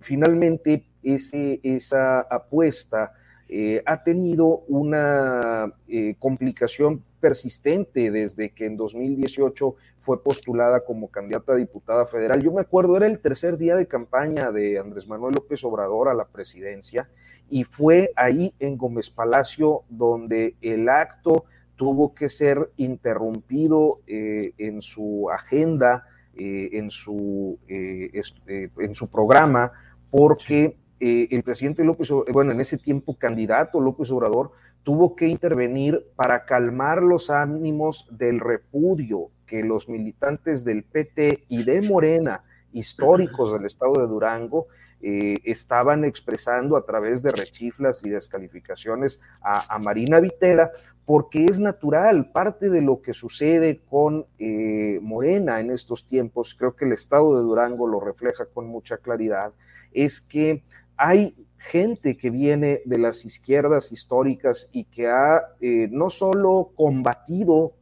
finalmente 0.00 0.84
ese, 1.04 1.60
esa 1.62 2.20
apuesta 2.22 3.12
eh, 3.48 3.82
ha 3.84 4.02
tenido 4.02 4.60
una 4.68 5.72
eh, 5.86 6.16
complicación 6.18 7.04
persistente 7.20 8.10
desde 8.10 8.50
que 8.50 8.66
en 8.66 8.76
2018 8.76 9.76
fue 9.98 10.22
postulada 10.22 10.84
como 10.84 11.10
candidata 11.10 11.52
a 11.52 11.56
diputada 11.56 12.06
federal. 12.06 12.42
Yo 12.42 12.52
me 12.52 12.62
acuerdo, 12.62 12.96
era 12.96 13.06
el 13.06 13.18
tercer 13.20 13.58
día 13.58 13.76
de 13.76 13.86
campaña 13.86 14.50
de 14.50 14.78
Andrés 14.78 15.06
Manuel 15.06 15.34
López 15.34 15.62
Obrador 15.64 16.08
a 16.08 16.14
la 16.14 16.26
presidencia 16.26 17.08
y 17.48 17.64
fue 17.64 18.10
ahí 18.16 18.54
en 18.58 18.76
Gómez 18.76 19.10
Palacio 19.10 19.82
donde 19.88 20.56
el 20.60 20.88
acto 20.88 21.44
tuvo 21.76 22.14
que 22.14 22.28
ser 22.28 22.70
interrumpido 22.76 24.00
eh, 24.06 24.52
en 24.58 24.80
su 24.82 25.28
agenda, 25.30 26.06
en, 26.36 26.90
su, 26.90 27.60
en 27.68 28.94
su 28.96 29.08
programa, 29.08 29.70
porque 30.10 30.76
eh, 31.00 31.28
el 31.32 31.42
presidente 31.42 31.84
López, 31.84 32.08
bueno, 32.32 32.52
en 32.52 32.60
ese 32.60 32.78
tiempo 32.78 33.16
candidato 33.18 33.80
López 33.80 34.10
Obrador, 34.10 34.52
tuvo 34.84 35.16
que 35.16 35.26
intervenir 35.26 36.06
para 36.14 36.44
calmar 36.44 37.02
los 37.02 37.30
ánimos 37.30 38.06
del 38.10 38.38
repudio 38.38 39.30
que 39.46 39.64
los 39.64 39.88
militantes 39.88 40.64
del 40.64 40.84
PT 40.84 41.44
y 41.48 41.64
de 41.64 41.82
Morena, 41.82 42.44
históricos 42.72 43.52
del 43.52 43.66
estado 43.66 44.00
de 44.00 44.06
Durango, 44.06 44.68
eh, 45.06 45.36
estaban 45.44 46.02
expresando 46.02 46.78
a 46.78 46.86
través 46.86 47.22
de 47.22 47.30
rechiflas 47.30 48.02
y 48.06 48.08
descalificaciones 48.08 49.20
a, 49.42 49.78
Marina 49.78 50.18
Vitela, 50.18 50.70
porque 51.04 51.44
es 51.44 51.58
natural, 51.58 52.32
parte 52.32 52.70
de 52.70 52.80
lo 52.80 53.02
que 53.02 53.12
sucede 53.12 53.82
con 53.86 54.24
eh, 54.38 54.98
Morena 55.02 55.60
en 55.60 55.70
estos 55.70 56.06
tiempos, 56.06 56.56
creo 56.58 56.74
que 56.74 56.86
el 56.86 56.92
estado 56.92 57.36
de 57.36 57.42
Durango 57.42 57.86
lo 57.86 58.00
refleja 58.00 58.46
con 58.46 58.66
mucha 58.66 58.96
claridad, 58.96 59.52
es 59.92 60.22
que 60.22 60.64
hay 60.96 61.34
gente 61.58 62.16
que 62.16 62.30
viene 62.30 62.80
de 62.86 62.96
las 62.96 63.26
izquierdas 63.26 63.92
históricas 63.92 64.70
y 64.72 64.84
que 64.84 65.08
ha 65.08 65.42
eh, 65.60 65.86
no 65.92 66.08
solo 66.08 66.72
combatido, 66.74 67.74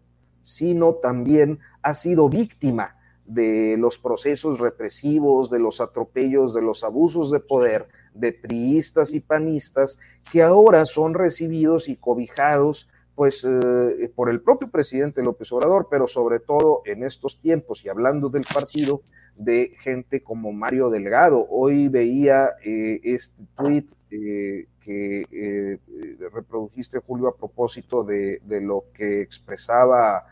sino 0.43 0.95
también 0.95 1.61
ha 1.83 1.95
sido 1.95 2.29
víctima 2.29 2.97
de 3.33 3.77
los 3.79 3.99
procesos 3.99 4.59
represivos, 4.59 5.51
de 5.51 5.59
los 5.59 5.81
atropellos, 5.81 6.55
de 6.55 6.63
los 6.63 6.85
abusos 6.85 7.31
de 7.31 7.41
poder 7.41 7.89
de 8.15 8.33
priistas 8.33 9.15
y 9.15 9.21
panistas 9.21 9.99
que 10.31 10.43
ahora 10.43 10.85
son 10.85 11.15
recibidos 11.15 11.89
y 11.89 11.97
cobijados 11.97 12.89
pues 13.15 13.45
eh, 13.45 14.11
por 14.15 14.31
el 14.31 14.41
propio 14.41 14.71
presidente 14.71 15.23
López 15.23 15.53
Obrador, 15.53 15.89
pero 15.91 16.07
sobre 16.07 16.41
todo 16.41 16.83
en 16.87 17.05
estos 17.05 17.39
tiempos 17.39 17.85
y 17.85 17.89
hablando 17.89 18.29
del 18.31 18.45
partido, 18.53 19.03
de 19.37 19.73
gente 19.79 20.23
como 20.23 20.53
Mario 20.53 20.91
Delgado. 20.91 21.47
Hoy 21.49 21.89
veía 21.89 22.51
eh, 22.65 23.01
este 23.03 23.43
tweet 23.57 23.87
eh, 24.11 24.67
que 24.81 25.27
eh, 25.31 25.79
reprodujiste, 26.33 26.99
Julio, 26.99 27.29
a 27.29 27.37
propósito 27.37 28.05
de, 28.05 28.41
lo 28.63 28.85
que 28.93 29.21
expresaba 29.21 30.27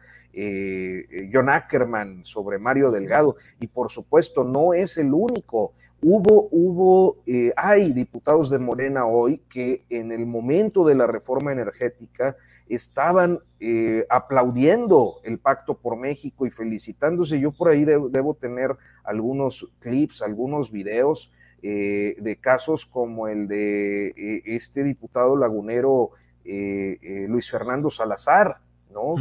John 1.33 1.49
Ackerman 1.49 2.25
sobre 2.25 2.59
Mario 2.59 2.91
Delgado. 2.91 3.37
Y 3.59 3.67
por 3.67 3.91
supuesto, 3.91 4.45
no 4.45 4.75
es 4.75 4.99
el 4.99 5.13
único. 5.13 5.73
Hubo, 6.03 6.49
hubo, 6.51 7.19
hay 7.57 7.93
diputados 7.93 8.49
de 8.49 8.59
Morena 8.59 9.07
hoy 9.07 9.43
que 9.49 9.85
en 9.91 10.13
el 10.13 10.27
momento 10.27 10.87
de 10.87 10.95
la 10.95 11.07
reforma 11.07 11.53
energética 11.53 12.37
estaban 12.71 13.41
eh, 13.59 14.07
aplaudiendo 14.09 15.21
el 15.25 15.39
pacto 15.39 15.75
por 15.75 15.97
México 15.97 16.47
y 16.47 16.51
felicitándose. 16.51 17.41
Yo 17.41 17.51
por 17.51 17.69
ahí 17.69 17.85
debo 17.85 18.35
tener 18.35 18.77
algunos 19.03 19.69
clips, 19.81 20.23
algunos 20.23 20.71
videos 20.71 21.33
eh, 21.63 22.15
de 22.19 22.37
casos 22.37 22.87
como 22.87 23.27
el 23.29 23.49
de 23.49 24.09
eh, 24.09 24.43
este 24.47 24.85
diputado 24.85 25.37
lagunero 25.37 26.11
Luis 26.43 27.49
Fernando 27.49 27.91
Salazar, 27.91 28.59
¿no? 28.93 29.15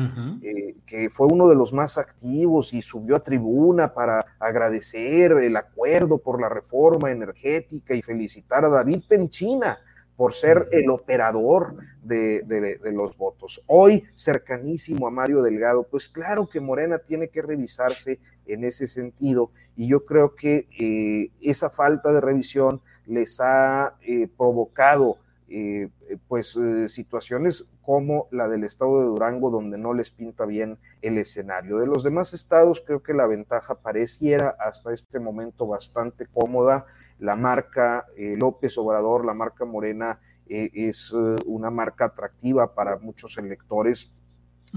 que 0.86 1.10
fue 1.10 1.28
uno 1.28 1.48
de 1.48 1.56
los 1.56 1.74
más 1.74 1.98
activos 1.98 2.74
y 2.74 2.82
subió 2.82 3.16
a 3.16 3.24
tribuna 3.24 3.94
para 3.94 4.26
agradecer 4.40 5.32
el 5.34 5.56
acuerdo 5.56 6.18
por 6.18 6.42
la 6.42 6.50
reforma 6.50 7.12
energética 7.12 7.94
y 7.94 8.02
felicitar 8.02 8.66
a 8.66 8.70
David 8.70 9.02
Penchina, 9.08 9.78
por 10.20 10.34
ser 10.34 10.68
el 10.74 10.90
operador 10.90 11.78
de, 12.04 12.44
los 12.92 13.16
votos. 13.16 13.64
Hoy, 13.68 14.04
cercanísimo 14.14 15.08
a 15.08 15.12
Mario 15.12 15.42
Delgado, 15.42 15.88
pues 15.90 16.10
claro 16.10 16.50
que 16.50 16.60
Morena 16.60 17.00
tiene 17.00 17.30
que 17.30 17.42
revisarse 17.42 18.20
en 18.46 18.66
ese 18.66 18.86
sentido 18.86 19.52
y 19.78 19.88
yo 19.88 20.02
creo 20.02 20.36
que 20.36 20.68
eh, 20.78 21.32
esa 21.40 21.70
falta 21.70 22.12
de 22.12 22.20
revisión 22.20 22.82
les 23.06 23.40
ha 23.40 23.96
eh, 24.02 24.28
provocado 24.28 25.20
eh, 25.50 25.90
pues 26.28 26.58
situaciones 26.88 27.70
como 27.90 28.28
la 28.30 28.48
del 28.48 28.66
estado 28.66 29.00
de 29.00 29.08
Durango 29.08 29.50
donde 29.50 29.80
no 29.80 29.96
les 29.96 30.12
pinta 30.12 30.46
bien 30.46 30.78
el 31.02 31.18
escenario. 31.18 31.80
De 31.80 31.88
los 31.88 32.04
demás 32.04 32.36
estados 32.36 32.84
creo 32.86 33.02
que 33.02 33.16
la 33.16 33.26
ventaja 33.26 33.82
pareciera 33.82 34.56
hasta 34.60 34.94
este 34.94 35.20
momento 35.20 35.66
bastante 35.66 36.28
cómoda. 36.28 36.86
La 37.18 37.36
marca 37.36 38.06
eh, 38.16 38.36
López 38.38 38.78
Obrador, 38.78 39.26
la 39.26 39.34
marca 39.34 39.66
Morena, 39.66 40.20
eh, 40.48 40.70
es 40.74 41.12
eh, 41.18 41.38
una 41.48 41.72
marca 41.72 42.06
atractiva 42.06 42.76
para 42.76 42.98
muchos 42.98 43.40
electores 43.40 44.12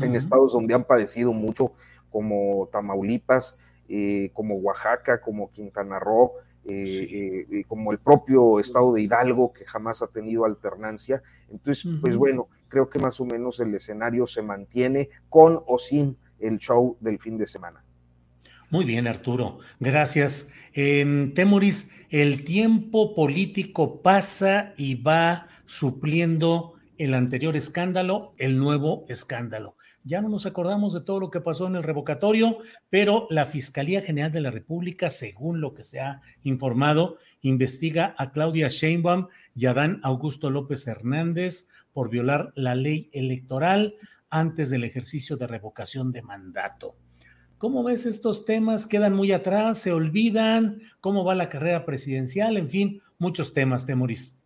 en 0.00 0.16
estados 0.16 0.54
donde 0.54 0.72
han 0.72 0.84
padecido 0.84 1.34
mucho, 1.34 1.72
como 2.08 2.66
Tamaulipas, 2.72 3.58
como 4.32 4.54
Oaxaca, 4.54 5.20
como 5.20 5.52
Quintana 5.52 5.98
Roo, 5.98 6.32
como 7.66 7.92
el 7.92 7.98
propio 7.98 8.60
estado 8.60 8.92
de 8.92 9.02
Hidalgo, 9.02 9.52
que 9.52 9.64
jamás 9.64 10.02
ha 10.02 10.06
tenido 10.06 10.44
alternancia. 10.44 11.22
Entonces, 11.50 11.90
pues 12.00 12.16
bueno, 12.16 12.48
creo 12.68 12.88
que 12.88 12.98
más 12.98 13.20
o 13.20 13.24
menos 13.24 13.60
el 13.60 13.74
escenario 13.74 14.26
se 14.26 14.42
mantiene 14.42 15.10
con 15.28 15.60
o 15.66 15.78
sin 15.78 16.16
el 16.38 16.58
show 16.58 16.96
del 17.00 17.18
fin 17.18 17.36
de 17.38 17.46
semana. 17.46 17.84
Muy 18.70 18.84
bien, 18.84 19.06
Arturo. 19.06 19.58
Gracias. 19.80 20.50
En 20.72 21.34
Temoris, 21.34 21.90
el 22.08 22.44
tiempo 22.44 23.14
político 23.14 24.00
pasa 24.00 24.72
y 24.76 24.94
va 24.94 25.48
supliendo 25.66 26.74
el 26.96 27.14
anterior 27.14 27.56
escándalo, 27.56 28.32
el 28.38 28.58
nuevo 28.58 29.04
escándalo. 29.08 29.76
Ya 30.04 30.20
no 30.20 30.28
nos 30.28 30.46
acordamos 30.46 30.92
de 30.92 31.00
todo 31.00 31.20
lo 31.20 31.30
que 31.30 31.40
pasó 31.40 31.66
en 31.66 31.76
el 31.76 31.82
revocatorio, 31.82 32.58
pero 32.90 33.26
la 33.30 33.46
Fiscalía 33.46 34.02
General 34.02 34.32
de 34.32 34.40
la 34.40 34.50
República, 34.50 35.10
según 35.10 35.60
lo 35.60 35.74
que 35.74 35.84
se 35.84 36.00
ha 36.00 36.20
informado, 36.42 37.18
investiga 37.40 38.14
a 38.18 38.32
Claudia 38.32 38.68
Sheinbaum 38.68 39.28
y 39.54 39.66
a 39.66 39.74
Dan 39.74 40.00
Augusto 40.02 40.50
López 40.50 40.86
Hernández 40.88 41.68
por 41.92 42.10
violar 42.10 42.52
la 42.56 42.74
ley 42.74 43.10
electoral 43.12 43.94
antes 44.28 44.70
del 44.70 44.84
ejercicio 44.84 45.36
de 45.36 45.46
revocación 45.46 46.10
de 46.10 46.22
mandato. 46.22 46.96
¿Cómo 47.58 47.84
ves 47.84 48.06
estos 48.06 48.44
temas? 48.44 48.88
¿Quedan 48.88 49.14
muy 49.14 49.30
atrás? 49.30 49.78
¿Se 49.78 49.92
olvidan? 49.92 50.80
¿Cómo 51.00 51.24
va 51.24 51.36
la 51.36 51.48
carrera 51.48 51.84
presidencial? 51.84 52.56
En 52.56 52.68
fin, 52.68 53.02
muchos 53.18 53.52
temas, 53.52 53.86
Temoris. 53.86 54.36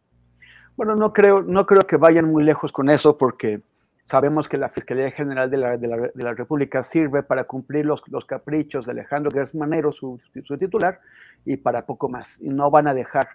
Bueno, 0.76 0.96
no 0.96 1.14
creo, 1.14 1.42
no 1.42 1.64
creo 1.64 1.86
que 1.86 1.96
vayan 1.96 2.26
muy 2.26 2.44
lejos 2.44 2.72
con 2.72 2.90
eso 2.90 3.16
porque 3.16 3.62
sabemos 4.06 4.48
que 4.48 4.56
la 4.56 4.68
Fiscalía 4.68 5.10
General 5.10 5.50
de 5.50 5.58
la, 5.58 6.34
República 6.34 6.82
sirve 6.82 7.22
para 7.22 7.44
cumplir 7.44 7.84
los, 7.84 8.02
los 8.08 8.24
caprichos 8.24 8.86
de 8.86 8.92
Alejandro 8.92 9.30
Gersmanero, 9.30 9.92
su, 9.92 10.20
su 10.44 10.56
titular, 10.56 11.00
y 11.44 11.56
para 11.56 11.84
poco 11.86 12.08
más. 12.08 12.40
Y 12.40 12.48
no 12.48 12.70
van 12.70 12.88
a 12.88 12.94
dejar 12.94 13.28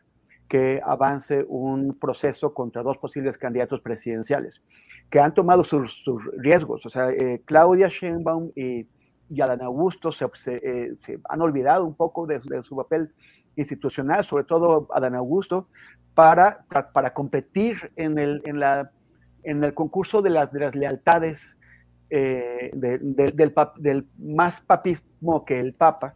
que 0.47 0.81
avance 0.83 1.45
un 1.47 1.97
proceso 1.97 2.53
contra 2.53 2.83
dos 2.83 2.97
posibles 2.97 3.37
candidatos 3.37 3.79
presidenciales, 3.81 4.61
que 5.09 5.19
han 5.19 5.33
tomado 5.33 5.63
sus, 5.63 6.03
riesgos. 6.37 6.85
O 6.85 6.89
sea, 6.89 7.09
eh, 7.09 7.41
Claudia 7.45 7.87
Sheinbaum 7.87 8.51
y, 8.55 8.85
y 9.29 9.41
Adán 9.41 9.61
Augusto 9.61 10.09
eh, 10.09 10.95
se, 10.99 11.19
han 11.29 11.41
olvidado 11.41 11.85
un 11.85 11.95
poco 11.95 12.27
de, 12.27 12.41
su 12.63 12.75
papel 12.75 13.13
institucional, 13.55 14.25
sobre 14.25 14.43
todo 14.43 14.87
Adán 14.93 15.15
Augusto, 15.15 15.67
para, 16.13 16.65
para 16.93 17.13
competir 17.13 17.91
en 17.95 18.19
el, 18.19 18.41
en, 18.45 18.59
la, 18.59 18.91
en 19.43 19.63
el 19.63 19.73
concurso 19.73 20.21
de 20.21 20.29
las, 20.29 20.51
de 20.51 20.59
las 20.59 20.75
lealtades 20.75 21.55
eh, 22.09 22.71
del, 22.73 23.15
del, 23.15 24.07
más 24.17 24.61
papismo 24.61 25.45
que 25.45 25.59
el 25.59 25.73
Papa 25.73 26.15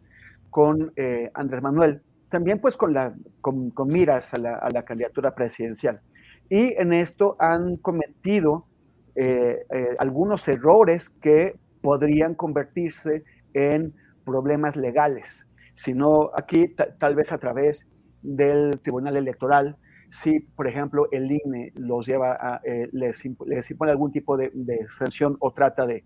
con 0.50 0.92
Andrés 1.34 1.62
Manuel 1.62 2.02
también 2.28 2.58
pues 2.58 2.76
con, 2.76 2.92
la, 2.92 3.14
con, 3.40 3.72
miras 3.86 4.34
a 4.34 4.38
la, 4.38 4.82
candidatura 4.84 5.34
presidencial. 5.34 6.00
Y 6.48 6.74
en 6.80 6.92
esto 6.92 7.36
han 7.38 7.76
cometido 7.76 8.66
eh, 9.14 9.64
eh, 9.70 9.96
algunos 9.98 10.46
errores 10.48 11.10
que 11.10 11.56
podrían 11.80 12.34
convertirse 12.34 13.24
en 13.54 13.94
problemas 14.24 14.76
legales, 14.76 15.46
sino 15.74 16.30
aquí 16.36 16.74
tal 16.98 17.14
vez 17.14 17.32
a 17.32 17.38
través 17.38 17.86
del 18.22 18.80
Tribunal 18.80 19.16
Electoral, 19.16 19.76
si 20.10 20.40
por 20.40 20.66
ejemplo 20.66 21.08
el 21.12 21.30
INE 21.30 21.72
los 21.74 22.06
lleva 22.06 22.36
a, 22.40 22.60
eh, 22.64 22.88
les, 22.92 23.22
les, 23.46 23.70
impone 23.70 23.90
algún 23.90 24.12
tipo 24.12 24.36
de 24.36 24.50
sanción 24.88 25.36
o 25.40 25.52
trata 25.52 25.86
de 25.86 26.04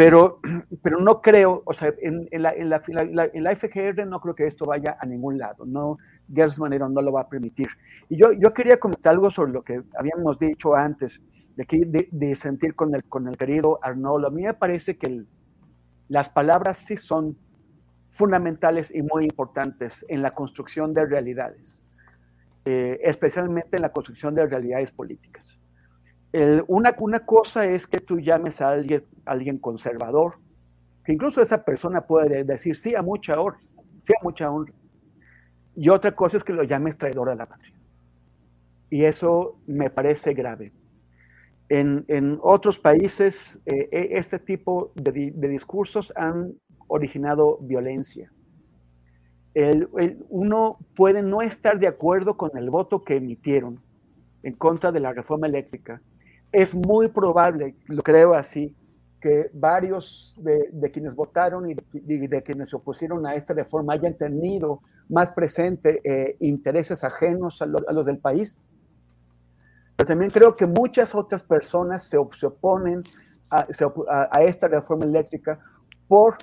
pero, 0.00 0.40
pero 0.82 0.98
no 0.98 1.20
creo, 1.20 1.62
o 1.66 1.74
sea, 1.74 1.92
en, 2.00 2.26
la, 2.42 2.52
en, 2.54 2.70
la, 2.70 2.80
en, 3.34 3.44
la, 3.44 3.54
FGR 3.54 4.06
no 4.06 4.20
creo 4.20 4.34
que 4.34 4.46
esto 4.46 4.64
vaya 4.64 4.96
a 4.98 5.06
ningún 5.06 5.38
lado, 5.38 5.66
no, 5.66 5.98
Gers 6.32 6.58
Manero 6.58 6.88
no 6.88 7.02
lo 7.02 7.12
va 7.12 7.22
a 7.22 7.28
permitir. 7.28 7.68
Y 8.08 8.16
yo, 8.16 8.32
yo 8.32 8.54
quería 8.54 8.78
comentar 8.78 9.12
algo 9.12 9.30
sobre 9.30 9.52
lo 9.52 9.62
que 9.62 9.82
habíamos 9.98 10.38
dicho 10.38 10.74
antes, 10.74 11.20
de, 11.56 11.66
que, 11.66 12.08
de, 12.10 12.34
sentir 12.34 12.74
con 12.74 12.94
el, 12.94 13.04
con 13.04 13.28
el 13.28 13.36
querido 13.36 13.78
Arnoldo. 13.82 14.28
A 14.28 14.30
mí 14.30 14.44
me 14.44 14.54
parece 14.54 14.96
que 14.96 15.24
las 16.08 16.30
palabras 16.30 16.78
sí 16.78 16.96
son 16.96 17.36
fundamentales 18.08 18.90
y 18.94 19.02
muy 19.02 19.24
importantes 19.24 20.04
en 20.08 20.22
la 20.22 20.30
construcción 20.30 20.94
de 20.94 21.04
realidades, 21.04 21.82
eh, 22.64 22.98
especialmente 23.02 23.76
en 23.76 23.82
la 23.82 23.92
construcción 23.92 24.34
de 24.34 24.46
realidades 24.46 24.90
políticas 24.92 25.60
una, 26.68 26.94
una, 26.98 27.20
cosa 27.20 27.66
es 27.66 27.86
que 27.86 27.98
tú 27.98 28.20
llames 28.20 28.60
a 28.60 28.70
alguien, 28.70 29.58
conservador, 29.58 30.34
que 31.04 31.12
incluso 31.12 31.42
esa 31.42 31.64
persona 31.64 32.06
puede 32.06 32.44
decir 32.44 32.76
sí 32.76 32.94
a 32.94 33.02
mucha 33.02 33.40
honra, 33.40 33.60
sí 34.04 34.12
a 34.18 34.22
mucha 34.22 34.50
honra. 34.50 34.72
Y 35.74 35.88
otra 35.88 36.14
cosa 36.14 36.36
es 36.36 36.44
que 36.44 36.52
lo 36.52 36.62
llames 36.62 36.98
traidor 36.98 37.30
a 37.30 37.34
la 37.34 37.46
patria. 37.46 37.74
Y 38.90 39.04
eso 39.04 39.60
me 39.66 39.90
parece 39.90 40.34
grave. 40.34 40.72
En, 41.68 42.04
en 42.08 42.38
otros 42.42 42.78
países, 42.78 43.60
eh, 43.66 43.88
e, 43.90 44.18
este 44.18 44.38
tipo 44.38 44.92
de, 44.96 45.32
de, 45.34 45.48
discursos 45.48 46.12
han 46.16 46.54
originado 46.88 47.58
violencia. 47.60 48.32
El, 49.54 49.88
uno 50.28 50.78
puede 50.94 51.22
no 51.22 51.42
estar 51.42 51.78
de 51.78 51.88
acuerdo 51.88 52.36
con 52.36 52.56
el 52.56 52.70
voto 52.70 53.02
que 53.02 53.16
emitieron 53.16 53.80
en 54.42 54.54
contra 54.54 54.92
de 54.92 55.00
la 55.00 55.12
reforma 55.12 55.46
eléctrica, 55.46 56.00
es 56.52 56.74
muy 56.74 57.08
probable, 57.08 57.74
lo 57.86 58.02
creo 58.02 58.34
así, 58.34 58.74
que 59.20 59.50
varios 59.52 60.34
de, 60.38 60.90
quienes 60.90 61.14
votaron 61.14 61.70
y 61.70 61.74
de, 61.74 62.42
quienes 62.42 62.70
se 62.70 62.76
opusieron 62.76 63.26
a 63.26 63.34
esta 63.34 63.52
reforma 63.52 63.92
hayan 63.92 64.14
tenido 64.14 64.80
más 65.08 65.32
presente 65.32 66.00
eh, 66.04 66.36
intereses 66.40 67.04
ajenos 67.04 67.60
a, 67.60 67.66
los 67.66 68.06
del 68.06 68.18
país. 68.18 68.58
Pero 69.96 70.08
también 70.08 70.30
creo 70.30 70.54
que 70.54 70.66
muchas 70.66 71.14
otras 71.14 71.42
personas 71.42 72.04
se, 72.04 72.16
oponen 72.16 73.02
a, 73.50 73.66
esta 74.42 74.68
reforma 74.68 75.04
eléctrica 75.04 75.60
por 76.08 76.38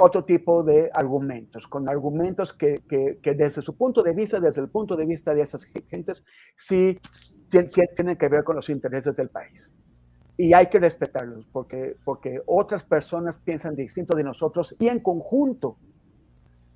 otro 0.00 0.24
tipo 0.24 0.62
de 0.62 0.90
argumentos, 0.94 1.66
con 1.66 1.88
argumentos 1.88 2.54
que, 2.54 2.82
que, 2.88 3.34
desde 3.34 3.62
su 3.62 3.76
punto 3.76 4.02
de 4.02 4.12
vista, 4.12 4.40
desde 4.40 4.62
el 4.62 4.68
punto 4.68 4.96
de 4.96 5.06
vista 5.06 5.34
de 5.34 5.42
esas 5.42 5.64
gentes, 5.64 6.24
sí 6.56 6.98
tienen 7.48 8.16
que 8.16 8.28
ver 8.28 8.44
con 8.44 8.56
los 8.56 8.68
intereses 8.68 9.16
del 9.16 9.28
país. 9.28 9.72
Y 10.36 10.52
hay 10.52 10.66
que 10.66 10.78
respetarlos 10.78 11.46
porque, 11.46 11.96
porque 12.04 12.40
otras 12.46 12.84
personas 12.84 13.38
piensan 13.38 13.74
distinto 13.74 14.14
de 14.14 14.22
nosotros 14.22 14.76
y 14.78 14.86
en 14.86 15.00
conjunto 15.00 15.78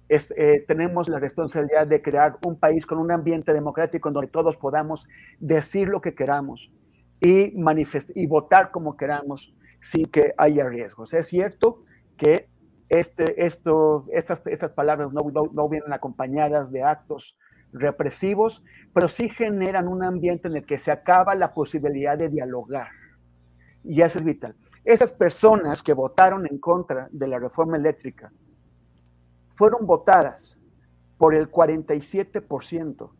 eh, 0.08 0.64
tenemos 0.66 1.08
la 1.08 1.18
responsabilidad 1.18 1.86
de 1.86 2.02
crear 2.02 2.38
un 2.44 2.58
país 2.58 2.84
con 2.84 2.98
un 2.98 3.10
ambiente 3.10 3.54
democrático 3.54 4.08
en 4.08 4.14
donde 4.14 4.30
todos 4.30 4.56
podamos 4.56 5.06
decir 5.38 5.88
lo 5.88 6.00
que 6.00 6.14
queramos 6.14 6.70
y, 7.20 7.54
y 8.14 8.26
votar 8.26 8.72
como 8.72 8.96
queramos 8.96 9.54
sin 9.80 10.06
que 10.06 10.34
haya 10.36 10.68
riesgos. 10.68 11.14
Es 11.14 11.28
cierto 11.28 11.84
que 12.18 12.48
este, 12.92 13.46
esto, 13.46 14.04
estas, 14.12 14.40
palabras 14.74 15.12
no, 15.12 15.22
no 15.52 15.68
vienen 15.70 15.94
acompañadas 15.94 16.70
de 16.70 16.82
actos 16.82 17.38
represivos, 17.72 18.62
pero 18.92 19.08
sí 19.08 19.30
generan 19.30 19.88
un 19.88 20.04
ambiente 20.04 20.48
en 20.48 20.56
el 20.56 20.66
que 20.66 20.76
se 20.76 20.92
acaba 20.92 21.34
la 21.34 21.54
posibilidad 21.54 22.18
de 22.18 22.28
dialogar. 22.28 22.88
Y 23.82 24.02
eso 24.02 24.18
es 24.18 24.24
vital. 24.24 24.54
Esas 24.84 25.10
personas 25.10 25.82
que 25.82 25.94
votaron 25.94 26.46
en 26.46 26.58
contra 26.58 27.08
de 27.10 27.28
la 27.28 27.38
reforma 27.38 27.78
eléctrica 27.78 28.30
fueron 29.48 29.86
votadas 29.86 30.58
por 31.16 31.34
el 31.34 31.50
47% 31.50 33.10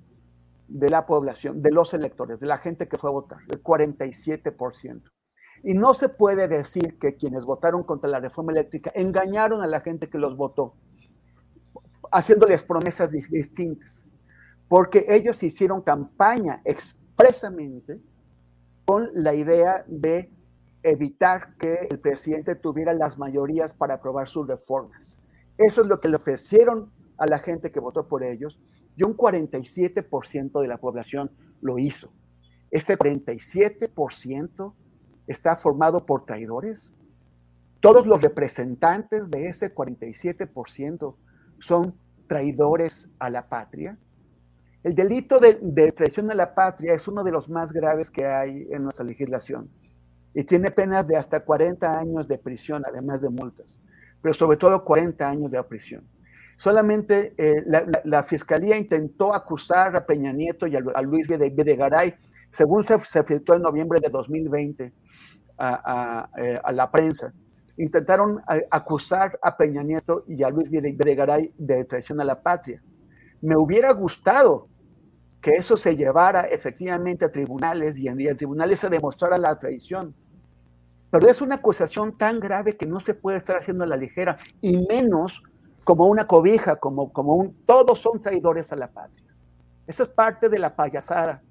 de 0.69 0.91
la 0.91 1.07
población, 1.07 1.63
de 1.63 1.71
los 1.71 1.95
electores, 1.95 2.41
de 2.41 2.47
la 2.47 2.59
gente 2.59 2.89
que 2.89 2.99
fue 2.99 3.09
a 3.09 3.13
votar, 3.13 3.39
el 3.49 3.63
47%. 3.63 5.12
Y 5.65 5.75
no 5.75 5.95
se 5.95 6.09
puede 6.09 6.49
decir 6.49 6.99
que 6.99 7.17
quienes 7.17 7.45
votaron 7.45 7.85
contra 7.85 8.11
la 8.11 8.21
reforma 8.21 8.53
eléctrica 8.53 8.91
engañaron 8.95 9.63
a 9.63 9.67
la 9.67 9.81
gente 9.81 10.09
que 10.09 10.19
los 10.19 10.37
votó, 10.37 10.75
haciéndoles 12.11 12.65
promesas 12.65 13.13
distintas 13.13 14.03
porque 14.73 15.05
ellos 15.11 15.43
hicieron 15.43 15.83
campaña 15.83 16.63
expresamente 16.65 18.01
con 18.87 19.07
la 19.13 19.35
idea 19.35 19.85
de 19.87 20.33
evitar 20.83 21.59
que 21.59 21.89
el 21.91 22.01
presidente 22.01 22.55
tuviera 22.55 22.95
las 22.95 23.19
mayorías 23.19 23.75
para 23.75 23.97
aprobar 23.97 24.29
sus 24.29 24.49
reformas. 24.49 25.19
Eso 25.59 25.83
es 25.83 25.89
lo 25.89 26.01
que 26.01 26.09
le 26.09 26.17
ofrecieron 26.17 26.91
a 27.19 27.27
la 27.27 27.39
gente 27.41 27.71
que 27.71 27.81
votó 27.81 28.09
por 28.09 28.25
ellos 28.25 28.59
y 28.97 29.05
un 29.05 29.15
47% 29.15 30.63
de 30.63 30.69
la 30.69 30.79
población 30.79 31.31
lo 31.61 31.79
hizo. 31.79 32.11
Ese 32.71 32.97
47% 32.97 34.75
está 35.27 35.57
formado 35.57 36.05
por 36.05 36.25
traidores. 36.25 36.93
Todos 37.81 38.07
los 38.07 38.23
representantes 38.23 39.31
de 39.31 39.49
ese 39.49 39.75
47% 39.75 41.15
son 41.59 41.95
traidores 42.27 43.11
a 43.19 43.31
la 43.31 43.49
patria. 43.49 43.99
El 44.83 44.95
delito 44.95 45.39
de, 45.39 45.93
traición 45.93 46.31
a 46.31 46.35
la 46.35 46.55
patria 46.55 46.95
es 46.95 47.07
uno 47.07 47.23
de 47.23 47.31
los 47.31 47.49
más 47.49 47.73
graves 47.73 48.11
que 48.11 48.27
hay 48.27 48.67
en 48.71 48.83
nuestra 48.83 49.05
legislación 49.05 49.71
y 50.35 50.45
tiene 50.45 50.71
penas 50.71 51.07
de 51.07 51.17
hasta 51.17 51.41
40 51.41 51.99
años 51.99 52.27
de 52.27 52.39
prisión, 52.39 52.83
además 52.87 53.21
de 53.21 53.29
multas, 53.29 53.79
pero 54.21 54.35
sobre 54.35 54.57
todo 54.57 54.85
40 54.85 55.29
años 55.29 55.51
de 55.51 55.63
prisión. 55.63 56.05
Solamente 56.57 57.35
eh, 57.37 57.65
la, 58.05 58.23
fiscalía 58.23 58.77
intentó 58.77 59.35
acusar 59.35 59.97
a 59.97 60.07
Peña 60.07 60.33
Nieto 60.33 60.67
y 60.67 60.77
a, 60.77 61.03
Luis 61.03 61.27
Videgaray, 61.29 62.15
según 62.51 62.85
se, 62.85 62.99
filtró 63.25 63.57
en 63.57 63.63
noviembre 63.63 64.01
de 64.01 64.09
2020 64.09 64.93
a, 65.63 66.29
eh, 66.37 66.59
a 66.63 66.73
la 66.73 66.91
prensa. 66.91 67.33
Intentaron 67.77 68.43
eh, 68.53 68.67
acusar 68.71 69.39
a 69.43 69.57
Peña 69.57 69.83
Nieto 69.83 70.25
y 70.27 70.43
a 70.43 70.51
Luis 70.51 70.71
Videgaray 70.71 71.53
de 71.57 71.85
traición 71.85 72.21
a 72.21 72.25
la 72.25 72.43
patria. 72.43 72.83
Me 73.41 73.57
hubiera 73.57 73.93
gustado 73.93 74.69
que 75.41 75.53
eso 75.53 75.77
se 75.77 75.97
llevara 75.97 76.43
efectivamente 76.43 77.25
a 77.25 77.33
tribunales 77.33 77.99
y 77.99 78.09
en, 78.09 78.37
tribunales 78.37 78.81
se 78.81 78.89
demostrara 78.89 79.39
la 79.39 79.59
traición. 79.59 80.15
Pero 81.11 81.29
es 81.29 81.43
una 81.43 81.57
acusación 81.57 82.17
tan 82.17 82.41
grave 82.41 82.77
que 82.77 82.87
no 82.87 83.01
se 83.01 83.15
puede 83.15 83.39
estar 83.39 83.57
haciendo 83.57 83.85
a 83.85 83.87
la 83.87 83.97
ligera, 83.97 84.39
y 84.61 84.87
menos 84.87 85.43
como 85.85 86.07
una 86.07 86.27
cobija, 86.27 86.77
como, 86.77 87.13
como 87.13 87.35
un... 87.35 87.57
Todos 87.67 87.99
son 87.99 88.21
traidores 88.21 88.73
a 88.73 88.77
la 88.77 88.89
patria. 88.89 89.35
Esa 89.87 90.05
es 90.05 90.09
parte 90.09 90.49
de 90.49 90.59
la 90.59 90.77
payasada 90.77 91.43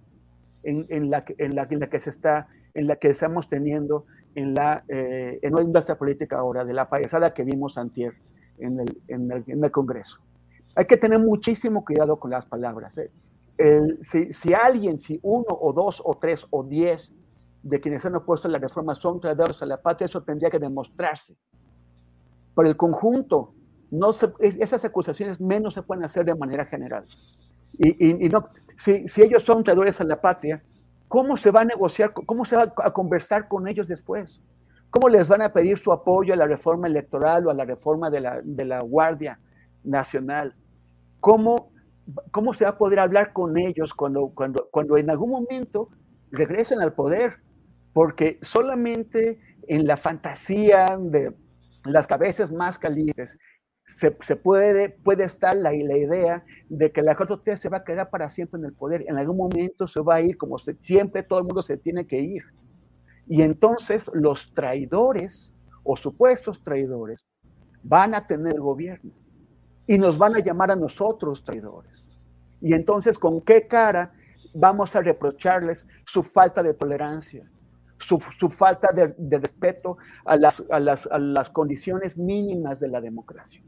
en 0.64 1.09
la 1.09 1.26
que 1.26 1.99
se 1.99 2.09
está, 2.09 2.47
en 2.74 2.88
la 2.88 2.95
que 2.95 3.09
estamos 3.09 3.47
teniendo 3.47 4.05
en 4.36 4.53
la 4.53 4.84
eh, 4.88 5.39
en 5.41 5.53
nuestra 5.72 5.97
política 5.97 6.38
ahora, 6.38 6.63
de 6.63 6.74
la 6.74 6.89
payasada 6.89 7.34
que 7.34 7.43
vimos 7.43 7.78
antier 7.78 8.13
en 8.57 8.80
el, 8.80 9.01
en 9.07 9.32
el, 9.32 9.43
en 9.47 9.63
el 9.63 9.72
Congreso. 9.72 10.19
Hay 10.76 10.86
que 10.86 10.97
tener 10.97 11.19
muchísimo 11.19 11.84
cuidado 11.84 12.17
con 12.17 12.32
las 12.32 12.45
palabras. 12.45 12.97
¿eh? 12.97 13.11
si, 14.01 14.53
alguien, 14.53 14.99
si 14.99 15.19
uno 15.22 15.45
o 15.49 15.74
dos 15.74 16.01
o 16.03 16.17
tres 16.17 16.45
o 16.49 16.63
diez 16.63 17.13
de 17.63 17.80
quienes 17.80 18.05
han 18.05 18.15
opuesto 18.15 18.47
a 18.47 18.51
la 18.51 18.57
reforma 18.57 18.95
son 18.95 19.19
traidores 19.19 19.61
a 19.61 19.65
la 19.65 19.82
patria, 19.82 20.05
eso 20.05 20.24
tendría 20.24 20.49
que 20.49 20.59
demostrarse. 20.59 21.36
Por 22.55 22.65
el 22.65 22.76
conjunto, 22.76 23.53
no 23.91 24.11
esas 24.39 24.86
acusaciones 24.86 25.39
menos 25.39 25.74
se 25.74 25.84
pueden 25.84 26.03
hacer 26.03 26.26
de 26.26 26.36
manera 26.36 26.65
general. 26.65 27.03
Y, 27.78 28.30
no, 28.30 28.47
si, 28.78 29.07
si 29.07 29.22
ellos 29.22 29.43
son 29.43 29.63
traidores 29.63 29.99
a 30.01 30.03
la 30.03 30.19
patria, 30.19 30.63
¿cómo 31.12 31.36
se 31.36 31.51
va 31.51 31.59
a 31.59 31.66
negociar, 31.66 32.14
cómo 32.14 32.45
se 32.45 32.55
va 32.55 32.74
a 32.78 32.93
conversar 32.93 33.49
con 33.49 33.68
ellos 33.68 33.86
después? 33.86 34.39
¿Cómo 34.89 35.09
les 35.09 35.28
van 35.28 35.41
a 35.41 35.51
pedir 35.51 35.78
su 35.78 35.91
apoyo 35.91 36.34
a 36.34 36.38
la 36.38 36.47
reforma 36.47 36.88
electoral 36.88 37.45
o 37.45 37.49
a 37.49 37.53
la 37.53 37.66
reforma 37.66 38.09
de 38.09 38.22
la, 38.22 38.39
de 38.41 38.64
la 38.64 38.80
Guardia 38.80 39.38
Nacional? 39.84 40.55
¿Cómo, 41.20 41.74
¿Cómo 42.32 42.53
se 42.53 42.64
va 42.64 42.72
a 42.72 42.78
poder 42.78 42.99
hablar 42.99 43.34
con 43.34 43.57
ellos 43.57 43.93
cuando, 43.93 44.32
cuando, 44.34 44.70
cuando 44.72 44.97
en 44.97 45.09
algún 45.09 45.32
momento 45.32 45.89
regresen 46.32 46.80
al 46.80 46.93
poder? 46.93 47.41
Porque 47.91 48.39
solamente 48.41 49.38
en 49.68 49.88
la 49.88 49.97
fantasía 49.97 50.97
de 50.97 51.36
las 51.84 52.07
cabezas 52.07 52.53
más 52.53 52.80
calientes 52.80 53.38
se, 53.98 54.36
puede, 54.36 54.89
puede 54.89 55.24
estar 55.24 55.56
la, 55.56 55.72
la, 55.72 55.98
idea 55.98 56.44
de 56.70 56.92
que 56.92 57.02
la 57.02 57.16
4T 57.16 57.56
se 57.56 57.70
va 57.70 57.78
a 57.78 57.84
quedar 57.84 58.10
para 58.10 58.30
siempre 58.30 58.60
en 58.60 58.66
el 58.66 58.74
poder. 58.74 59.06
En 59.08 59.18
algún 59.18 59.38
momento 59.38 59.88
se 59.88 60.02
va 60.02 60.16
a 60.16 60.22
ir, 60.22 60.38
como 60.38 60.58
siempre 60.58 61.24
todo 61.24 61.39
el 61.39 61.46
mundo 61.46 61.62
se 61.62 61.78
tiene 61.78 62.08
que 62.08 62.20
ir. 62.20 62.44
Y 63.28 63.44
entonces 63.44 64.10
los 64.14 64.52
traidores 64.54 65.54
o 65.84 65.96
supuestos 65.96 66.64
traidores 66.64 67.26
van 67.84 68.14
a 68.14 68.26
tener 68.26 68.60
gobierno 68.60 69.12
y 69.88 69.98
nos 69.98 70.18
van 70.18 70.36
a 70.36 70.39
llamar 70.39 70.72
a 70.72 70.76
nosotros 70.76 71.44
traidores. 71.44 72.06
Y 72.60 72.74
entonces, 72.74 73.18
¿con 73.18 73.42
qué 73.42 73.68
cara 73.68 74.14
vamos 74.54 74.96
a 74.96 75.02
reprocharles 75.02 75.88
su 76.06 76.24
falta 76.24 76.62
de 76.62 76.74
tolerancia, 76.74 77.50
su, 78.00 78.20
falta 78.50 78.89
de, 78.92 79.38
respeto 79.38 79.98
a 80.26 80.36
las, 80.36 80.64
a 80.70 80.80
las 80.80 81.50
condiciones 81.50 82.18
mínimas 82.18 82.80
de 82.80 82.88
la 82.88 83.02
democracia? 83.02 83.62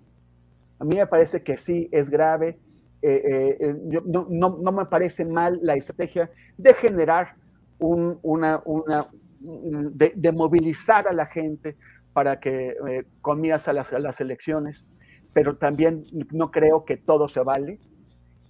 A 0.83 0.85
mí 0.85 0.97
me 0.97 1.07
parece 1.07 1.41
que 1.41 1.57
sí 1.57 1.87
es 1.93 2.09
grave. 2.09 2.59
Eh, 3.01 3.57
eh, 3.57 3.75
no, 4.05 4.27
no, 4.29 4.71
me 4.73 4.85
parece 4.85 5.23
mal 5.23 5.57
la 5.61 5.75
estrategia 5.75 6.29
de 6.57 6.73
generar 6.73 7.35
una, 7.79 8.61
una 8.65 9.05
de, 9.39 10.31
movilizar 10.33 11.07
a 11.07 11.13
la 11.13 11.25
gente 11.25 11.77
para 12.11 12.41
que 12.41 12.75
eh, 12.85 13.05
a 13.23 13.73
las, 13.73 13.93
a 13.93 13.99
las, 13.99 14.19
elecciones, 14.19 14.83
pero 15.31 15.55
también 15.55 16.03
no 16.31 16.51
creo 16.51 16.83
que 16.83 16.97
todo 16.97 17.29
se 17.29 17.39
vale 17.39 17.79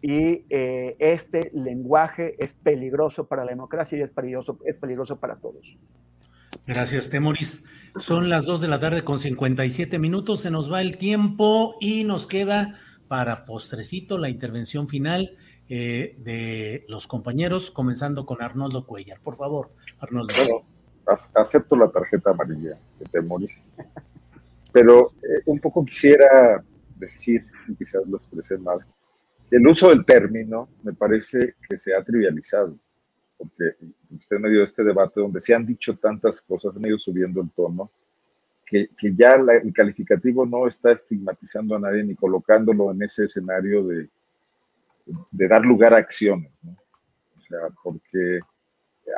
y 0.01 0.45
este 0.49 1.51
lenguaje 1.53 2.35
es 2.39 2.53
peligroso 2.53 3.27
para 3.27 3.45
la 3.45 3.51
democracia 3.51 3.97
y 3.99 4.01
es 4.01 4.11
peligroso, 4.11 4.59
es 4.65 4.75
peligroso 4.75 5.19
para 5.19 5.35
todos. 5.35 5.77
Gracias, 6.65 7.09
Temoris. 7.09 7.65
Son 7.97 8.27
las 8.27 8.45
2 8.45 8.61
de 8.61 8.67
la 8.67 8.79
tarde 8.79 9.03
con 9.03 9.19
57 9.19 9.99
minutos, 9.99 10.41
se 10.41 10.49
nos 10.49 10.71
va 10.71 10.81
el 10.81 10.97
tiempo 10.97 11.75
y 11.79 12.03
nos 12.03 12.25
queda 12.25 12.79
para 13.07 13.45
postrecito 13.45 14.17
la 14.17 14.29
intervención 14.29 14.87
final 14.87 15.37
eh, 15.69 16.15
de 16.17 16.85
los 16.87 17.05
compañeros, 17.05 17.69
comenzando 17.69 18.25
con 18.25 18.41
Arnoldo 18.41 18.87
Cuellar. 18.87 19.19
Por 19.21 19.35
favor, 19.35 19.71
Arnoldo. 19.99 20.33
Bueno, 20.35 20.65
acepto 21.35 21.75
la 21.75 21.91
tarjeta 21.91 22.31
amarilla 22.31 22.79
de 22.99 23.05
Temoris, 23.11 23.53
pero 24.73 25.11
eh, 25.21 25.43
un 25.45 25.59
poco 25.59 25.85
quisiera 25.85 26.63
decir, 26.95 27.45
quizás 27.77 28.01
lo 28.07 28.17
expresé 28.17 28.57
mal, 28.57 28.79
el 29.51 29.67
uso 29.67 29.89
del 29.89 30.03
término 30.03 30.67
me 30.81 30.93
parece 30.93 31.55
que 31.69 31.77
se 31.77 31.95
ha 31.95 32.03
trivializado 32.03 32.75
porque 33.43 33.75
usted 34.15 34.39
me 34.39 34.49
dio 34.49 34.63
este 34.63 34.83
debate 34.83 35.19
donde 35.19 35.41
se 35.41 35.53
han 35.53 35.65
dicho 35.65 35.97
tantas 35.97 36.39
cosas, 36.39 36.75
han 36.75 36.85
ido 36.85 36.97
subiendo 36.97 37.41
el 37.41 37.49
tono, 37.51 37.91
que, 38.65 38.89
que 38.97 39.13
ya 39.13 39.35
el 39.35 39.73
calificativo 39.73 40.45
no 40.45 40.65
está 40.67 40.91
estigmatizando 40.91 41.75
a 41.75 41.79
nadie 41.79 42.03
ni 42.03 42.15
colocándolo 42.15 42.91
en 42.91 43.03
ese 43.03 43.25
escenario 43.25 43.85
de, 43.85 44.09
de 45.31 45.47
dar 45.47 45.61
lugar 45.61 45.93
a 45.93 45.97
acciones, 45.97 46.51
¿no? 46.61 46.71
O 47.37 47.41
sea, 47.41 47.59
porque 47.83 48.39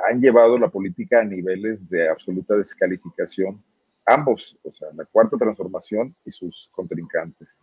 han 0.09 0.19
llevado 0.19 0.57
la 0.57 0.67
política 0.67 1.21
a 1.21 1.23
niveles 1.23 1.87
de 1.87 2.09
absoluta 2.09 2.55
descalificación, 2.55 3.63
ambos, 4.05 4.57
o 4.63 4.73
sea, 4.73 4.89
la 4.95 5.05
cuarta 5.05 5.37
transformación 5.37 6.15
y 6.25 6.31
sus 6.31 6.69
contrincantes. 6.73 7.61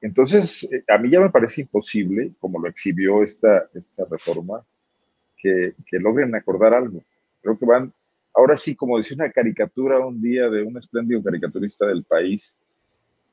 Entonces, 0.00 0.70
eh, 0.72 0.84
a 0.88 0.98
mí 0.98 1.10
ya 1.10 1.20
me 1.20 1.30
parece 1.30 1.62
imposible, 1.62 2.32
como 2.38 2.60
lo 2.60 2.68
exhibió 2.68 3.22
esta, 3.22 3.68
esta 3.74 4.04
reforma, 4.04 4.64
que, 5.38 5.74
logren 5.92 6.34
acordar 6.34 6.74
algo. 6.74 7.02
Creo 7.40 7.58
que 7.58 7.66
van, 7.66 7.92
ahora 8.34 8.56
sí, 8.56 8.74
como 8.74 8.96
decía 8.96 9.16
una 9.16 9.30
caricatura 9.30 9.98
un 9.98 10.20
día 10.20 10.48
de 10.48 10.62
un 10.62 10.76
espléndido 10.76 11.22
caricaturista 11.22 11.86
del 11.86 12.04
país, 12.04 12.56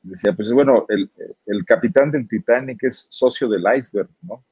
decía, 0.02 0.32
pues 0.32 0.50
bueno, 0.52 0.86
el, 0.88 1.10
el 1.46 1.64
capitán 1.64 2.10
del 2.10 2.28
Titanic 2.28 2.84
es 2.84 3.08
socio 3.10 3.48
del 3.48 3.64
iceberg, 3.76 4.08
¿no? 4.22 4.44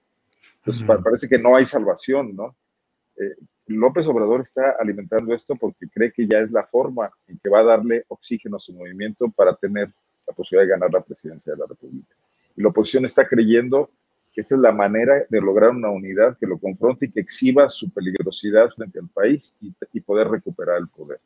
Entonces 0.58 0.86
parece 1.04 1.28
que 1.28 1.38
no 1.38 1.54
hay 1.56 1.66
salvación, 1.66 2.34
¿no? 2.34 2.56
Eh, 3.16 3.36
López 3.66 4.06
Obrador 4.06 4.40
está 4.40 4.76
alimentando 4.78 5.34
esto 5.34 5.56
porque 5.56 5.88
cree 5.88 6.12
que 6.12 6.26
ya 6.26 6.38
es 6.38 6.50
la 6.50 6.64
forma 6.66 7.10
en 7.28 7.38
que 7.38 7.48
va 7.48 7.60
a 7.60 7.64
darle 7.64 8.04
oxígeno 8.08 8.56
a 8.56 8.60
su 8.60 8.72
movimiento 8.72 9.30
para 9.30 9.54
tener 9.56 9.92
la 10.26 10.34
posibilidad 10.34 10.66
de 10.66 10.72
ganar 10.72 10.92
la 10.92 11.02
presidencia 11.02 11.52
de 11.52 11.58
la 11.58 11.66
República. 11.66 12.14
Y 12.56 12.62
la 12.62 12.68
oposición 12.68 13.04
está 13.04 13.26
creyendo 13.26 13.90
que 14.34 14.40
esa 14.40 14.56
es 14.56 14.60
la 14.60 14.72
manera 14.72 15.24
de 15.28 15.40
lograr 15.40 15.70
una 15.70 15.90
unidad 15.90 16.36
que 16.36 16.46
lo 16.46 16.58
confronte 16.58 17.06
y 17.06 17.10
que 17.10 17.20
exhiba 17.20 17.68
su 17.68 17.88
peligrosidad 17.90 18.68
frente 18.70 18.98
al 18.98 19.08
país 19.08 19.54
y, 19.60 20.00
poder 20.00 20.28
recuperar 20.28 20.78
el 20.78 20.88
poder. 20.88 21.20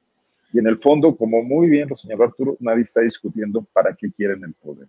Y 0.53 0.59
en 0.59 0.67
el 0.67 0.79
fondo, 0.79 1.17
como 1.17 1.43
muy 1.43 1.69
bien 1.71 1.89
lo 1.89 1.97
señaló 1.97 2.25
Arturo, 2.25 2.57
nadie 2.61 2.83
está 2.83 3.01
discutiendo 3.01 3.67
para 3.73 3.95
qué 3.95 4.13
quieren 4.13 4.45
el 4.45 4.53
poder. 4.53 4.87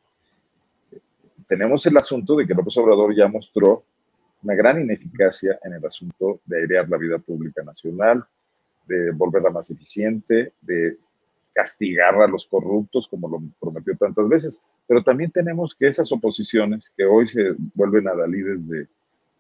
Tenemos 1.47 1.85
el 1.85 1.97
asunto 1.97 2.35
de 2.35 2.45
que 2.45 2.53
López 2.53 2.77
Obrador 2.77 3.15
ya 3.15 3.27
mostró 3.27 3.83
una 4.43 4.53
gran 4.53 4.81
ineficacia 4.81 5.57
en 5.63 5.73
el 5.73 5.85
asunto 5.85 6.41
de 6.45 6.59
airear 6.59 6.89
la 6.89 6.97
vida 6.97 7.17
pública 7.17 7.63
nacional, 7.63 8.23
de 8.85 9.11
volverla 9.11 9.49
más 9.49 9.69
eficiente, 9.69 10.53
de 10.61 10.97
castigar 11.59 12.15
a 12.21 12.27
los 12.27 12.45
corruptos, 12.45 13.05
como 13.07 13.27
lo 13.27 13.41
prometió 13.59 13.93
tantas 13.97 14.29
veces. 14.29 14.61
Pero 14.87 15.03
también 15.03 15.29
tenemos 15.29 15.75
que 15.75 15.87
esas 15.87 16.09
oposiciones 16.11 16.89
que 16.95 17.03
hoy 17.03 17.27
se 17.27 17.53
vuelven 17.73 18.07
adalides 18.07 18.67
de, 18.69 18.79
de 18.79 18.87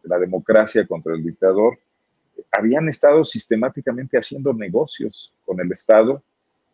la 0.03 0.19
democracia 0.19 0.85
contra 0.85 1.13
el 1.13 1.23
dictador, 1.23 1.79
habían 2.51 2.89
estado 2.89 3.23
sistemáticamente 3.23 4.17
haciendo 4.17 4.53
negocios 4.53 5.31
con 5.45 5.61
el 5.61 5.71
Estado, 5.71 6.21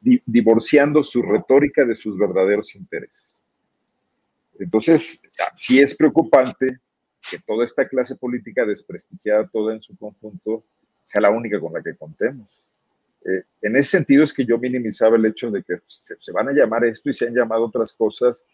divorciando 0.02 1.04
su 1.04 1.22
retórica 1.22 1.86
de 1.86 1.96
sus 1.96 2.18
verdaderos 2.18 2.76
intereses. 2.76 3.44
Entonces, 4.60 5.22
sí 5.56 5.80
es 5.80 5.96
preocupante 5.96 6.80
que 7.30 7.40
toda 7.40 7.64
esta 7.66 7.88
clase 7.88 8.16
política 8.16 8.66
desprestigiada 8.66 9.48
toda 9.48 9.76
en 9.76 9.82
su 9.82 9.96
conjunto 9.98 10.64
sea 11.04 11.22
la 11.22 11.30
única 11.30 11.60
con 11.60 11.74
la 11.74 11.82
que 11.82 11.96
contemos. 11.96 12.48
Eh, 13.26 13.44
en 13.62 13.76
ese 13.76 13.98
sentido 13.98 14.24
es 14.24 14.32
que 14.32 14.46
yo 14.46 14.60
minimizaba 14.60 15.16
el 15.16 15.26
hecho 15.26 15.50
de 15.50 15.64
que 15.64 15.82
se, 15.88 16.32
van 16.32 16.50
a 16.50 16.52
llamar 16.52 16.86
esto 16.86 17.10
y 17.10 17.14
se 17.14 17.28
han 17.28 17.34
llamado 17.34 17.66
otras 17.66 17.94
cosas. 17.94 18.46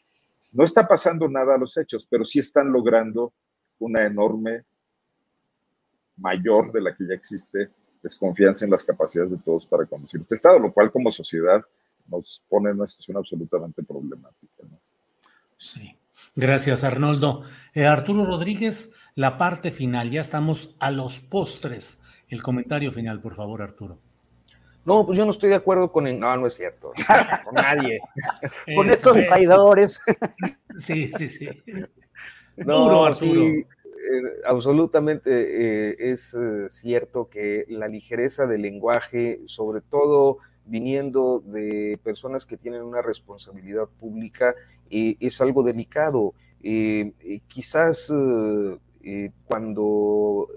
No 0.54 0.64
está 0.64 0.88
pasando 0.88 1.28
nada 1.28 1.56
a 1.56 1.58
los 1.58 1.76
hechos, 1.78 2.08
pero 2.10 2.24
sí 2.24 2.40
están 2.40 2.72
logrando 2.72 3.34
una 3.80 4.06
enorme, 4.06 4.64
mayor 6.18 6.72
de 6.72 6.82
la 6.82 6.96
que 6.96 7.06
ya 7.08 7.16
existe, 7.16 7.70
desconfianza 8.02 8.66
en 8.66 8.72
las 8.72 8.84
capacidades 8.84 9.32
de 9.32 9.38
todos 9.40 9.66
para 9.66 9.86
conducir 9.86 10.22
este 10.22 10.36
Estado, 10.36 10.60
lo 10.60 10.72
cual 10.72 10.92
como 10.92 11.12
sociedad 11.12 11.62
nos 12.08 12.44
pone 12.48 12.70
en 12.70 12.78
una 12.78 12.88
situación 12.88 13.18
absolutamente 13.18 13.84
problemática. 13.84 14.64
Sí. 15.58 15.98
Gracias, 16.36 16.84
Arnoldo. 16.84 17.44
Eh, 17.74 17.86
Arturo 17.86 18.26
Rodríguez, 18.26 18.94
la 19.16 19.38
parte 19.38 19.72
final, 19.72 20.12
ya 20.12 20.22
estamos 20.22 20.76
a 20.80 20.92
los 20.92 21.20
postres. 21.20 22.02
El 22.30 22.42
comentario 22.42 22.92
final, 22.92 23.20
por 23.20 23.36
favor, 23.36 23.62
Arturo. 23.62 24.00
No, 24.84 25.06
pues 25.06 25.18
yo 25.18 25.26
no 25.26 25.32
estoy 25.32 25.50
de 25.50 25.56
acuerdo 25.56 25.92
con. 25.92 26.04
No, 26.20 26.38
no 26.38 26.48
es 26.48 26.56
cierto. 26.56 26.92
con 27.46 27.56
nadie. 27.56 28.00
con 28.76 28.90
estos 28.90 29.14
traidores. 29.14 30.02
sí, 30.78 31.12
sí, 31.18 31.30
sí. 31.30 31.50
No, 32.58 33.14
sí, 33.14 33.66
eh, 34.02 34.42
absolutamente 34.46 35.30
eh, 35.32 35.96
es 36.00 36.34
eh, 36.34 36.70
cierto 36.70 37.30
que 37.30 37.66
la 37.70 37.88
ligereza 37.88 38.48
del 38.48 38.64
lenguaje, 38.64 39.42
sobre 39.46 39.82
todo 39.82 40.40
viniendo 40.66 41.40
de 41.40 42.00
personas 42.04 42.46
que 42.46 42.58
tienen 42.58 42.82
una 42.82 43.02
responsabilidad 43.02 43.88
pública, 44.00 44.56
es 44.90 45.40
algo 45.40 45.64
delicado. 45.64 46.34
quizás 47.48 48.12
cuando 49.46 50.48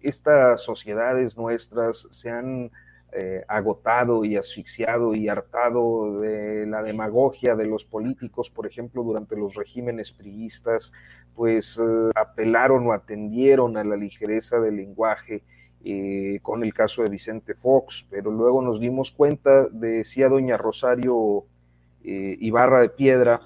estas 0.00 0.62
sociedades 0.62 1.36
nuestras 1.36 2.08
se 2.10 2.30
han 2.30 2.70
eh, 3.12 3.44
agotado 3.48 4.24
y 4.24 4.36
asfixiado 4.36 5.16
y 5.16 5.28
hartado 5.28 6.20
de 6.20 6.64
la 6.66 6.80
demagogia 6.80 7.56
de 7.56 7.66
los 7.66 7.84
políticos, 7.84 8.50
por 8.50 8.68
ejemplo, 8.68 9.02
durante 9.02 9.34
los 9.34 9.56
regímenes 9.56 10.12
priistas, 10.12 10.92
pues 11.34 11.76
eh, 11.78 12.10
apelaron 12.14 12.86
o 12.86 12.92
atendieron 12.92 13.76
a 13.76 13.82
la 13.82 13.96
ligereza 13.96 14.60
del 14.60 14.76
lenguaje 14.76 15.42
eh, 15.84 16.38
con 16.42 16.62
el 16.62 16.72
caso 16.72 17.02
de 17.02 17.08
Vicente 17.08 17.54
Fox, 17.54 18.06
pero 18.08 18.30
luego 18.30 18.62
nos 18.62 18.78
dimos 18.78 19.10
cuenta, 19.10 19.66
decía 19.70 20.28
doña 20.28 20.56
Rosario 20.56 21.46
Ibarra 22.02 22.80
de 22.80 22.90
Piedra, 22.90 23.40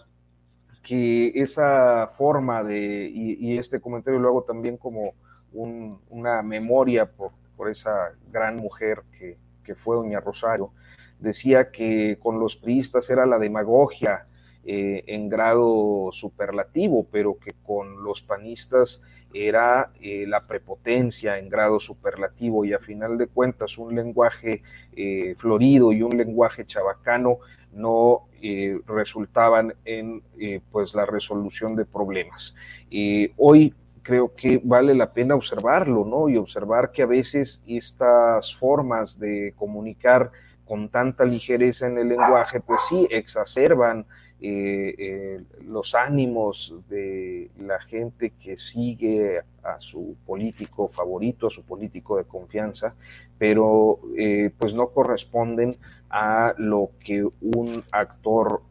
que 0.82 1.32
esa 1.34 2.06
forma 2.08 2.62
de, 2.62 3.10
y, 3.12 3.56
este 3.56 3.80
comentario 3.80 4.20
lo 4.20 4.28
hago 4.28 4.42
también 4.42 4.76
como 4.76 5.14
una 5.52 6.42
memoria 6.42 7.10
por, 7.10 7.32
por, 7.56 7.70
esa 7.70 8.12
gran 8.30 8.56
mujer 8.56 9.02
que, 9.18 9.38
que, 9.64 9.74
fue 9.74 9.96
doña 9.96 10.20
Rosario, 10.20 10.70
decía 11.18 11.70
que 11.70 12.18
con 12.20 12.38
los 12.38 12.56
priistas 12.56 13.08
era 13.10 13.26
la 13.26 13.38
demagogia 13.38 14.26
eh, 14.66 15.04
en 15.08 15.28
grado 15.28 16.08
superlativo, 16.10 17.06
pero 17.12 17.38
que 17.38 17.52
con 17.66 18.02
los 18.02 18.22
panistas 18.22 19.02
era 19.34 19.90
eh, 20.00 20.24
la 20.26 20.40
prepotencia 20.40 21.38
en 21.38 21.50
grado 21.50 21.78
superlativo 21.78 22.64
y 22.64 22.72
a 22.72 22.78
final 22.78 23.18
de 23.18 23.26
cuentas 23.26 23.76
un 23.76 23.94
lenguaje 23.94 24.62
eh, 24.96 25.34
florido 25.36 25.92
y 25.92 26.02
un 26.02 26.16
lenguaje 26.16 26.64
chabacano 26.64 27.40
no 27.72 28.28
resultaban 28.86 29.74
en 29.86 30.22
pues 30.70 30.94
la 30.94 31.06
resolución 31.06 31.74
de 31.76 31.86
problemas. 31.86 32.54
hoy 33.38 33.74
creo 34.05 34.32
que 34.36 34.61
vale 34.62 34.94
la 34.94 35.11
pena 35.11 35.34
observarlo, 35.34 36.05
¿no? 36.05 36.28
Y 36.28 36.36
observar 36.36 36.92
que 36.92 37.02
a 37.02 37.07
veces 37.07 37.61
estas 37.66 38.55
formas 38.55 39.18
de 39.18 39.55
comunicar 39.57 40.30
con 40.64 40.88
tanta 40.88 41.24
ligereza 41.24 41.88
en 41.88 41.98
el 41.98 42.09
lenguaje, 42.09 42.61
pues 42.61 42.82
sí, 42.88 43.09
exacerban 43.11 44.07
eh, 44.40 44.94
eh, 44.98 45.40
los 45.66 45.94
ánimos 45.94 46.74
de 46.88 47.50
la 47.59 47.80
gente 47.80 48.34
que 48.38 48.59
sigue 48.59 49.40
a 49.62 49.80
su 49.80 50.16
político 50.26 50.86
favorito, 50.86 51.46
a 51.46 51.50
su 51.50 51.64
político 51.64 52.18
de 52.18 52.24
confianza, 52.24 52.94
pero 53.38 54.00
eh, 54.18 54.50
pues 54.59 54.74
no 54.74 54.88
corresponden 54.88 55.76
a 56.16 56.54
lo 56.58 56.92
que 57.00 57.24
un 57.24 57.82
actor 57.90 58.62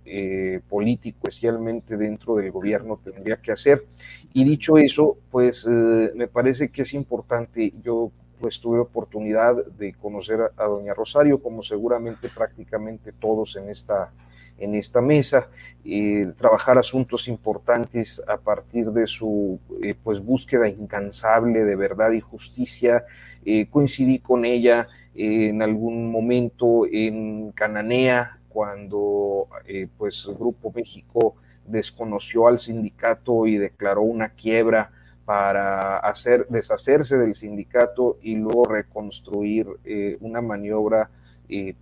político, 0.70 1.28
especialmente 1.28 1.98
dentro 1.98 2.38
del 2.38 2.52
gobierno, 2.52 3.02
tendría 3.04 3.42
que 3.42 3.52
hacer. 3.52 3.84
Y 4.32 4.46
dicho 4.46 4.78
eso, 4.78 5.18
pues 5.30 5.68
me 5.68 6.30
parece 6.30 6.70
que 6.70 6.84
es 6.84 6.94
importante, 6.94 7.74
yo 7.84 8.14
pues 8.40 8.62
tuve 8.62 8.80
oportunidad 8.80 9.56
de 9.78 9.94
conocer 9.94 10.40
a, 10.56 10.64
doña 10.64 10.94
Rosario, 10.94 11.42
como 11.42 11.64
seguramente 11.64 12.30
prácticamente 12.30 13.12
todos 13.12 13.58
en 13.58 13.70
esta 13.70 14.12
en 14.58 14.76
esta 14.76 15.02
mesa, 15.02 15.50
y 15.84 16.26
trabajar 16.34 16.78
asuntos 16.78 17.28
importantes 17.28 18.22
a 18.26 18.38
partir 18.38 18.92
de 18.92 19.08
su 19.08 19.60
eh, 19.82 19.96
pues 20.02 20.24
búsqueda 20.24 20.70
incansable 20.70 21.66
de 21.66 21.76
verdad 21.76 22.12
y 22.12 22.22
justicia. 22.22 23.04
Eh, 23.46 23.68
coincidí 23.70 24.20
con 24.20 24.46
ella 24.46 24.88
en 25.16 25.62
algún 25.62 26.12
momento 26.12 26.86
en 26.86 27.52
Cananea, 27.52 28.40
cuando 28.50 29.48
eh, 29.68 29.88
pues 29.98 30.28
Grupo 30.40 30.72
México 30.76 31.36
desconoció 31.66 32.48
al 32.48 32.60
sindicato 32.60 33.48
y 33.48 33.58
declaró 33.58 34.02
una 34.02 34.30
quiebra 34.30 34.92
para 35.26 35.98
hacer, 36.00 36.48
deshacerse 36.50 37.18
del 37.18 37.36
sindicato 37.36 38.18
y 38.22 38.36
luego 38.36 38.66
reconstruir 38.66 39.68
una 40.20 40.42
maniobra 40.42 41.10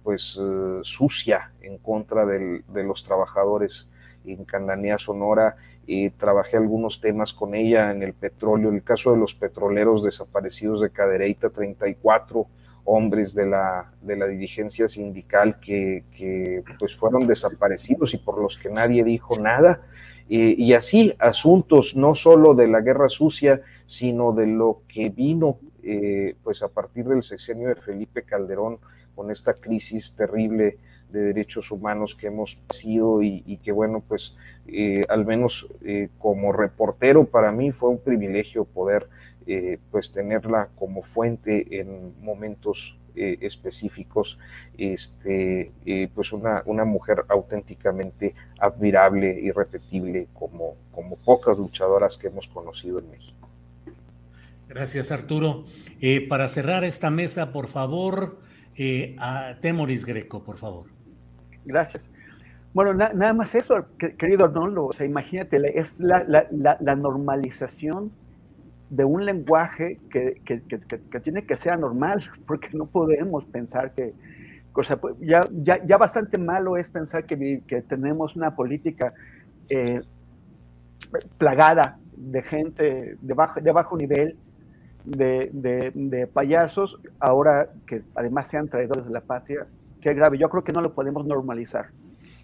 pues 0.03 0.39
eh, 0.41 0.79
sucia 0.83 1.51
en 1.61 1.77
contra 1.77 2.25
de 2.25 2.83
los 2.83 3.03
trabajadores 3.03 3.87
en 4.25 4.43
Candanea 4.45 4.97
Sonora. 4.97 5.55
y 5.87 6.11
trabajé 6.11 6.57
algunos 6.57 7.01
temas 7.01 7.33
con 7.33 7.55
ella 7.55 7.91
en 7.91 8.03
el 8.03 8.13
petróleo, 8.13 8.69
el 8.69 8.83
caso 8.83 9.11
de 9.11 9.17
los 9.17 9.33
petroleros 9.33 10.03
desaparecidos 10.03 10.79
de 10.81 10.91
Cadereyta, 10.91 11.49
34 11.49 12.45
hombres 12.85 13.33
de 13.33 13.45
la, 13.45 13.91
de 14.01 14.15
la 14.15 14.27
dirigencia 14.27 14.87
sindical 14.87 15.59
que, 15.59 16.03
que, 16.15 16.63
pues 16.79 16.95
fueron 16.95 17.27
desaparecidos 17.27 18.13
y 18.13 18.17
por 18.17 18.41
los 18.41 18.57
que 18.57 18.69
nadie 18.69 19.03
dijo 19.03 19.37
nada. 19.39 19.81
y 20.27 20.73
así 20.73 21.13
asuntos 21.19 21.95
no 21.95 22.15
solo 22.15 22.53
de 22.53 22.67
la 22.67 22.81
guerra 22.81 23.09
sucia, 23.09 23.61
sino 23.85 24.31
de 24.31 24.47
lo 24.47 24.83
que 24.87 25.09
vino 25.09 25.59
eh, 25.83 26.35
pues 26.43 26.61
a 26.61 26.67
partir 26.67 27.05
del 27.05 27.23
sexenio 27.23 27.69
de 27.69 27.75
Felipe 27.75 28.21
Calderón 28.21 28.77
con 29.15 29.31
esta 29.31 29.55
crisis 29.55 30.15
terrible 30.15 30.77
de 31.09 31.21
derechos 31.21 31.71
humanos 31.71 32.15
que 32.15 32.27
hemos 32.27 32.61
sido 32.69 33.23
y, 33.23 33.59
que 33.63 33.71
bueno, 33.71 34.03
pues 34.07 34.37
eh, 34.67 35.03
al 35.09 35.25
menos 35.25 35.67
eh, 35.83 36.09
como 36.19 36.53
reportero 36.53 37.25
para 37.25 37.51
mí 37.51 37.71
fue 37.71 37.89
un 37.89 37.99
privilegio 37.99 38.63
poder 38.63 39.07
eh, 39.47 39.77
pues 39.89 40.11
tenerla 40.11 40.69
como 40.75 41.03
fuente 41.03 41.79
en 41.79 42.21
momentos 42.21 42.97
específicos, 43.13 44.39
este, 44.77 45.73
pues 46.15 46.31
una, 46.31 46.63
una 46.65 46.85
mujer 46.85 47.25
auténticamente 47.27 48.33
admirable 48.57 49.37
y 49.37 49.51
repetible 49.51 50.29
como, 50.33 50.75
como 50.93 51.17
pocas 51.17 51.57
luchadoras 51.57 52.17
que 52.17 52.27
hemos 52.27 52.47
conocido 52.47 52.99
en 52.99 53.11
México. 53.11 53.49
Gracias 54.69 55.11
Arturo. 55.11 55.65
para 56.29 56.47
cerrar 56.47 56.85
esta 56.85 57.11
mesa, 57.11 57.51
por 57.51 57.67
favor, 57.67 58.37
eh, 58.75 59.15
a 59.19 59.57
Temoris 59.59 60.05
Greco, 60.05 60.43
por 60.43 60.57
favor. 60.57 60.85
Gracias. 61.65 62.09
Bueno, 62.73 62.93
nada 62.93 63.33
más 63.33 63.53
eso, 63.53 63.85
querido 64.17 64.45
Arnoldo, 64.45 64.85
o 64.85 64.93
sea, 64.93 65.05
imagínate, 65.05 65.77
es 65.77 65.99
la, 65.99 66.95
normalización 66.95 68.11
de 68.91 69.05
un 69.05 69.25
lenguaje 69.25 69.99
que, 70.09 70.41
tiene 71.23 71.45
que 71.45 71.55
ser 71.55 71.79
normal, 71.79 72.29
porque 72.45 72.69
no 72.73 72.85
podemos 72.85 73.45
pensar 73.45 73.93
que, 73.93 74.13
pues, 74.73 74.93
ya, 75.21 75.47
ya, 75.63 75.97
bastante 75.97 76.37
malo 76.37 76.77
es 76.77 76.89
pensar 76.89 77.25
que, 77.25 77.63
tenemos 77.87 78.35
una 78.35 78.53
política 78.55 79.13
eh, 79.69 80.01
plagada 81.37 81.97
de 82.15 82.41
gente 82.43 83.17
de 83.21 83.33
bajo, 83.33 83.61
de 83.61 83.71
bajo 83.71 83.97
nivel, 83.97 84.37
de, 85.05 86.29
payasos, 86.33 86.99
ahora 87.19 87.69
que 87.87 88.03
además 88.13 88.49
sean 88.49 88.67
traidores 88.67 89.05
de 89.05 89.11
la 89.11 89.21
patria, 89.21 89.67
qué 90.01 90.13
grave. 90.13 90.37
Yo 90.37 90.49
creo 90.49 90.63
que 90.63 90.73
no 90.73 90.81
lo 90.81 90.93
podemos 90.93 91.25
normalizar 91.25 91.87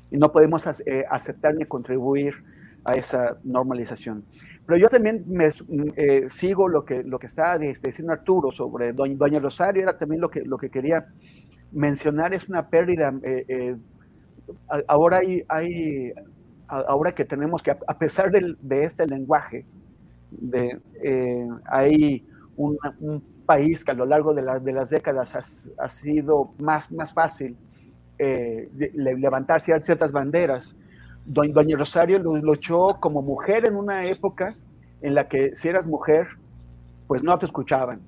y 0.10 0.18
no 0.18 0.32
podemos 0.32 0.66
eh, 0.86 1.06
aceptar 1.10 1.56
ni 1.56 1.66
contribuir 1.66 2.36
a 2.86 2.94
esa 2.94 3.38
normalización. 3.44 4.24
Pero 4.68 4.80
yo 4.80 4.90
también 4.90 5.24
me, 5.28 5.50
eh, 5.96 6.28
sigo 6.30 6.68
lo 6.68 6.84
que, 6.84 7.02
lo 7.02 7.18
que 7.18 7.28
está 7.28 7.58
diciendo 7.58 8.12
Arturo 8.12 8.52
sobre 8.52 8.92
Doña, 8.92 9.40
Rosario, 9.40 9.82
era 9.82 9.98
también 9.98 10.20
lo 10.20 10.30
que, 10.30 10.42
lo 10.42 10.58
que 10.58 10.70
quería 10.70 11.08
mencionar, 11.72 12.34
es 12.34 12.50
una 12.50 12.68
pérdida. 12.68 13.14
Eh, 13.24 13.78
ahora 14.88 15.22
hay, 15.48 16.14
ahora 16.68 17.14
que 17.14 17.24
tenemos 17.24 17.64
que, 17.64 17.72
a 17.72 17.98
pesar 17.98 18.30
de 18.30 18.84
este 18.84 19.08
lenguaje, 19.08 19.66
de, 20.32 20.80
hay 21.66 22.28
un, 22.58 22.78
país 23.46 23.86
que 23.86 23.92
a 23.92 23.96
lo 23.96 24.06
largo 24.06 24.34
de, 24.34 24.44
de 24.62 24.74
las 24.74 24.90
décadas 24.90 25.34
ha, 25.34 25.90
sido 25.90 26.54
más, 26.60 26.92
más 26.92 27.14
fácil 27.14 27.56
eh, 28.20 28.70
levantar 28.94 29.62
ciertas 29.62 30.12
banderas. 30.12 30.76
Doña 31.28 31.78
Rosario 31.78 32.20
luchó 32.20 32.98
como 33.00 33.22
mujer 33.22 33.66
en 33.66 33.76
una 33.76 34.06
época 34.06 34.56
en 35.02 35.14
la 35.14 35.28
que 35.28 35.56
si 35.56 35.68
eras 35.68 35.86
mujer, 35.86 36.28
pues 37.08 37.22
no 37.22 37.38
te 37.38 37.46
escuchaban. 37.46 38.02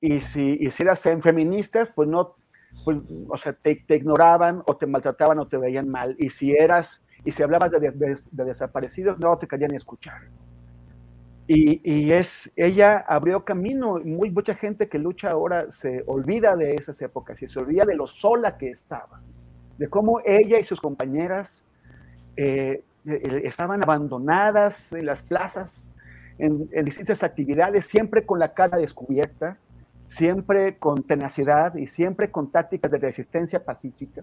Y 0.00 0.20
si, 0.20 0.58
y 0.60 0.70
si 0.70 0.82
eras 0.82 1.00
feministas, 1.00 1.90
pues 1.94 2.08
no, 2.08 2.36
pues, 2.84 2.98
o 3.28 3.36
sea, 3.36 3.52
te, 3.52 3.82
ignoraban 3.88 4.62
o 4.66 4.76
te 4.76 4.86
maltrataban 4.86 5.38
o 5.38 5.46
te 5.46 5.56
veían 5.58 5.88
mal. 5.88 6.16
Y 6.18 6.30
si 6.30 6.52
eras, 6.52 7.04
y 7.24 7.30
si 7.30 7.42
hablabas 7.42 7.70
de, 7.70 7.78
de 7.80 8.44
desaparecidos, 8.44 9.18
no 9.18 9.38
te 9.38 9.46
querían 9.46 9.74
escuchar. 9.74 10.22
Y, 11.52 12.12
es, 12.12 12.48
ella 12.54 13.04
abrió 13.08 13.44
camino, 13.44 13.98
muy, 14.04 14.30
mucha 14.30 14.54
gente 14.54 14.88
que 14.88 15.00
lucha 15.00 15.32
ahora 15.32 15.68
se 15.72 16.04
olvida 16.06 16.54
de 16.54 16.76
esas 16.76 17.02
épocas 17.02 17.42
y 17.42 17.48
se 17.48 17.58
olvida 17.58 17.84
de 17.84 17.96
lo 17.96 18.06
sola 18.06 18.56
que 18.56 18.70
estaba, 18.70 19.20
de 19.76 19.88
cómo 19.88 20.20
ella 20.24 20.60
y 20.60 20.64
sus 20.64 20.80
compañeras 20.80 21.64
eh, 22.42 22.84
eh, 23.06 23.42
estaban 23.44 23.82
abandonadas 23.82 24.92
en 24.92 25.06
las 25.06 25.22
plazas, 25.22 25.90
en, 26.38 26.68
distintas 26.84 27.22
actividades, 27.22 27.86
siempre 27.86 28.24
con 28.24 28.38
la 28.38 28.54
cara 28.54 28.78
descubierta, 28.78 29.58
siempre 30.08 30.78
con 30.78 31.02
tenacidad 31.02 31.74
y 31.74 31.86
siempre 31.86 32.30
con 32.30 32.50
tácticas 32.50 32.90
de 32.90 32.98
resistencia 32.98 33.64
pacífica. 33.64 34.22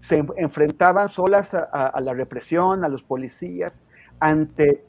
Se 0.00 0.22
enfrentaban 0.36 1.08
solas 1.08 1.54
a 1.54 1.98
la 2.02 2.12
represión, 2.12 2.84
a 2.84 2.88
los 2.88 3.02
policías, 3.02 3.84
ante 4.20 4.84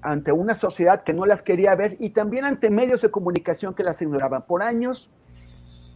ante 0.00 0.32
una 0.32 0.54
sociedad 0.54 1.02
que 1.02 1.12
no 1.12 1.26
las 1.26 1.42
quería 1.42 1.74
ver 1.74 1.96
y 1.98 2.10
también 2.10 2.44
ante 2.44 2.70
medios 2.70 3.00
de 3.00 3.10
comunicación 3.10 3.74
que 3.74 3.82
las 3.82 4.00
ignoraban. 4.00 4.42
Por 4.46 4.62
años, 4.62 5.10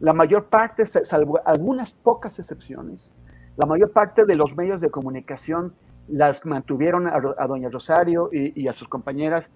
la 0.01 0.13
mayor 0.13 0.47
parte, 0.47 0.85
salvo 0.87 1.41
algunas 1.45 1.93
pocas 1.93 2.39
excepciones, 2.39 3.13
la 3.57 3.67
mayor 3.67 3.93
parte 3.93 4.25
de 4.25 4.35
los 4.35 4.57
medios 4.57 4.81
de 4.81 4.91
comunicación 4.91 5.75
las 6.09 6.45
mantuvieron 6.45 7.07
a, 7.07 7.47
doña 7.47 7.69
Rosario 7.69 8.29
y, 8.33 8.67
a 8.67 8.73
sus 8.73 8.89
compañeras 8.89 9.51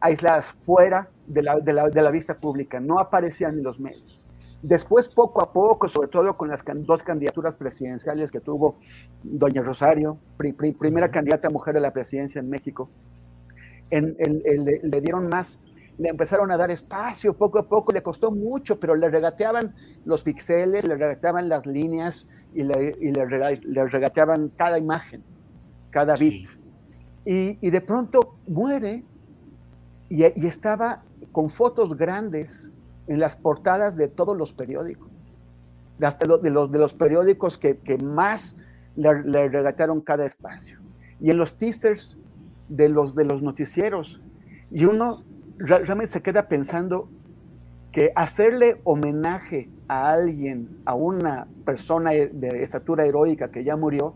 aisladas 0.00 0.52
fuera 0.52 1.08
de 1.26 1.42
la, 1.42 1.58
de, 1.58 1.72
la, 1.72 1.88
de 1.88 2.02
la, 2.02 2.10
vista 2.10 2.36
pública, 2.36 2.78
no 2.78 2.98
aparecían 2.98 3.58
en 3.58 3.62
los 3.62 3.80
medios. 3.80 4.20
Después, 4.62 5.08
poco 5.08 5.42
a 5.42 5.52
poco, 5.52 5.88
sobre 5.88 6.08
todo 6.08 6.36
con 6.36 6.48
las 6.48 6.62
dos 6.64 7.02
candidaturas 7.02 7.56
presidenciales 7.56 8.30
que 8.30 8.40
tuvo 8.40 8.76
doña 9.22 9.62
Rosario, 9.62 10.18
primera 10.36 11.10
candidata 11.10 11.50
mujer 11.50 11.76
a 11.76 11.80
la 11.80 11.92
presidencia 11.92 12.38
en 12.38 12.48
México, 12.48 12.88
le 13.90 15.00
dieron 15.00 15.28
más, 15.28 15.58
le 15.98 16.08
empezaron 16.08 16.50
a 16.52 16.56
dar 16.56 16.70
espacio 16.70 17.36
poco 17.36 17.58
a 17.58 17.68
poco, 17.68 17.92
le 17.92 18.02
costó 18.02 18.30
mucho, 18.30 18.78
pero 18.78 18.94
le 18.94 19.10
regateaban 19.10 19.74
los 20.04 20.22
pixeles, 20.22 20.86
le 20.86 20.94
regateaban 20.94 21.48
las 21.48 21.66
líneas 21.66 22.28
y 22.54 22.62
le, 22.62 23.24
regateaban 23.86 24.50
cada 24.56 24.78
imagen, 24.78 25.22
cada 25.90 26.14
bit. 26.16 26.48
Y, 27.24 27.70
de 27.70 27.80
pronto 27.80 28.36
muere 28.46 29.04
y, 30.08 30.24
estaba 30.24 31.02
con 31.30 31.50
fotos 31.50 31.96
grandes 31.96 32.70
en 33.06 33.20
las 33.20 33.36
portadas 33.36 33.96
de 33.96 34.08
todos 34.08 34.36
los 34.36 34.52
periódicos, 34.52 35.08
hasta 36.00 36.26
de, 36.26 36.50
los, 36.50 36.70
de 36.70 36.78
los 36.78 36.94
periódicos 36.94 37.58
que, 37.58 37.98
más 38.02 38.56
le, 38.96 39.22
le, 39.22 39.48
regatearon 39.48 40.00
cada 40.00 40.26
espacio. 40.26 40.78
Y 41.20 41.30
en 41.30 41.38
los 41.38 41.56
teasers 41.56 42.18
de 42.68 42.88
los, 42.88 43.14
de 43.14 43.24
los 43.24 43.42
noticieros. 43.42 44.20
Y 44.70 44.84
uno 44.84 45.24
realmente 45.58 46.12
se 46.12 46.22
queda 46.22 46.48
pensando 46.48 47.08
que 47.92 48.10
hacerle 48.16 48.80
homenaje 48.84 49.68
a 49.92 50.10
alguien, 50.10 50.80
a 50.86 50.94
una 50.94 51.46
persona 51.64 52.10
de 52.12 52.62
estatura 52.62 53.04
heroica 53.04 53.50
que 53.50 53.62
ya 53.62 53.76
murió, 53.76 54.14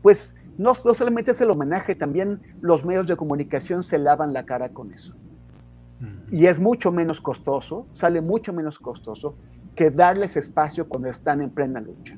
pues 0.00 0.34
no, 0.56 0.72
no, 0.84 0.94
solamente 0.94 1.32
es 1.32 1.40
el 1.42 1.50
homenaje, 1.50 1.94
también 1.94 2.40
los 2.60 2.84
medios 2.84 3.06
de 3.06 3.16
comunicación 3.16 3.82
se 3.82 3.98
lavan 3.98 4.32
la 4.32 4.44
cara 4.46 4.70
con 4.70 4.92
eso. 4.92 5.14
Y 6.30 6.46
es 6.46 6.58
mucho 6.58 6.92
menos 6.92 7.20
costoso, 7.20 7.86
sale 7.92 8.20
mucho 8.20 8.52
menos 8.52 8.78
costoso 8.78 9.34
que 9.74 9.90
darles 9.90 10.36
espacio 10.36 10.88
cuando 10.88 11.08
están 11.08 11.42
en 11.42 11.50
plena 11.50 11.80
lucha. 11.80 12.16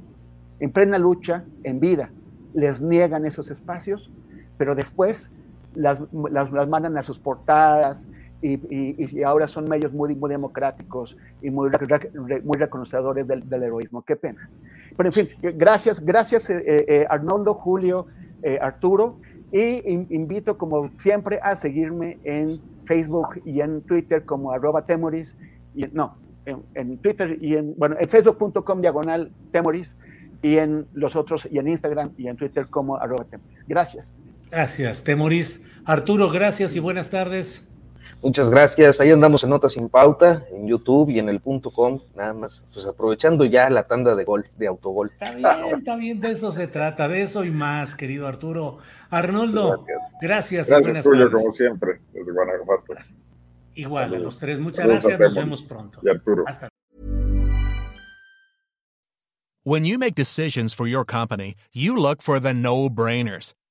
En 0.59 0.71
plena 0.71 0.99
lucha, 0.99 1.45
en 1.65 1.81
vida, 1.81 2.11
les 2.53 2.81
niegan 2.81 3.25
esos 3.25 3.51
espacios, 3.51 4.11
pero 4.59 4.75
después 4.75 5.31
las, 5.75 6.03
las, 6.31 6.51
mandan 6.69 6.97
a 6.99 7.03
sus 7.03 7.19
portadas 7.19 8.07
y, 8.43 9.23
ahora 9.23 9.47
son 9.47 9.69
medios 9.69 9.93
muy, 9.93 10.15
muy 10.15 10.31
democráticos 10.31 11.17
y 11.43 11.51
muy, 11.51 11.71
muy 12.45 12.59
reconocedores 12.59 13.27
del, 13.27 13.45
heroísmo. 13.51 14.03
Qué 14.03 14.17
pena. 14.17 14.49
Pero 14.97 15.09
en 15.09 15.13
fin, 15.13 15.29
gracias, 15.57 16.05
gracias 16.05 16.51
eh, 16.51 16.63
eh, 16.67 17.07
Arnoldo, 17.09 17.55
Julio, 17.55 18.07
eh, 18.43 18.59
Arturo. 18.61 19.19
Y 19.53 20.15
invito, 20.15 20.57
como 20.57 20.91
siempre, 20.99 21.41
a 21.43 21.57
seguirme 21.57 22.19
en 22.23 22.61
Facebook 22.85 23.41
y 23.45 23.61
en 23.61 23.83
Twitter 23.83 24.25
como 24.25 24.53
arroba 24.53 24.85
temoris. 24.87 25.37
Y, 25.75 25.87
no, 25.93 26.17
en, 26.47 26.99
Twitter 26.99 27.37
y 27.41 27.57
en, 27.57 27.75
bueno, 27.77 27.97
en 27.99 28.09
facebook.com 28.09 28.81
diagonal 28.81 29.33
temoris 29.51 29.97
y 30.43 30.57
en 30.57 30.87
los 30.95 31.17
otros, 31.17 31.49
y 31.51 31.59
en 31.59 31.69
Instagram 31.69 32.13
y 32.17 32.29
en 32.29 32.37
Twitter 32.37 32.67
como 32.69 32.97
arroba 32.97 33.25
temoris. 33.25 33.65
Gracias. 33.67 34.15
Gracias, 34.51 35.05
Temoris. 35.05 35.65
Arturo, 35.85 36.29
gracias 36.31 36.75
y 36.77 36.81
buenas 36.81 37.11
tardes. 37.11 37.70
Muchas 38.23 38.51
gracias. 38.51 39.01
Ahí 39.01 39.11
andamos 39.11 39.45
en 39.45 39.51
Notas 39.51 39.73
sin 39.73 39.89
Pauta, 39.89 40.45
en 40.53 40.67
YouTube 40.67 41.11
y 41.11 41.19
en 41.19 41.29
el 41.29 41.41
punto 41.41 41.71
com, 41.71 42.01
nada 42.15 42.35
más. 42.35 42.65
Pues 42.73 42.87
aprovechando 42.87 43.45
ya 43.45 43.71
la 43.71 43.85
tanda 43.85 44.15
de 44.15 44.25
gol, 44.25 44.47
de 44.57 44.67
autogol. 44.67 45.11
Está 45.11 45.35
bien, 45.35 45.79
está 45.79 45.97
bien, 45.97 46.21
de 46.21 46.33
eso 46.33 46.53
se 46.53 46.67
trata, 46.67 47.09
de 47.09 47.23
eso 47.23 47.45
y 47.45 47.51
más, 47.51 47.95
querido 47.95 48.27
Arturo. 48.27 48.79
Arnoldo, 49.11 49.85
gracias. 50.21 50.69
Gracias, 50.69 51.03
Julio, 51.03 51.31
como 51.31 51.51
siempre, 51.53 52.01
desde 52.13 52.33
Guanajuato. 52.33 52.95
Igual, 53.75 54.15
a 54.15 54.19
los 54.19 54.39
tres, 54.39 54.61
muchas 54.61 54.87
gracias, 54.87 55.19
nos 55.19 55.35
vemos 55.35 55.63
pronto. 55.63 56.01
Y 56.03 56.09
Arturo. 56.09 56.45
Hasta 56.47 56.69
When 59.63 59.85
you 59.85 59.99
make 59.99 60.15
decisions 60.15 60.73
for 60.73 60.87
your 60.87 61.05
company, 61.05 61.55
you 61.73 61.95
look 61.95 62.23
for 62.23 62.41
the 62.41 62.55
no-brainers. 62.55 63.53